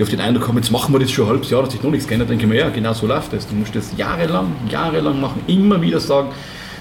die 0.00 0.04
auf 0.04 0.08
den 0.08 0.20
Eindruck 0.20 0.48
haben, 0.48 0.56
jetzt 0.56 0.70
machen 0.70 0.94
wir 0.94 0.98
das 0.98 1.10
schon 1.10 1.26
ein 1.26 1.32
halbes 1.32 1.50
Jahr, 1.50 1.62
dass 1.62 1.72
sich 1.72 1.82
noch 1.82 1.90
nichts 1.90 2.08
geändert. 2.08 2.30
Dann 2.30 2.38
denke 2.38 2.54
ich 2.54 2.58
mir, 2.58 2.66
ja, 2.66 2.70
genau 2.70 2.94
so 2.94 3.06
läuft 3.06 3.34
das. 3.34 3.46
Du 3.46 3.54
musst 3.54 3.76
das 3.76 3.90
jahrelang, 3.98 4.50
jahrelang 4.70 5.20
machen, 5.20 5.42
immer 5.46 5.82
wieder 5.82 6.00
sagen, 6.00 6.30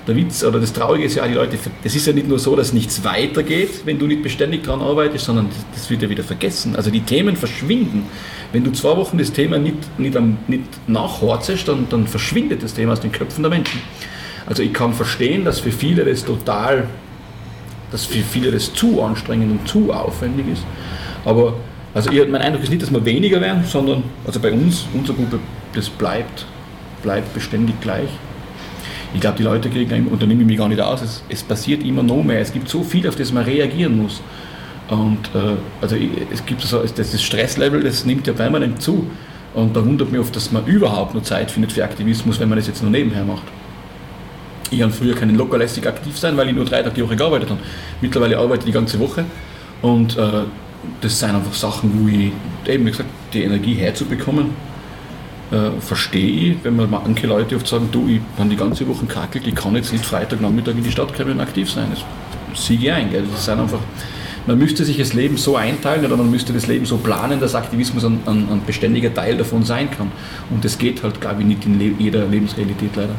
der 0.08 0.16
Witz 0.16 0.42
oder 0.42 0.58
das 0.62 0.72
Traurige 0.72 1.04
ist 1.04 1.16
ja, 1.16 1.28
die 1.28 1.34
Leute, 1.34 1.58
es 1.84 1.96
ist 1.96 2.08
ja 2.08 2.14
nicht 2.14 2.30
nur 2.30 2.40
so, 2.40 2.56
dass 2.56 2.72
nichts 2.72 3.04
weitergeht, 3.04 3.82
wenn 3.84 4.00
du 4.00 4.08
nicht 4.08 4.24
beständig 4.24 4.64
daran 4.64 4.82
arbeitest, 4.82 5.26
sondern 5.26 5.50
das 5.74 5.90
wird 5.90 6.02
ja 6.02 6.10
wieder 6.10 6.24
vergessen. 6.24 6.78
Also 6.78 6.92
die 6.92 7.02
Themen 7.02 7.36
verschwinden. 7.36 8.04
Wenn 8.54 8.64
du 8.64 8.72
zwei 8.72 8.96
Wochen 8.96 9.18
das 9.18 9.34
Thema 9.34 9.58
nicht, 9.58 10.00
nicht, 10.00 10.18
nicht 10.48 10.64
nachhorzest, 10.88 11.68
dann, 11.68 11.88
dann 11.90 12.08
verschwindet 12.08 12.64
das 12.64 12.74
Thema 12.74 12.94
aus 12.94 13.02
den 13.02 13.12
Köpfen 13.12 13.44
der 13.44 13.50
Menschen. 13.50 13.82
Also 14.46 14.64
ich 14.64 14.72
kann 14.72 14.94
verstehen, 14.94 15.44
dass 15.44 15.60
für 15.60 15.74
viele 15.74 16.06
das 16.06 16.24
total, 16.24 16.88
dass 17.92 18.06
für 18.06 18.24
viele 18.24 18.50
das 18.50 18.74
zu 18.74 19.02
anstrengend 19.02 19.52
und 19.52 19.68
zu 19.68 19.92
aufwendig 19.92 20.46
ist. 20.54 20.64
Aber 21.26 21.56
also 21.94 22.12
ich, 22.12 22.28
mein 22.28 22.42
Eindruck 22.42 22.64
ist 22.64 22.70
nicht, 22.70 22.82
dass 22.82 22.92
wir 22.92 23.04
weniger 23.04 23.42
werden, 23.42 23.64
sondern 23.66 24.04
also 24.26 24.40
bei 24.40 24.52
uns, 24.52 24.86
unsere 24.94 25.18
Gruppe, 25.18 25.40
das 25.74 25.90
bleibt, 25.90 26.46
bleibt 27.02 27.34
beständig 27.34 27.80
gleich. 27.82 28.10
Ich 29.14 29.22
glaube, 29.22 29.38
die 29.38 29.44
Leute 29.44 29.70
kriegen, 29.70 30.08
und 30.08 30.22
da 30.22 30.28
nehme 30.28 30.42
ich 30.42 30.48
mich 30.48 30.58
gar 30.58 30.70
nicht 30.70 30.82
aus, 30.82 31.02
es, 31.02 31.24
es, 31.30 31.42
passiert 31.42 31.84
immer 31.84 32.04
noch 32.04 32.24
mehr. 32.24 32.40
Es 32.40 32.54
gibt 32.54 32.70
so 32.70 32.84
viel, 32.84 33.08
auf 33.08 33.16
das 33.16 33.34
man 33.34 33.44
reagieren 33.44 33.98
muss. 33.98 34.22
Und 34.90 35.20
äh, 35.34 35.56
also 35.82 35.96
es 36.32 36.46
gibt 36.46 36.62
so, 36.62 36.84
das 36.84 37.24
Stresslevel, 37.24 37.82
das 37.84 38.06
nimmt 38.06 38.28
ja 38.28 38.34
permanent 38.34 38.82
zu. 38.82 39.08
Und 39.56 39.76
da 39.76 39.84
wundert 39.84 40.12
mich 40.12 40.22
oft, 40.22 40.36
dass 40.36 40.52
man 40.52 40.66
überhaupt 40.68 41.16
noch 41.16 41.24
Zeit 41.24 41.50
findet 41.50 41.72
für 41.72 41.84
Aktivismus, 41.84 42.40
wenn 42.40 42.50
man 42.50 42.60
das 42.60 42.68
jetzt 42.68 42.84
nur 42.84 42.92
nebenher 42.92 43.24
macht. 43.24 43.44
Ich 44.70 44.82
habe 44.84 44.92
früher 44.92 45.16
können 45.16 45.36
lockerlässig 45.36 45.88
aktiv 45.88 46.18
sein, 46.18 46.38
weil 46.38 46.50
ich 46.50 46.56
nur 46.56 46.66
drei 46.66 46.84
Tage 46.84 46.96
die 46.96 47.04
Woche 47.04 47.16
gearbeitet 47.16 47.50
habe. 47.50 47.60
Mittlerweile 48.02 48.38
arbeite 48.38 48.60
ich 48.60 48.66
die 48.66 48.72
ganze 48.72 49.00
Woche. 49.00 49.26
Und 49.82 50.18
äh, 50.18 50.44
das 51.02 51.20
sind 51.20 51.36
einfach 51.36 51.54
Sachen, 51.54 51.92
wo 52.00 52.08
ich 52.08 52.32
eben, 52.72 52.86
wie 52.86 52.92
gesagt, 52.92 53.10
die 53.34 53.44
Energie 53.44 53.74
herzubekommen, 53.76 54.52
äh, 55.52 55.80
verstehe 55.80 56.52
ich, 56.52 56.64
wenn 56.64 56.76
man 56.76 56.90
manche 56.90 57.28
Leute 57.28 57.56
oft 57.56 57.68
sagen, 57.68 57.90
du, 57.92 58.08
ich 58.08 58.22
habe 58.38 58.50
die 58.50 58.56
ganze 58.56 58.88
Woche 58.88 59.06
kackelt, 59.06 59.48
ich 59.48 59.56
kann 59.56 59.76
jetzt 59.76 59.92
nicht 59.92 60.06
Freitagnachmittag 60.06 60.74
in 60.74 60.84
die 60.84 60.92
Stadt 60.92 61.16
kommen 61.16 61.32
und 61.32 61.40
aktiv 61.42 61.72
sein. 61.72 61.88
Das 61.92 62.04
siege 62.66 62.86
ich 62.86 62.92
ein. 62.92 63.10
Gell? 63.10 63.24
Das 63.32 63.46
sind 63.46 63.60
einfach, 63.60 63.80
man 64.46 64.58
müsste 64.58 64.86
sich 64.86 64.98
das 64.98 65.14
Leben 65.14 65.38
so 65.38 65.56
einteilen 65.56 66.06
oder 66.06 66.18
man 66.18 66.30
müsste 66.30 66.54
das 66.54 66.68
Leben 66.68 66.86
so 66.86 66.98
planen, 66.98 67.40
dass 67.40 67.56
Aktivismus 67.56 68.06
ein, 68.06 68.20
ein, 68.26 68.48
ein 68.50 68.62
beständiger 68.66 69.14
Teil 69.14 69.38
davon 69.38 69.64
sein 69.64 69.90
kann. 69.90 70.12
Und 70.50 70.64
das 70.64 70.78
geht 70.78 71.04
halt, 71.04 71.20
glaube 71.20 71.42
ich, 71.42 71.48
nicht 71.48 71.66
in 71.66 72.00
jeder 72.00 72.26
Lebensrealität 72.26 72.96
leider. 72.96 73.16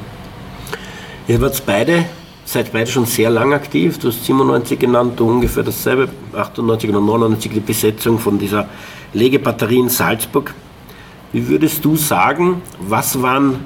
Ihr 1.29 1.41
wart 1.41 1.63
beide, 1.67 2.05
seid 2.51 2.73
beide 2.73 2.91
schon 2.91 3.07
sehr 3.07 3.31
lang 3.31 3.53
aktiv. 3.53 3.99
Du 3.99 4.09
hast 4.09 4.25
97 4.25 4.77
genannt, 4.77 5.13
du 5.21 5.29
ungefähr 5.29 5.63
dasselbe, 5.63 6.09
98 6.35 6.91
oder 6.91 7.01
99 7.01 7.53
die 7.53 7.61
Besetzung 7.61 8.19
von 8.19 8.39
dieser 8.39 8.69
Legebatterie 9.13 9.79
in 9.79 9.89
Salzburg. 9.89 10.53
Wie 11.33 11.47
würdest 11.47 11.85
du 11.85 11.95
sagen, 11.95 12.63
was 12.81 13.23
waren 13.23 13.61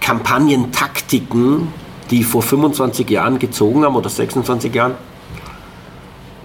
Kampagnentaktiken, 0.00 1.68
die 2.10 2.24
vor 2.24 2.42
25 2.42 3.08
Jahren 3.08 3.38
gezogen 3.38 3.84
haben 3.84 3.94
oder 3.94 4.10
26 4.10 4.74
Jahren? 4.74 4.94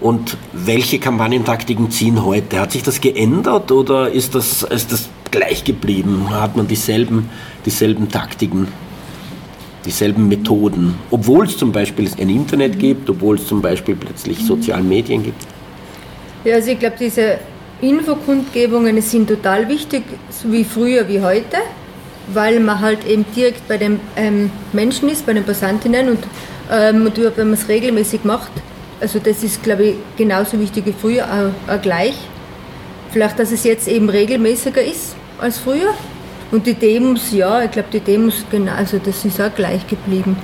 Und 0.00 0.36
welche 0.52 1.00
Kampagnentaktiken 1.00 1.90
ziehen 1.90 2.24
heute? 2.24 2.60
Hat 2.60 2.70
sich 2.70 2.84
das 2.84 3.00
geändert 3.00 3.72
oder 3.72 4.10
ist 4.10 4.36
das, 4.36 4.62
ist 4.62 4.92
das 4.92 5.08
gleich 5.32 5.64
geblieben? 5.64 6.30
Hat 6.30 6.56
man 6.56 6.68
dieselben, 6.68 7.30
dieselben 7.64 8.08
Taktiken, 8.08 8.68
dieselben 9.86 10.28
Methoden? 10.28 10.98
Obwohl 11.10 11.46
es 11.46 11.56
zum 11.56 11.72
Beispiel 11.72 12.10
ein 12.20 12.28
Internet 12.28 12.78
gibt, 12.78 13.08
obwohl 13.08 13.36
es 13.36 13.46
zum 13.46 13.62
Beispiel 13.62 13.96
plötzlich 13.96 14.38
soziale 14.44 14.82
Medien 14.82 15.22
gibt? 15.22 15.42
Ja, 16.44 16.56
also 16.56 16.70
ich 16.70 16.78
glaube, 16.78 16.96
diese 17.00 17.38
Infokundgebungen 17.80 19.00
sind 19.00 19.28
total 19.28 19.68
wichtig, 19.68 20.02
so 20.30 20.52
wie 20.52 20.64
früher 20.64 21.08
wie 21.08 21.20
heute, 21.20 21.56
weil 22.32 22.60
man 22.60 22.80
halt 22.80 23.06
eben 23.06 23.24
direkt 23.34 23.66
bei 23.68 23.78
den 23.78 24.00
ähm, 24.16 24.50
Menschen 24.72 25.08
ist, 25.08 25.24
bei 25.26 25.32
den 25.32 25.44
Passantinnen 25.44 26.08
und, 26.08 26.18
ähm, 26.70 27.06
und 27.06 27.16
wenn 27.36 27.48
man 27.48 27.54
es 27.54 27.68
regelmäßig 27.68 28.24
macht, 28.24 28.52
also 29.00 29.18
das 29.18 29.42
ist, 29.42 29.62
glaube 29.62 29.84
ich, 29.84 29.94
genauso 30.16 30.58
wichtig 30.58 30.86
wie 30.86 30.94
früher, 30.98 31.24
auch, 31.24 31.74
auch 31.74 31.82
gleich. 31.82 32.14
Vielleicht, 33.12 33.38
dass 33.38 33.52
es 33.52 33.64
jetzt 33.64 33.88
eben 33.88 34.08
regelmäßiger 34.08 34.82
ist 34.82 35.14
als 35.38 35.58
früher. 35.58 35.94
Und 36.50 36.66
die 36.66 36.74
Demos, 36.74 37.32
ja, 37.32 37.62
ich 37.64 37.70
glaube, 37.72 37.88
die 37.92 38.00
Demos, 38.00 38.44
genau, 38.50 38.72
also 38.72 38.98
das 38.98 39.24
ist 39.24 39.40
auch 39.40 39.54
gleich 39.54 39.86
geblieben. 39.86 40.36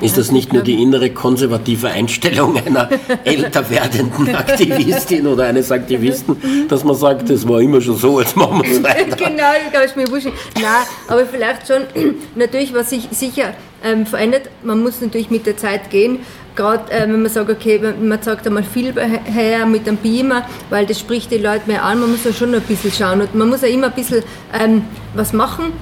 Ist 0.00 0.16
das 0.16 0.30
nicht 0.30 0.52
nur 0.52 0.62
die 0.62 0.80
innere 0.80 1.10
konservative 1.10 1.88
Einstellung 1.88 2.56
einer 2.64 2.88
älter 3.24 3.68
werdenden 3.68 4.32
Aktivistin 4.34 5.26
oder 5.26 5.46
eines 5.46 5.72
Aktivisten, 5.72 6.36
dass 6.68 6.84
man 6.84 6.94
sagt, 6.94 7.28
das 7.28 7.48
war 7.48 7.60
immer 7.60 7.80
schon 7.80 7.96
so, 7.96 8.20
jetzt 8.20 8.36
machen 8.36 8.62
wir 8.62 8.70
es 8.70 8.82
weiter? 8.82 9.16
genau, 9.16 9.50
ich 9.64 9.72
glaube, 9.72 9.86
ich 9.86 9.96
mir 9.96 10.08
wurscht. 10.08 10.28
Nein, 10.54 10.64
aber 11.08 11.26
vielleicht 11.26 11.66
schon, 11.66 11.82
natürlich, 12.36 12.72
was 12.72 12.90
sich 12.90 13.08
sicher 13.10 13.54
ähm, 13.84 14.06
verändert, 14.06 14.50
man 14.62 14.80
muss 14.82 15.00
natürlich 15.00 15.30
mit 15.30 15.46
der 15.46 15.56
Zeit 15.56 15.90
gehen. 15.90 16.20
Gerade 16.56 16.90
äh, 16.92 17.02
wenn 17.02 17.22
man 17.22 17.30
sagt, 17.30 17.50
okay, 17.50 17.80
man 18.00 18.20
sagt 18.22 18.46
einmal 18.46 18.64
viel 18.64 18.92
her 19.24 19.66
mit 19.66 19.86
dem 19.86 19.96
Beamer, 19.96 20.46
weil 20.70 20.86
das 20.86 20.98
spricht 20.98 21.30
die 21.30 21.38
Leute 21.38 21.62
mehr 21.66 21.84
an, 21.84 22.00
man 22.00 22.10
muss 22.10 22.24
ja 22.24 22.32
schon 22.32 22.54
ein 22.54 22.62
bisschen 22.62 22.92
schauen 22.92 23.20
und 23.20 23.34
man 23.34 23.48
muss 23.48 23.62
ja 23.62 23.68
immer 23.68 23.86
ein 23.86 23.94
bisschen 23.94 24.24
ähm, 24.52 24.82
was 25.14 25.32
machen 25.32 25.72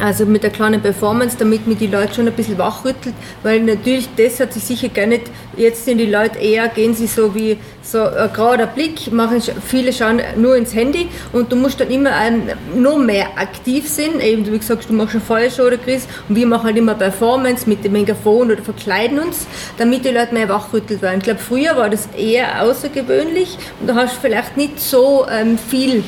also 0.00 0.26
mit 0.26 0.42
der 0.42 0.50
kleinen 0.50 0.80
Performance, 0.80 1.36
damit 1.38 1.66
mir 1.66 1.74
die 1.74 1.86
Leute 1.86 2.14
schon 2.14 2.26
ein 2.26 2.32
bisschen 2.32 2.58
wachrüttelt, 2.58 3.14
weil 3.42 3.60
natürlich 3.60 4.08
das 4.16 4.40
hat 4.40 4.52
sich 4.52 4.64
sicher 4.64 4.88
gar 4.88 5.06
nicht, 5.06 5.24
jetzt 5.56 5.84
sind 5.84 5.98
die 5.98 6.06
Leute 6.06 6.38
eher, 6.38 6.68
gehen 6.68 6.94
sie 6.94 7.06
so 7.06 7.34
wie 7.34 7.58
so 7.82 8.02
ein 8.02 8.32
gerader 8.32 8.66
Blick, 8.66 9.12
machen, 9.12 9.42
viele 9.66 9.92
schauen 9.92 10.20
nur 10.36 10.56
ins 10.56 10.74
Handy 10.74 11.08
und 11.32 11.52
du 11.52 11.56
musst 11.56 11.80
dann 11.80 11.90
immer 11.90 12.12
ein, 12.12 12.52
noch 12.74 12.98
mehr 12.98 13.26
aktiv 13.36 13.88
sein, 13.88 14.20
eben 14.20 14.50
wie 14.50 14.58
gesagt, 14.58 14.88
du 14.88 14.94
machst 14.94 15.14
eine 15.14 15.22
Feuershow 15.22 15.64
oder 15.64 15.76
Chris 15.76 16.06
und 16.28 16.36
wir 16.36 16.46
machen 16.46 16.64
halt 16.64 16.76
immer 16.76 16.94
Performance 16.94 17.68
mit 17.68 17.84
dem 17.84 17.92
Megafon 17.92 18.50
oder 18.50 18.62
verkleiden 18.62 19.18
uns, 19.18 19.46
damit 19.78 20.04
die 20.04 20.10
Leute 20.10 20.34
mehr 20.34 20.48
wachrüttelt 20.48 21.02
werden. 21.02 21.18
Ich 21.18 21.24
glaube, 21.24 21.40
früher 21.40 21.76
war 21.76 21.90
das 21.90 22.08
eher 22.16 22.62
außergewöhnlich 22.62 23.58
und 23.80 23.88
da 23.88 23.94
hast 23.94 24.16
du 24.16 24.20
vielleicht 24.20 24.56
nicht 24.56 24.80
so 24.80 25.26
ähm, 25.30 25.58
viel 25.58 26.04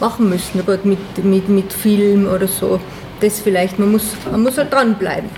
machen 0.00 0.28
müssen, 0.28 0.60
aber 0.60 0.78
mit, 0.84 1.24
mit, 1.24 1.48
mit 1.48 1.72
Film 1.72 2.26
oder 2.26 2.48
so. 2.48 2.80
Das 3.20 3.40
vielleicht, 3.40 3.78
man 3.78 3.92
muss, 3.92 4.12
man 4.30 4.42
muss 4.42 4.58
halt 4.58 4.72
dranbleiben. 4.72 5.30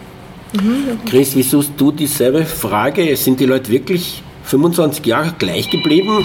Mhm. 0.52 0.98
Chris, 1.08 1.36
wie 1.36 1.42
suchst 1.42 1.72
du 1.76 1.92
dieselbe 1.92 2.44
Frage? 2.44 3.16
Sind 3.16 3.40
die 3.40 3.46
Leute 3.46 3.70
wirklich 3.70 4.22
25 4.44 5.04
Jahre 5.04 5.34
gleich 5.38 5.70
geblieben? 5.70 6.24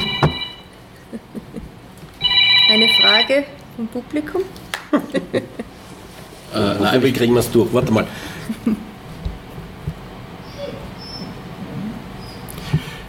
Eine 2.69 2.87
Frage 3.01 3.43
vom 3.75 3.87
Publikum? 3.87 4.43
äh, 5.33 5.39
nein, 6.53 7.03
wie 7.03 7.11
kriegen 7.11 7.33
wir 7.33 7.39
es 7.39 7.51
durch? 7.51 7.73
Warte 7.73 7.91
mal. 7.91 8.07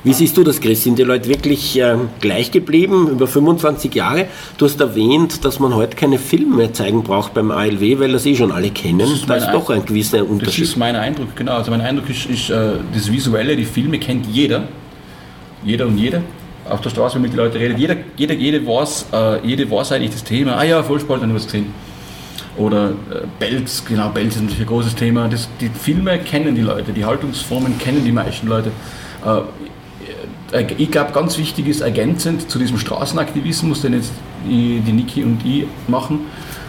Wie 0.05 0.13
siehst 0.13 0.37
du 0.37 0.43
das, 0.43 0.61
Chris? 0.61 0.83
Sind 0.83 0.99
die 0.99 1.05
Leute 1.05 1.29
wirklich 1.29 1.79
äh, 1.79 1.95
gleich 2.21 2.51
geblieben 2.51 3.09
über 3.09 3.29
25 3.29 3.95
Jahre? 3.95 4.27
Du 4.59 4.65
hast 4.65 4.81
erwähnt, 4.81 5.45
dass 5.45 5.61
man 5.61 5.77
heute 5.77 5.97
keine 5.97 6.19
Filme 6.19 6.57
mehr 6.57 6.73
zeigen 6.73 7.05
braucht 7.05 7.35
beim 7.35 7.53
ALW, 7.53 8.01
weil 8.01 8.11
das 8.11 8.27
eh 8.27 8.35
schon 8.35 8.51
alle 8.51 8.71
kennen. 8.71 8.99
Das 8.99 9.11
ist 9.13 9.31
da 9.31 9.37
ist 9.37 9.51
doch 9.53 9.71
ein 9.71 9.87
gewisser 9.87 10.29
Unterschied. 10.29 10.65
Das 10.65 10.71
ist 10.71 10.77
mein 10.77 10.97
Eindruck, 10.97 11.37
genau. 11.37 11.53
Also 11.53 11.71
mein 11.71 11.83
Eindruck 11.83 12.11
ist, 12.11 12.27
ist 12.27 12.51
äh, 12.51 12.73
das 12.93 13.13
Visuelle, 13.13 13.55
die 13.55 13.65
Filme 13.65 14.01
kennt 14.01 14.27
jeder. 14.27 14.65
Jeder 15.65 15.87
und 15.87 15.97
jede. 15.97 16.23
Auf 16.69 16.81
der 16.81 16.91
Straße, 16.91 17.15
wenn 17.15 17.23
man 17.23 17.31
mit 17.31 17.39
den 17.39 17.45
Leuten 17.45 17.59
redet. 17.59 17.79
Jeder, 17.79 17.97
jeder, 18.17 18.35
jede, 18.35 18.67
weiß, 18.67 19.07
äh, 19.13 19.47
jede 19.47 19.71
weiß 19.71 19.93
eigentlich 19.93 20.11
das 20.11 20.25
Thema. 20.25 20.57
Ah 20.57 20.65
ja, 20.65 20.83
Vollspalt, 20.83 21.23
wir 21.23 21.33
was 21.33 21.45
gesehen. 21.45 21.73
Oder 22.57 22.91
äh, 22.91 22.93
Belz, 23.39 23.85
genau, 23.85 24.09
Belz 24.09 24.35
ist 24.35 24.43
natürlich 24.43 24.63
ein 24.63 24.67
großes 24.67 24.97
Thema. 24.97 25.29
Das, 25.29 25.49
die 25.61 25.69
Filme 25.69 26.19
kennen 26.19 26.57
die 26.57 26.61
Leute, 26.63 26.93
die 26.93 27.05
Haltungsformen 27.05 27.79
kennen 27.79 28.05
die 28.05 28.11
meisten 28.11 28.49
Leute. 28.49 28.73
Ich 30.77 30.91
glaube, 30.91 31.13
ganz 31.13 31.39
wichtig 31.39 31.67
ist 31.67 31.81
ergänzend 31.81 32.51
zu 32.51 32.59
diesem 32.59 32.79
Straßenaktivismus, 32.79 33.81
den 33.81 33.95
jetzt 33.95 34.13
die 34.45 34.81
Niki 34.93 35.25
und 35.25 35.41
ich 35.47 35.65
machen, 35.89 36.27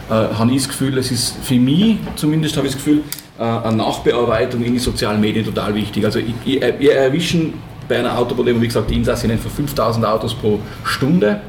äh, 0.09 0.13
habe 0.13 0.51
ich 0.51 0.57
das 0.57 0.69
Gefühl, 0.69 0.97
es 0.97 1.11
ist 1.11 1.35
für 1.43 1.55
mich 1.55 1.97
zumindest 2.15 2.55
habe 2.55 2.67
ich 2.67 2.73
das 2.73 2.83
Gefühl, 2.83 3.03
äh, 3.37 3.43
eine 3.43 3.77
Nachbearbeitung 3.77 4.63
in 4.63 4.73
die 4.73 4.79
sozialen 4.79 5.19
Medien 5.19 5.45
total 5.45 5.75
wichtig. 5.75 6.05
Also 6.05 6.19
wir 6.45 6.93
erwischen 6.93 7.55
bei 7.89 7.99
einer 7.99 8.17
Autoproblem, 8.17 8.61
wie 8.61 8.67
gesagt, 8.67 8.89
die 8.89 8.95
Insassinnen 8.95 9.37
für 9.37 9.49
5000 9.49 10.05
Autos 10.05 10.33
pro 10.33 10.59
Stunde 10.85 11.41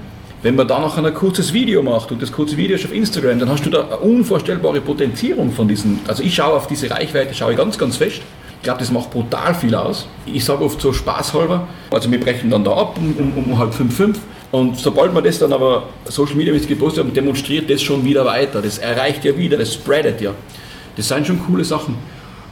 Wenn 0.43 0.57
man 0.57 0.69
da 0.69 0.79
noch 0.79 0.99
ein 0.99 1.15
kurzes 1.15 1.55
Video 1.55 1.83
macht 1.83 2.13
und 2.13 2.21
das 2.21 2.31
kurze 2.31 2.59
Video 2.59 2.77
ist 2.77 2.85
auf 2.85 2.93
Instagram, 2.93 3.39
dann 3.39 3.49
hast 3.49 3.65
du 3.65 3.71
da 3.71 3.85
eine 3.85 3.97
unvorstellbare 3.97 4.83
Potenzierung 4.83 5.51
von 5.51 5.67
diesen. 5.67 6.01
Also 6.07 6.23
ich 6.23 6.35
schaue 6.35 6.53
auf 6.53 6.67
diese 6.67 6.91
Reichweite, 6.91 7.33
schaue 7.33 7.53
ich 7.53 7.57
ganz, 7.57 7.79
ganz 7.79 7.97
fest. 7.97 8.21
Ich 8.65 8.67
glaube, 8.67 8.81
das 8.81 8.91
macht 8.91 9.11
brutal 9.11 9.55
viel 9.55 9.75
aus. 9.75 10.07
Ich 10.25 10.43
sage 10.43 10.65
oft 10.65 10.81
so 10.81 10.91
spaßhalber, 10.91 11.69
also 11.91 12.11
wir 12.11 12.19
brechen 12.19 12.49
dann 12.49 12.65
da 12.65 12.73
ab 12.73 12.97
um, 12.97 13.15
um, 13.37 13.45
um 13.45 13.59
halb 13.59 13.75
fünf, 13.75 13.95
fünf. 13.95 14.21
Und 14.53 14.79
sobald 14.79 15.15
wir 15.15 15.21
das 15.21 15.39
dann 15.39 15.53
aber 15.53 15.91
Social 16.07 16.35
Media 16.35 16.55
gepostet 16.55 17.05
haben, 17.05 17.13
demonstriert 17.13 17.69
das 17.69 17.83
schon 17.83 18.07
wieder 18.07 18.25
weiter. 18.25 18.63
Das 18.63 18.79
erreicht 18.79 19.23
ja 19.27 19.37
wieder, 19.37 19.59
das 19.59 19.75
spreadet 19.75 20.23
ja. 20.23 20.31
Das 20.97 21.09
sind 21.09 21.27
schon 21.27 21.45
coole 21.45 21.63
Sachen. 21.63 21.97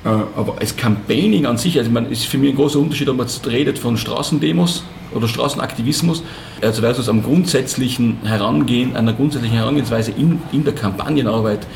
Äh, 0.05 0.09
aber 0.09 0.57
als 0.61 0.77
Campaigning 0.77 1.47
an 1.47 1.57
sich, 1.57 1.79
also 1.79 1.89
ich 1.89 1.95
meine, 1.95 2.09
ist 2.09 2.27
für 2.27 2.37
mich 2.37 2.51
ein 2.51 2.57
großer 2.57 2.79
Unterschied, 2.79 3.09
ob 3.09 3.17
man 3.17 3.27
jetzt 3.27 3.47
redet 3.47 3.79
von 3.79 3.97
Straßendemos 3.97 4.85
oder 5.15 5.27
Straßenaktivismus, 5.27 6.23
also 6.61 6.83
versus 6.83 7.09
am 7.09 7.23
grundsätzlichen 7.23 8.19
Herangehen, 8.23 8.97
einer 8.97 9.15
grundsätzlichen 9.15 9.57
Herangehensweise 9.57 10.11
in, 10.11 10.43
in 10.53 10.63
der 10.63 10.75
Kampagnenarbeit. 10.75 11.67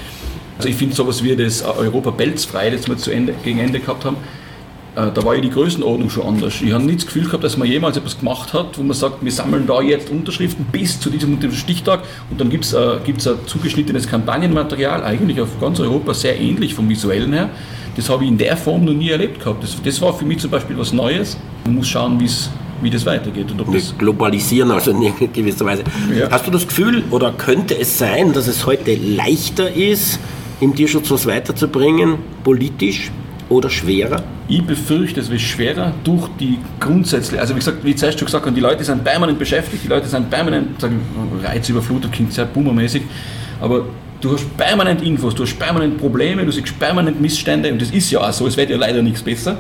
Also 0.59 0.69
ich 0.69 0.77
finde 0.77 0.95
sowas 0.95 1.23
wie 1.23 1.37
das 1.37 1.63
Europa 1.63 2.11
Belzfrei, 2.11 2.71
das 2.71 2.89
wir 2.89 2.97
zu 2.97 3.11
Ende, 3.11 3.35
gegen 3.45 3.59
Ende 3.59 3.81
gehabt 3.81 4.05
haben, 4.05 4.17
äh, 4.97 5.13
da 5.13 5.25
war 5.25 5.35
ja 5.35 5.43
die 5.43 5.51
Größenordnung 5.51 6.09
schon 6.09 6.27
anders. 6.27 6.55
Ich 6.63 6.73
habe 6.73 6.85
nicht 6.85 7.01
das 7.01 7.07
Gefühl 7.07 7.25
gehabt, 7.25 7.45
dass 7.45 7.59
man 7.59 7.69
jemals 7.69 7.99
etwas 7.99 8.19
gemacht 8.19 8.55
hat, 8.55 8.79
wo 8.79 8.83
man 8.83 8.97
sagt, 8.97 9.23
wir 9.23 9.31
sammeln 9.31 9.67
da 9.67 9.83
jetzt 9.83 10.11
Unterschriften 10.11 10.65
bis 10.73 10.99
zu 10.99 11.11
diesem 11.11 11.39
Stichtag 11.53 12.01
und 12.31 12.41
dann 12.41 12.49
gibt 12.49 12.65
es 12.65 12.73
äh, 12.73 12.97
gibt's 13.05 13.27
ein 13.27 13.37
zugeschnittenes 13.47 14.09
Kampagnenmaterial, 14.09 15.05
eigentlich 15.05 15.41
auf 15.41 15.61
ganz 15.61 15.81
Europa 15.81 16.15
sehr 16.15 16.41
ähnlich 16.41 16.75
vom 16.75 16.89
Visuellen 16.89 17.33
her. 17.35 17.51
Das 17.97 18.09
habe 18.09 18.25
ich 18.25 18.31
in 18.31 18.39
der 18.39 18.57
Form 18.57 18.85
noch 18.85 18.93
nie 18.93 19.11
erlebt 19.11 19.41
gehabt. 19.41 19.63
Das, 19.63 19.77
das 19.83 20.01
war 20.01 20.15
für 20.15 20.25
mich 20.25 20.39
zum 20.39 20.51
Beispiel 20.51 20.79
was 20.79 20.93
Neues. 20.93 21.37
Man 21.65 21.77
muss 21.77 21.89
schauen, 21.89 22.21
wie 22.83 22.91
das 22.91 23.07
weitergeht. 23.07 23.51
Und 23.51 23.75
das 23.75 23.97
globalisieren 23.97 24.71
also 24.71 24.91
in 24.91 25.33
gewisser 25.33 25.65
Weise. 25.65 25.85
Ja. 26.15 26.31
Hast 26.31 26.47
du 26.47 26.51
das 26.51 26.67
Gefühl 26.67 27.05
oder 27.11 27.33
könnte 27.33 27.79
es 27.79 27.97
sein, 27.97 28.35
dass 28.35 28.49
es 28.49 28.67
heute 28.67 28.95
leichter 28.95 29.73
ist, 29.73 30.21
im 30.61 30.75
Tierschutz 30.75 31.11
was 31.11 31.27
weiterzubringen, 31.27 32.17
politisch 32.45 33.11
oder 33.49 33.71
schwerer? 33.71 34.23
Ich 34.49 34.63
befürchte, 34.63 35.21
es 35.21 35.31
wird 35.31 35.41
schwerer 35.41 35.93
durch 36.05 36.29
die 36.41 36.59
grundsätzliche, 36.81 37.41
also 37.41 37.55
wie 37.55 37.59
gesagt, 37.59 37.85
wie 37.85 37.95
zuerst 37.95 38.19
schon 38.19 38.27
gesagt 38.27 38.47
habe, 38.47 38.55
die 38.55 38.61
Leute 38.61 38.85
sind 38.85 39.05
permanent 39.05 39.39
beschäftigt, 39.39 39.85
die 39.85 39.89
Leute 39.89 40.09
sind 40.09 40.31
permanent, 40.31 40.81
sagen, 40.81 41.01
reizüberflutet, 41.43 42.13
klingt 42.13 42.33
sehr 42.33 42.47
boomermäßig, 42.47 43.03
aber 43.61 43.87
du 44.21 44.33
hast 44.33 44.57
permanent 44.57 45.03
Infos, 45.03 45.35
du 45.35 45.43
hast 45.43 45.59
permanent 45.59 45.99
Probleme, 45.99 46.45
du 46.45 46.53
siehst 46.53 46.79
permanent 46.79 47.21
Missstände 47.21 47.73
und 47.73 47.83
das 47.83 47.91
ist 47.91 48.11
ja 48.11 48.21
auch 48.21 48.33
so, 48.33 48.47
es 48.47 48.57
wird 48.57 48.71
ja 48.71 48.77
leider 48.77 49.03
nichts 49.03 49.23
besser. 49.23 49.59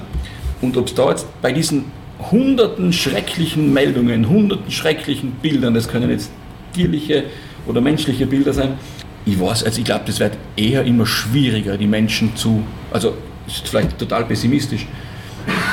Und 0.62 0.76
ob 0.76 0.86
es 0.86 0.94
da 0.94 1.10
jetzt 1.10 1.26
bei 1.42 1.52
diesen 1.52 1.84
hunderten 2.30 2.92
schrecklichen 2.92 3.72
Meldungen, 3.72 4.28
hunderten 4.28 4.70
schrecklichen 4.70 5.32
Bildern, 5.42 5.74
das 5.74 5.88
können 5.88 6.10
jetzt 6.10 6.30
tierliche 6.72 7.24
oder 7.66 7.80
menschliche 7.80 8.26
Bilder 8.26 8.52
sein, 8.52 8.78
ich 9.26 9.38
weiß, 9.38 9.64
also 9.64 9.78
ich 9.78 9.84
glaube, 9.84 10.04
das 10.06 10.20
wird 10.20 10.34
eher 10.56 10.84
immer 10.84 11.04
schwieriger, 11.04 11.76
die 11.76 11.88
Menschen 11.88 12.36
zu, 12.36 12.62
also 12.92 13.14
ist 13.46 13.68
vielleicht 13.68 13.98
total 13.98 14.24
pessimistisch. 14.24 14.86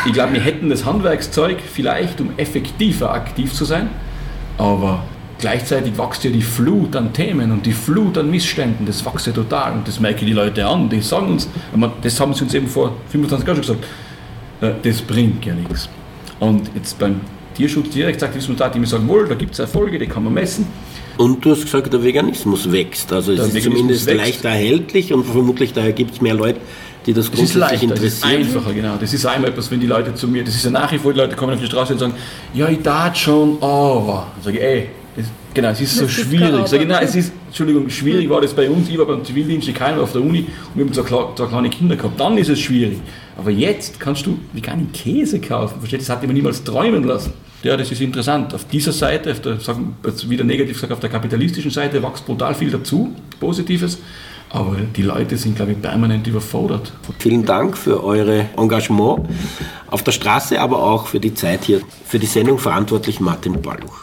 Ich 0.06 0.14
glaube, 0.14 0.34
wir 0.34 0.42
hätten 0.42 0.70
das 0.70 0.86
Handwerkszeug 0.86 1.58
vielleicht, 1.62 2.20
um 2.20 2.32
effektiver 2.38 3.14
aktiv 3.14 3.54
zu 3.54 3.64
sein, 3.66 3.90
aber 4.58 5.04
gleichzeitig 5.40 5.98
wächst 5.98 6.24
ja 6.24 6.32
die 6.32 6.42
Flut 6.42 6.96
an 6.96 7.14
Themen 7.14 7.52
und 7.52 7.66
die 7.66 7.74
Flut 7.74 8.18
an 8.18 8.30
Missständen, 8.30 8.86
das 8.86 9.06
wächst 9.06 9.28
ja 9.28 9.34
total 9.34 9.74
und 9.74 9.88
das 9.88 10.00
merken 10.00 10.26
die 10.26 10.34
Leute 10.34 10.66
an. 10.66 10.90
Die 10.90 11.02
sagen 11.02 11.28
uns, 11.28 11.48
das 12.02 12.20
haben 12.20 12.34
sie 12.34 12.44
uns 12.44 12.54
eben 12.54 12.68
vor 12.68 12.94
25 13.10 13.48
Jahren 13.48 13.64
schon 13.64 13.78
gesagt, 13.78 13.86
äh, 14.62 14.72
das 14.82 15.02
bringt 15.02 15.46
ja 15.46 15.54
nichts. 15.54 15.90
Und 16.40 16.72
jetzt 16.76 16.98
beim 16.98 17.22
Tierschutz 17.54 17.90
direkt 17.92 18.20
sagt 18.20 18.34
die 18.34 18.40
Resultate, 18.40 18.80
die 18.80 18.86
sagen, 18.86 19.08
wohl, 19.08 19.28
da 19.28 19.36
gibt 19.36 19.54
es 19.54 19.60
Erfolge, 19.60 20.00
die 20.00 20.08
kann 20.08 20.24
man 20.24 20.34
messen. 20.34 20.66
Und 21.18 21.46
du 21.46 21.52
hast 21.52 21.64
gesagt, 21.64 21.94
der 21.94 22.04
Veganismus 22.04 22.72
wächst. 22.72 23.14
Also 23.14 23.32
es 23.32 23.38
der 23.38 23.48
ist 23.48 23.54
Veganismus 23.54 23.80
zumindest 23.80 24.06
wächst. 24.08 24.18
leicht 24.18 24.46
erhältlich 24.46 25.14
und 25.14 25.26
vermutlich 25.26 25.74
daher 25.74 25.92
gibt 25.92 26.16
es 26.16 26.22
mehr 26.22 26.34
Leute, 26.34 26.60
die 27.06 27.14
das 27.14 27.32
grundsätzlich 27.32 27.62
das 27.62 27.72
ist 27.72 27.82
leichter, 27.82 27.84
interessieren. 27.84 28.40
Das 28.40 28.48
ist 28.48 28.56
einfacher, 28.56 28.74
genau. 28.74 28.96
Das 29.00 29.14
ist 29.14 29.26
einmal 29.26 29.52
etwas, 29.52 29.72
wenn 29.72 29.80
die 29.80 29.88
Leute 29.88 30.16
zu 30.16 30.28
mir, 30.28 30.44
das 30.44 30.56
ist 30.56 30.66
ja 30.66 30.72
nach 30.72 30.92
wie 30.92 30.98
vor, 30.98 31.14
die 31.14 31.20
Leute 31.20 31.36
kommen 31.36 31.54
auf 31.54 31.60
die 31.60 31.68
Straße 31.68 31.94
und 31.94 32.00
sagen, 32.00 32.14
ja, 32.54 32.68
ich 32.68 32.80
tat 32.80 33.18
schon, 33.18 33.58
aber. 33.62 34.28
Dann 34.36 34.44
sage 34.44 34.58
ich, 34.58 34.64
ey, 34.64 34.88
das, 35.16 35.26
genau, 35.54 35.70
es 35.70 35.82
ist 35.82 35.96
so 35.96 36.04
das 36.04 36.12
schwierig. 36.12 36.64
Ist 36.64 36.72
sage 36.72 36.84
ich, 36.84 36.90
nein, 36.90 37.04
es 37.04 37.16
ist, 37.16 37.34
Entschuldigung, 37.48 37.90
schwierig 37.90 38.30
war 38.30 38.42
das 38.42 38.54
bei 38.54 38.70
uns, 38.70 38.90
ich 38.90 38.98
war 38.98 39.06
beim 39.06 39.24
Zivildienst, 39.24 39.68
ich 39.68 39.76
keiner 39.76 40.02
auf 40.02 40.12
der 40.12 40.22
Uni 40.22 40.40
und 40.40 40.48
wir 40.76 40.86
haben 40.86 40.94
so, 40.94 41.04
so 41.36 41.48
kleine 41.48 41.70
Kinder 41.70 41.96
gehabt. 41.96 42.20
Dann 42.20 42.38
ist 42.38 42.50
es 42.50 42.60
schwierig. 42.60 43.00
Aber 43.38 43.52
jetzt 43.52 44.00
kannst 44.00 44.26
du 44.26 44.40
veganen 44.54 44.92
Käse 44.92 45.40
kaufen, 45.40 45.80
verstehst 45.80 46.10
Das 46.10 46.16
hat 46.16 46.26
man 46.26 46.34
niemals 46.34 46.64
träumen 46.64 47.04
lassen. 47.04 47.34
Ja, 47.64 47.78
das 47.78 47.92
ist 47.92 48.02
interessant. 48.02 48.54
Auf 48.54 48.68
dieser 48.68 48.92
Seite, 48.92 49.32
auf 49.32 49.40
der, 49.40 49.60
sagen, 49.60 49.96
wieder 50.28 50.44
negativ 50.44 50.76
gesagt, 50.76 50.92
auf 50.92 51.00
der 51.00 51.10
kapitalistischen 51.10 51.72
Seite 51.72 52.04
wächst 52.04 52.26
brutal 52.26 52.54
viel 52.54 52.70
dazu, 52.70 53.16
Positives. 53.40 53.98
Aber 54.50 54.76
die 54.96 55.02
Leute 55.02 55.38
sind, 55.38 55.56
glaube 55.56 55.72
ich, 55.72 55.82
permanent 55.82 56.28
überfordert. 56.28 56.92
Vielen 57.18 57.44
Dank 57.46 57.76
für 57.76 58.04
eure 58.04 58.50
Engagement 58.56 59.28
auf 59.88 60.04
der 60.04 60.12
Straße, 60.12 60.60
aber 60.60 60.84
auch 60.84 61.08
für 61.08 61.20
die 61.20 61.34
Zeit 61.34 61.64
hier. 61.64 61.82
Für 62.06 62.20
die 62.20 62.28
Sendung 62.28 62.60
verantwortlich 62.60 63.20
Martin 63.20 63.62
Balluch. 63.62 64.03